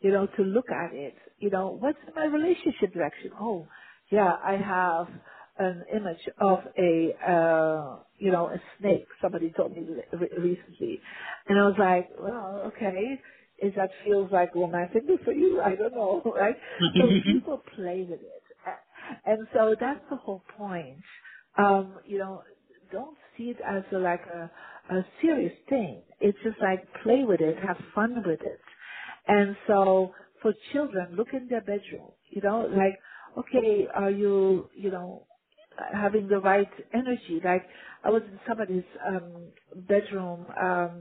you 0.00 0.12
know, 0.12 0.26
to 0.26 0.42
look 0.42 0.66
at 0.70 0.94
it. 0.94 1.14
You 1.38 1.50
know, 1.50 1.76
what's 1.80 1.98
my 2.16 2.26
relationship 2.26 2.94
direction? 2.94 3.32
Oh, 3.40 3.68
yeah, 4.10 4.32
I 4.42 4.54
have 4.56 5.08
an 5.58 5.84
image 5.94 6.28
of 6.40 6.60
a, 6.78 7.14
uh, 7.32 8.04
you 8.18 8.32
know, 8.32 8.48
a 8.48 8.60
snake. 8.80 9.06
Somebody 9.22 9.52
told 9.56 9.72
me 9.72 9.82
re- 10.12 10.30
recently. 10.38 11.00
And 11.48 11.58
I 11.58 11.64
was 11.66 11.76
like, 11.78 12.10
well, 12.20 12.72
okay. 12.76 13.20
Is 13.62 13.74
that 13.76 13.90
feels 14.04 14.30
like 14.32 14.54
romantic 14.54 15.04
for 15.24 15.32
you? 15.32 15.60
I 15.62 15.76
don't 15.76 15.94
know, 15.94 16.22
right? 16.36 16.56
So 16.98 17.14
people 17.30 17.62
play 17.76 18.06
with 18.08 18.20
it. 18.22 18.44
And 19.26 19.48
so 19.54 19.74
that's 19.80 20.04
the 20.10 20.16
whole 20.16 20.42
point. 20.58 20.98
Um, 21.58 22.00
you 22.06 22.18
know, 22.18 22.42
don't 22.92 23.16
see 23.36 23.44
it 23.46 23.58
as 23.66 23.84
a, 23.92 23.98
like 23.98 24.22
a, 24.22 24.50
a 24.90 25.04
serious 25.22 25.54
thing. 25.68 26.02
It's 26.20 26.38
just 26.44 26.58
like 26.62 26.84
play 27.02 27.24
with 27.24 27.40
it, 27.42 27.56
have 27.66 27.78
fun 27.94 28.16
with 28.26 28.40
it. 28.42 28.60
And 29.28 29.56
so 29.68 30.12
for 30.42 30.54
children, 30.72 31.16
look 31.16 31.28
in 31.34 31.48
their 31.48 31.62
bedroom, 31.62 32.12
you 32.30 32.42
know, 32.42 32.68
like, 32.76 32.98
okay, 33.38 33.86
are 33.94 34.10
you, 34.10 34.70
you 34.76 34.90
know, 34.90 35.26
having 35.94 36.28
the 36.28 36.40
right 36.40 36.70
energy? 36.94 37.40
Like, 37.44 37.64
I 38.04 38.10
was 38.10 38.22
in 38.24 38.40
somebody's 38.48 38.84
um, 39.08 39.32
bedroom, 39.88 40.46
um, 40.62 40.92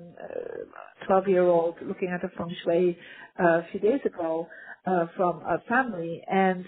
twelve 1.07 1.27
year 1.27 1.43
old, 1.43 1.75
looking 1.83 2.09
at 2.09 2.23
a 2.25 2.29
feng 2.37 2.55
shui 2.63 2.97
uh, 3.39 3.45
a 3.59 3.67
few 3.71 3.79
days 3.81 4.01
ago 4.05 4.47
uh, 4.87 5.07
from 5.17 5.41
a 5.41 5.59
family, 5.69 6.21
and 6.31 6.65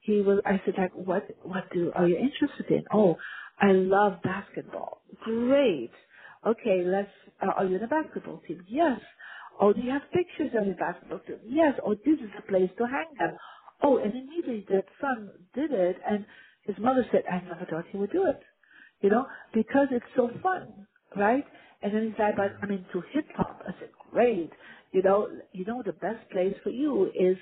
he 0.00 0.22
was. 0.22 0.40
I 0.46 0.60
said, 0.64 0.74
like, 0.78 0.92
what, 0.94 1.26
what 1.44 1.64
do 1.72 1.92
are 1.96 2.08
you 2.08 2.16
interested 2.16 2.66
in? 2.70 2.84
Oh, 2.92 3.16
I 3.60 3.72
love 3.72 4.22
basketball. 4.24 5.02
Great. 5.22 5.92
Okay, 6.46 6.82
let's. 6.86 7.10
Uh, 7.42 7.52
are 7.56 7.66
you 7.66 7.76
in 7.76 7.84
a 7.84 7.88
basketball 7.88 8.40
team? 8.48 8.64
Yes. 8.68 9.00
Oh, 9.60 9.72
do 9.72 9.80
you 9.82 9.90
have 9.90 10.02
pictures 10.12 10.52
of 10.58 10.66
your 10.66 10.76
basketball 10.76 11.20
team? 11.20 11.38
Yes. 11.46 11.74
Oh, 11.84 11.94
this 11.94 12.20
is 12.20 12.30
the 12.36 12.42
place 12.48 12.70
to 12.78 12.84
hang 12.86 13.08
them. 13.18 13.36
Oh, 13.82 13.98
and 13.98 14.12
immediately 14.14 14.64
the 14.68 14.82
son 15.00 15.30
did 15.54 15.72
it, 15.72 15.96
and 16.08 16.26
His 16.64 16.76
mother 16.78 17.06
said, 17.12 17.24
I 17.30 17.40
never 17.42 17.66
thought 17.70 17.86
he 17.90 17.98
would 17.98 18.12
do 18.12 18.26
it. 18.26 18.40
You 19.02 19.10
know, 19.10 19.26
because 19.54 19.88
it's 19.92 20.06
so 20.16 20.30
fun, 20.42 20.86
right? 21.16 21.44
And 21.82 21.94
then 21.94 22.04
he's 22.10 22.18
like, 22.18 22.36
but 22.36 22.52
I'm 22.62 22.70
into 22.72 23.02
hip 23.12 23.26
hop. 23.36 23.62
I 23.68 23.72
said, 23.80 23.90
great. 24.12 24.50
You 24.92 25.02
know, 25.02 25.28
you 25.52 25.64
know, 25.66 25.82
the 25.84 25.92
best 25.94 26.28
place 26.32 26.54
for 26.64 26.70
you 26.70 27.10
is 27.18 27.38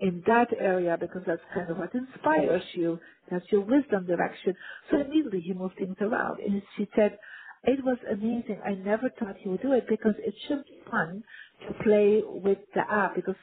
in 0.00 0.22
that 0.26 0.48
area 0.60 0.96
because 1.00 1.22
that's 1.26 1.42
kind 1.54 1.70
of 1.70 1.78
what 1.78 1.94
inspires 1.94 2.62
you. 2.74 3.00
That's 3.30 3.46
your 3.52 3.62
wisdom 3.62 4.06
direction. 4.06 4.54
So 4.90 5.00
immediately 5.00 5.40
he 5.40 5.54
moved 5.54 5.76
things 5.78 5.96
around. 6.00 6.40
And 6.40 6.62
she 6.76 6.88
said, 6.96 7.18
it 7.66 7.84
was 7.84 7.98
amazing. 8.12 8.60
I 8.66 8.74
never 8.74 9.10
thought 9.20 9.36
he 9.42 9.50
would 9.50 9.62
do 9.62 9.74
it 9.74 9.86
because 9.88 10.14
it 10.20 10.34
should 10.48 10.64
be 10.66 10.80
fun 10.90 11.24
to 11.68 11.84
play 11.84 12.22
with 12.24 12.58
the 12.74 12.82
app 12.90 13.16
because, 13.16 13.36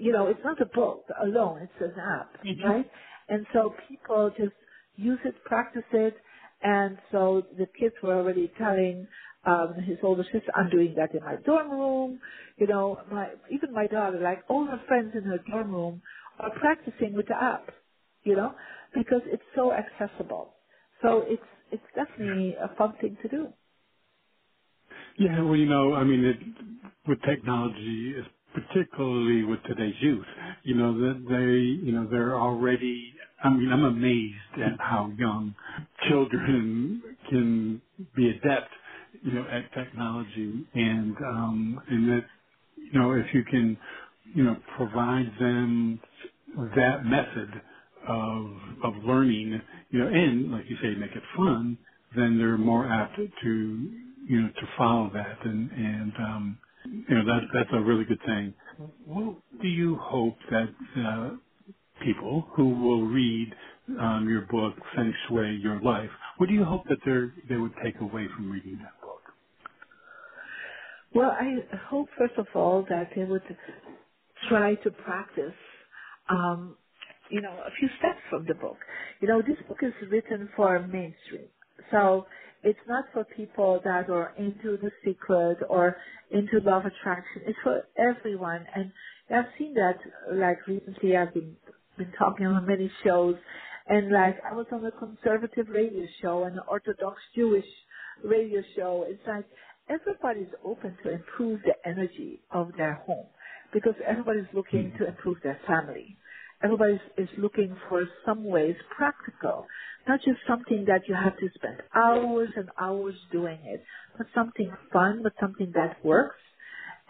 you 0.00 0.12
know, 0.12 0.28
it's 0.28 0.40
not 0.44 0.62
a 0.62 0.66
book 0.66 1.06
alone. 1.22 1.62
It's 1.62 1.82
an 1.82 2.00
app, 2.00 2.34
hmm 2.42 2.62
right? 2.62 2.90
And 3.28 3.46
so 3.54 3.74
people 3.88 4.30
just 4.38 4.54
use 4.96 5.20
it, 5.24 5.36
practice 5.44 5.84
it. 5.92 6.16
And 6.62 6.98
so 7.12 7.44
the 7.58 7.66
kids 7.80 7.96
were 8.02 8.16
already 8.16 8.52
telling 8.58 9.08
um, 9.46 9.74
his 9.86 9.98
older 10.02 10.24
sister, 10.24 10.52
I'm 10.56 10.70
doing 10.70 10.94
that 10.96 11.14
in 11.14 11.24
my 11.24 11.36
dorm 11.46 11.70
room. 11.70 12.20
You 12.58 12.68
know, 12.68 13.00
my 13.12 13.28
even 13.52 13.72
my 13.72 13.86
daughter, 13.88 14.20
like 14.20 14.44
all 14.50 14.66
her 14.66 14.82
friends 14.88 15.12
in 15.16 15.24
her 15.24 15.38
dorm 15.50 15.72
room 15.72 16.02
are 16.40 16.52
practicing 16.60 17.14
with 17.14 17.28
the 17.28 17.36
app, 17.42 17.70
you 18.24 18.36
know, 18.36 18.54
because 18.94 19.22
it's 19.26 19.44
so 19.56 19.72
accessible. 19.72 20.56
So 21.02 21.24
it's 21.26 21.42
it's 21.72 21.84
definitely 21.96 22.54
a 22.56 22.76
fun 22.76 22.94
thing 23.00 23.18
to 23.22 23.28
do. 23.28 23.54
Yeah, 25.18 25.42
well, 25.42 25.56
you 25.56 25.66
know, 25.66 25.94
I 25.94 26.04
mean, 26.04 26.24
it, 26.24 26.38
with 27.06 27.20
technology, 27.22 28.14
particularly 28.54 29.44
with 29.44 29.62
today's 29.64 29.94
youth, 30.00 30.24
you 30.64 30.74
know, 30.74 30.98
that 31.00 31.24
they, 31.28 31.86
you 31.86 31.92
know, 31.92 32.08
they're 32.10 32.36
already. 32.36 33.12
I 33.44 33.50
mean, 33.50 33.70
I'm 33.72 33.84
amazed 33.84 34.62
at 34.64 34.80
how 34.80 35.12
young 35.18 35.54
children 36.08 37.02
can 37.28 37.82
be 38.16 38.30
adept, 38.30 38.70
you 39.22 39.32
know, 39.32 39.46
at 39.48 39.72
technology, 39.74 40.66
and 40.74 41.16
um, 41.18 41.80
and 41.90 42.08
that, 42.10 42.26
you 42.76 42.98
know, 43.00 43.12
if 43.12 43.34
you 43.34 43.44
can, 43.44 43.78
you 44.34 44.44
know, 44.44 44.56
provide 44.76 45.32
them 45.40 46.00
that 46.76 47.04
method 47.06 47.50
of 48.08 48.46
of 48.84 48.94
learning, 49.04 49.60
you 49.92 50.00
know, 50.00 50.08
and 50.08 50.52
like 50.52 50.66
you 50.70 50.76
say, 50.82 50.96
make 50.96 51.12
it 51.12 51.24
fun, 51.36 51.78
then 52.16 52.38
they're 52.38 52.58
more 52.58 52.86
apt 52.88 53.16
to 53.18 53.92
you 54.28 54.42
know 54.42 54.50
to 54.50 54.68
follow 54.78 55.10
that, 55.14 55.46
and 55.46 55.72
and 55.72 56.14
um, 56.18 56.58
you 56.86 57.16
know 57.16 57.26
that 57.26 57.42
that's 57.54 57.70
a 57.74 57.82
really 57.82 58.06
good 58.06 58.20
thing. 58.26 58.54
What 59.06 59.36
do 59.62 59.68
you 59.68 59.96
hope 59.98 60.36
that 60.50 60.70
uh, 60.98 61.30
people 62.04 62.48
who 62.56 62.70
will 62.70 63.06
read 63.06 63.54
um, 64.00 64.28
your 64.28 64.42
book, 64.50 64.74
Feng 64.96 65.14
Shui 65.28 65.58
Your 65.62 65.80
Life, 65.82 66.10
what 66.38 66.48
do 66.48 66.54
you 66.54 66.64
hope 66.64 66.84
that 66.88 66.98
they 67.06 67.54
they 67.54 67.60
would 67.60 67.74
take 67.84 68.00
away 68.00 68.28
from 68.36 68.50
reading 68.52 68.78
that 68.82 69.00
book? 69.02 69.22
Well, 71.14 71.30
I 71.30 71.76
hope 71.90 72.08
first 72.18 72.34
of 72.38 72.46
all 72.54 72.84
that 72.90 73.10
they 73.16 73.24
would 73.24 73.42
try 74.48 74.76
to 74.76 74.90
practice, 74.92 75.54
um, 76.30 76.78
you 77.32 77.40
know, 77.40 77.52
a 77.66 77.70
few 77.78 77.88
steps 77.98 78.20
from 78.28 78.44
the 78.46 78.54
book. 78.54 78.76
You 79.20 79.28
know, 79.28 79.40
this 79.40 79.56
book 79.66 79.78
is 79.82 79.92
written 80.10 80.48
for 80.54 80.78
mainstream. 80.80 81.48
So 81.90 82.26
it's 82.62 82.78
not 82.86 83.06
for 83.12 83.24
people 83.24 83.80
that 83.84 84.10
are 84.10 84.34
into 84.38 84.76
the 84.76 84.90
secret 85.04 85.58
or 85.68 85.96
into 86.30 86.60
love 86.62 86.84
attraction. 86.84 87.42
It's 87.46 87.58
for 87.62 87.82
everyone. 87.98 88.66
And 88.74 88.92
I've 89.30 89.50
seen 89.58 89.74
that, 89.74 89.96
like 90.32 90.58
recently 90.66 91.16
I've 91.16 91.32
been, 91.32 91.56
been 91.96 92.12
talking 92.18 92.46
on 92.46 92.66
many 92.66 92.90
shows 93.02 93.36
and 93.88 94.12
like 94.12 94.36
I 94.48 94.54
was 94.54 94.66
on 94.70 94.84
a 94.84 94.90
conservative 94.92 95.66
radio 95.68 96.06
show 96.20 96.44
and 96.44 96.54
an 96.54 96.62
Orthodox 96.68 97.16
Jewish 97.34 97.64
radio 98.22 98.62
show. 98.76 99.04
It's 99.08 99.22
like 99.26 99.44
everybody's 99.88 100.52
open 100.64 100.96
to 101.02 101.12
improve 101.12 101.60
the 101.62 101.74
energy 101.88 102.40
of 102.50 102.70
their 102.76 102.94
home 103.06 103.26
because 103.72 103.94
everybody's 104.06 104.46
looking 104.52 104.90
hmm. 104.90 104.98
to 104.98 105.08
improve 105.08 105.38
their 105.42 105.58
family. 105.66 106.16
Everybody 106.64 107.00
is 107.18 107.28
looking 107.38 107.76
for 107.88 108.02
some 108.26 108.44
ways 108.44 108.76
practical, 108.96 109.66
not 110.08 110.20
just 110.20 110.38
something 110.48 110.84
that 110.86 111.02
you 111.08 111.14
have 111.14 111.36
to 111.38 111.48
spend 111.54 111.82
hours 111.94 112.50
and 112.56 112.70
hours 112.80 113.14
doing 113.32 113.58
it, 113.64 113.82
but 114.16 114.26
something 114.34 114.72
fun, 114.92 115.20
but 115.22 115.32
something 115.40 115.72
that 115.74 116.04
works. 116.04 116.36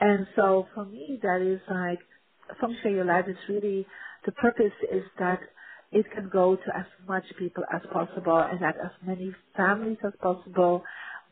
And 0.00 0.26
so 0.36 0.66
for 0.74 0.84
me, 0.86 1.18
that 1.22 1.42
is 1.42 1.61
like 1.70 2.00
Feng 2.61 2.76
Shui 2.82 2.92
Your 2.92 3.05
Life 3.05 3.26
is 3.28 3.36
really, 3.48 3.86
the 4.26 4.32
purpose 4.32 4.72
is 4.92 5.05
that 5.18 5.40
it 5.92 6.07
can 6.14 6.30
go 6.32 6.57
to 6.57 6.76
as 6.76 6.86
much 7.07 7.24
people 7.38 7.64
as 7.72 7.82
possible 7.92 8.38
and 8.38 8.61
that 8.62 8.76
as 8.82 8.92
many 9.07 9.34
families 9.57 9.98
as 10.05 10.12
possible 10.20 10.82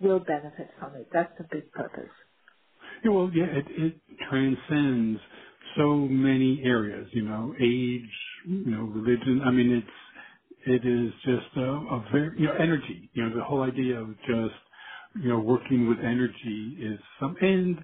will 0.00 0.20
benefit 0.20 0.70
from 0.78 0.94
it. 0.96 1.08
That's 1.12 1.32
the 1.38 1.46
big 1.50 1.72
purpose. 1.72 2.10
Yeah, 3.04 3.12
well, 3.12 3.30
yeah, 3.34 3.46
it, 3.46 3.66
it 3.68 4.00
transcends 4.30 5.20
so 5.76 5.96
many 5.96 6.62
areas, 6.64 7.08
you 7.12 7.22
know, 7.24 7.54
age, 7.60 8.10
you 8.46 8.70
know, 8.70 8.84
religion. 8.84 9.42
I 9.44 9.50
mean, 9.52 9.72
it's, 9.72 9.88
it 10.66 10.86
is 10.88 11.12
just 11.24 11.56
a, 11.56 11.62
a 11.62 12.06
very, 12.12 12.40
you 12.40 12.46
know, 12.48 12.54
energy, 12.54 13.10
you 13.14 13.24
know, 13.28 13.36
the 13.36 13.44
whole 13.44 13.62
idea 13.62 14.00
of 14.00 14.08
just, 14.26 14.56
you 15.22 15.28
know, 15.30 15.40
working 15.40 15.88
with 15.88 15.98
energy 16.00 16.76
is 16.80 17.00
some, 17.20 17.36
and 17.42 17.78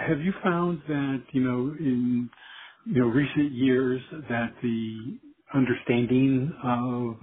have 0.00 0.20
you 0.20 0.32
found 0.44 0.82
that, 0.88 1.22
you 1.32 1.42
know, 1.42 1.74
in, 1.80 2.30
you 2.86 3.00
know, 3.00 3.08
recent 3.08 3.52
years 3.52 4.02
that 4.30 4.54
the 4.62 5.18
understanding 5.54 6.52
of, 6.64 7.16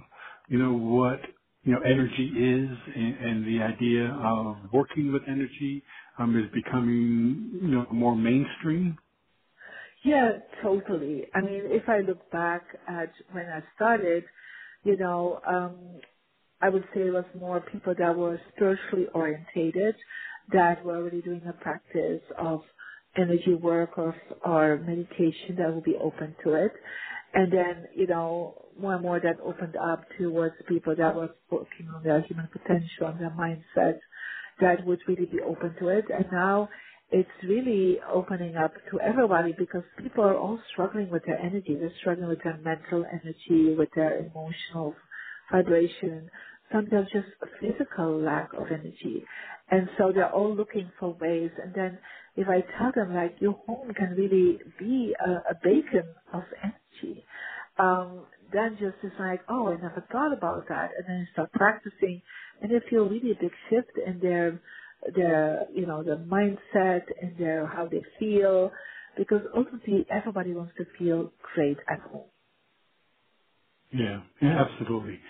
you 0.48 0.58
know, 0.58 0.74
what, 0.74 1.20
you 1.64 1.72
know, 1.72 1.80
energy 1.82 2.26
is 2.28 2.78
and, 2.96 3.16
and 3.18 3.46
the 3.46 3.62
idea 3.62 4.10
of 4.24 4.56
working 4.72 5.12
with 5.12 5.22
energy 5.28 5.82
um, 6.18 6.36
is 6.38 6.50
becoming, 6.54 7.50
you 7.62 7.68
know, 7.68 7.86
more 7.92 8.16
mainstream? 8.16 8.98
Yeah, 10.04 10.32
totally. 10.62 11.24
I 11.34 11.42
mean, 11.42 11.62
if 11.66 11.88
I 11.88 12.00
look 12.00 12.30
back 12.32 12.64
at 12.88 13.12
when 13.32 13.46
I 13.46 13.62
started, 13.76 14.24
you 14.84 14.96
know, 14.98 15.40
um, 15.48 16.00
I 16.62 16.70
would 16.70 16.84
say 16.94 17.02
it 17.02 17.14
was 17.14 17.26
more 17.38 17.60
people 17.60 17.94
that 17.98 18.16
were 18.16 18.40
spiritually 18.56 19.08
orientated, 19.14 19.96
that 20.54 20.84
were 20.86 20.96
already 20.96 21.22
doing 21.22 21.42
a 21.48 21.54
practice 21.54 22.22
of 22.38 22.62
energy 23.18 23.54
work 23.54 23.98
or, 23.98 24.16
or 24.46 24.78
meditation 24.86 25.56
that 25.58 25.74
would 25.74 25.84
be 25.84 25.96
open 26.02 26.36
to 26.44 26.54
it. 26.54 26.72
And 27.34 27.52
then, 27.52 27.86
you 27.96 28.08
know, 28.08 28.54
more 28.80 28.94
and 28.94 29.02
more 29.02 29.20
that 29.20 29.40
opened 29.44 29.76
up 29.76 30.04
towards 30.18 30.56
people 30.68 30.96
that 30.96 31.16
were 31.16 31.30
working 31.50 31.88
on 31.94 32.04
their 32.04 32.22
human 32.22 32.48
potential 32.52 33.08
and 33.08 33.20
their 33.20 33.32
mindset 33.38 34.00
that 34.62 34.86
would 34.86 35.00
really 35.08 35.26
be 35.26 35.40
open 35.42 35.76
to 35.80 35.88
it. 35.90 36.06
And 36.14 36.26
now 36.32 36.70
it's 37.14 37.44
really 37.44 37.98
opening 38.12 38.56
up 38.56 38.72
to 38.90 38.98
everybody 39.00 39.54
because 39.56 39.84
people 40.02 40.24
are 40.24 40.36
all 40.36 40.58
struggling 40.72 41.08
with 41.10 41.24
their 41.24 41.38
energy. 41.38 41.76
They're 41.78 41.92
struggling 42.00 42.28
with 42.28 42.42
their 42.42 42.58
mental 42.58 43.04
energy, 43.06 43.72
with 43.78 43.88
their 43.94 44.18
emotional 44.18 44.96
vibration, 45.52 46.28
sometimes 46.72 47.06
just 47.12 47.28
a 47.40 47.46
physical 47.60 48.20
lack 48.20 48.52
of 48.54 48.66
energy. 48.66 49.24
And 49.70 49.88
so 49.96 50.10
they're 50.12 50.32
all 50.32 50.52
looking 50.56 50.90
for 50.98 51.16
ways. 51.20 51.52
And 51.62 51.72
then 51.72 51.98
if 52.34 52.48
I 52.48 52.62
tell 52.78 52.90
them 52.92 53.14
like 53.14 53.36
your 53.38 53.60
home 53.64 53.94
can 53.94 54.16
really 54.16 54.58
be 54.80 55.14
a, 55.24 55.30
a 55.52 55.54
beacon 55.62 56.08
of 56.32 56.42
energy, 56.64 57.24
um, 57.78 58.26
then 58.52 58.76
just 58.80 58.96
is 59.04 59.16
like, 59.20 59.40
oh, 59.48 59.68
I 59.68 59.74
never 59.74 60.04
thought 60.10 60.32
about 60.36 60.66
that. 60.68 60.90
And 60.98 61.06
then 61.06 61.20
you 61.20 61.26
start 61.32 61.52
practicing 61.52 62.22
and 62.60 62.72
they 62.72 62.80
feel 62.90 63.08
really 63.08 63.30
a 63.30 63.40
big 63.40 63.52
shift 63.70 63.98
in 64.04 64.18
their, 64.18 64.60
their, 65.16 65.66
you 65.74 65.86
know, 65.86 66.02
their 66.04 66.18
mindset 66.18 67.02
and 67.22 67.36
their, 67.38 67.66
how 67.66 67.86
they 67.88 68.02
feel. 68.18 68.70
Because 69.18 69.42
ultimately 69.56 70.06
everybody 70.10 70.54
wants 70.54 70.72
to 70.78 70.86
feel 70.98 71.32
great 71.54 71.78
at 71.90 72.00
home. 72.00 72.24
Yeah, 73.92 74.20
yeah, 74.42 74.64
absolutely. 74.66 75.20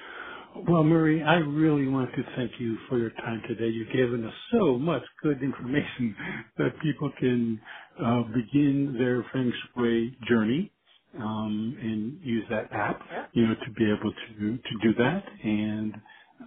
Well, 0.69 0.85
Marie, 0.85 1.23
I 1.23 1.37
really 1.37 1.89
want 1.89 2.11
to 2.15 2.25
thank 2.37 2.53
you 2.59 2.77
for 2.89 2.99
your 2.99 3.11
time 3.11 3.43
today. 3.49 3.69
You've 3.69 3.93
given 3.93 4.27
us 4.27 4.35
so 4.53 4.79
much 4.79 5.03
good 5.23 5.43
information 5.43 6.17
that 6.59 6.71
people 6.83 7.13
can 7.21 7.61
uh, 8.05 8.23
begin 8.35 8.97
their 8.99 9.25
Feng 9.33 9.53
Shui 9.77 10.17
journey 10.29 10.73
um, 11.21 11.77
and 11.81 12.21
use 12.23 12.45
that 12.51 12.73
app, 12.73 13.01
you 13.35 13.47
know, 13.47 13.55
to 13.55 13.73
be 13.73 13.85
able 13.87 14.13
to 14.13 14.59
to 14.59 14.79
do 14.83 14.95
that. 14.99 15.25
And 15.45 15.95